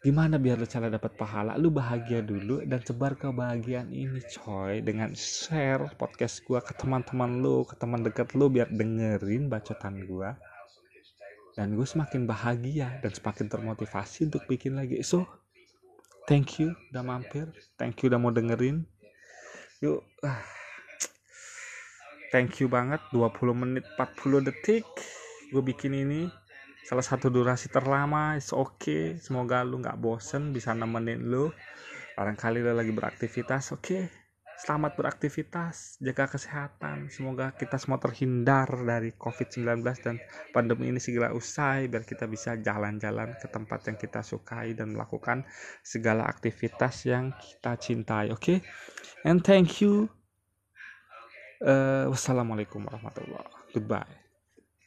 gimana 0.01 0.41
biar 0.41 0.57
lu 0.57 0.65
cara 0.65 0.89
dapat 0.89 1.13
pahala? 1.13 1.53
Lu 1.61 1.69
bahagia 1.69 2.25
dulu 2.25 2.65
dan 2.65 2.81
sebar 2.81 3.13
kebahagiaan 3.13 3.93
ini 3.93 4.17
coy 4.33 4.81
dengan 4.81 5.13
share 5.13 5.93
podcast 5.93 6.41
gua 6.41 6.57
ke 6.65 6.73
teman-teman 6.73 7.37
lu 7.37 7.61
ke 7.69 7.77
teman 7.77 8.01
dekat 8.01 8.33
lu 8.33 8.49
biar 8.49 8.65
dengerin 8.73 9.45
bacotan 9.45 10.01
gua. 10.09 10.33
Dan 11.51 11.75
gue 11.75 11.83
semakin 11.83 12.25
bahagia 12.25 13.03
dan 13.03 13.11
semakin 13.11 13.51
termotivasi 13.51 14.31
untuk 14.31 14.47
bikin 14.47 14.79
lagi. 14.79 15.03
So 15.03 15.27
thank 16.25 16.57
you 16.63 16.73
udah 16.89 17.03
mampir. 17.03 17.51
Thank 17.75 18.01
you 18.01 18.09
udah 18.09 18.17
mau 18.17 18.31
dengerin. 18.31 18.87
Yuk 19.83 19.99
ah. 20.23 20.41
thank 22.31 22.57
you 22.63 22.71
banget. 22.71 23.03
20 23.11 23.35
menit 23.51 23.83
40 23.99 24.47
detik 24.47 24.87
gue 25.51 25.59
bikin 25.59 25.91
ini 25.91 26.31
salah 26.81 27.05
satu 27.05 27.29
durasi 27.29 27.69
terlama 27.69 28.35
is 28.37 28.49
oke 28.51 28.81
okay. 28.81 29.03
semoga 29.21 29.61
lu 29.61 29.79
nggak 29.79 30.01
bosen 30.01 30.49
bisa 30.51 30.73
nemenin 30.73 31.29
lu 31.29 31.53
barangkali 32.17 32.59
lu 32.65 32.73
lagi 32.73 32.89
beraktivitas 32.89 33.77
oke 33.77 33.81
okay. 33.85 34.03
selamat 34.61 34.97
beraktivitas 34.97 36.01
jaga 36.01 36.25
kesehatan 36.25 37.13
semoga 37.13 37.53
kita 37.53 37.77
semua 37.77 38.01
terhindar 38.01 38.65
dari 38.81 39.13
covid-19 39.13 39.81
dan 40.01 40.15
pandemi 40.51 40.89
ini 40.89 40.97
segera 40.97 41.33
usai 41.33 41.85
biar 41.85 42.03
kita 42.03 42.25
bisa 42.25 42.57
jalan-jalan 42.57 43.37
ke 43.37 43.47
tempat 43.49 43.79
yang 43.87 43.97
kita 43.97 44.21
sukai 44.25 44.73
dan 44.73 44.97
melakukan 44.97 45.45
segala 45.85 46.25
aktivitas 46.25 47.05
yang 47.05 47.33
kita 47.37 47.77
cintai 47.77 48.33
oke 48.33 48.41
okay? 48.41 48.57
and 49.25 49.45
thank 49.45 49.81
you 49.85 50.09
uh, 51.61 52.09
wassalamualaikum 52.09 52.81
warahmatullahi 52.89 53.49
goodbye 53.73 54.20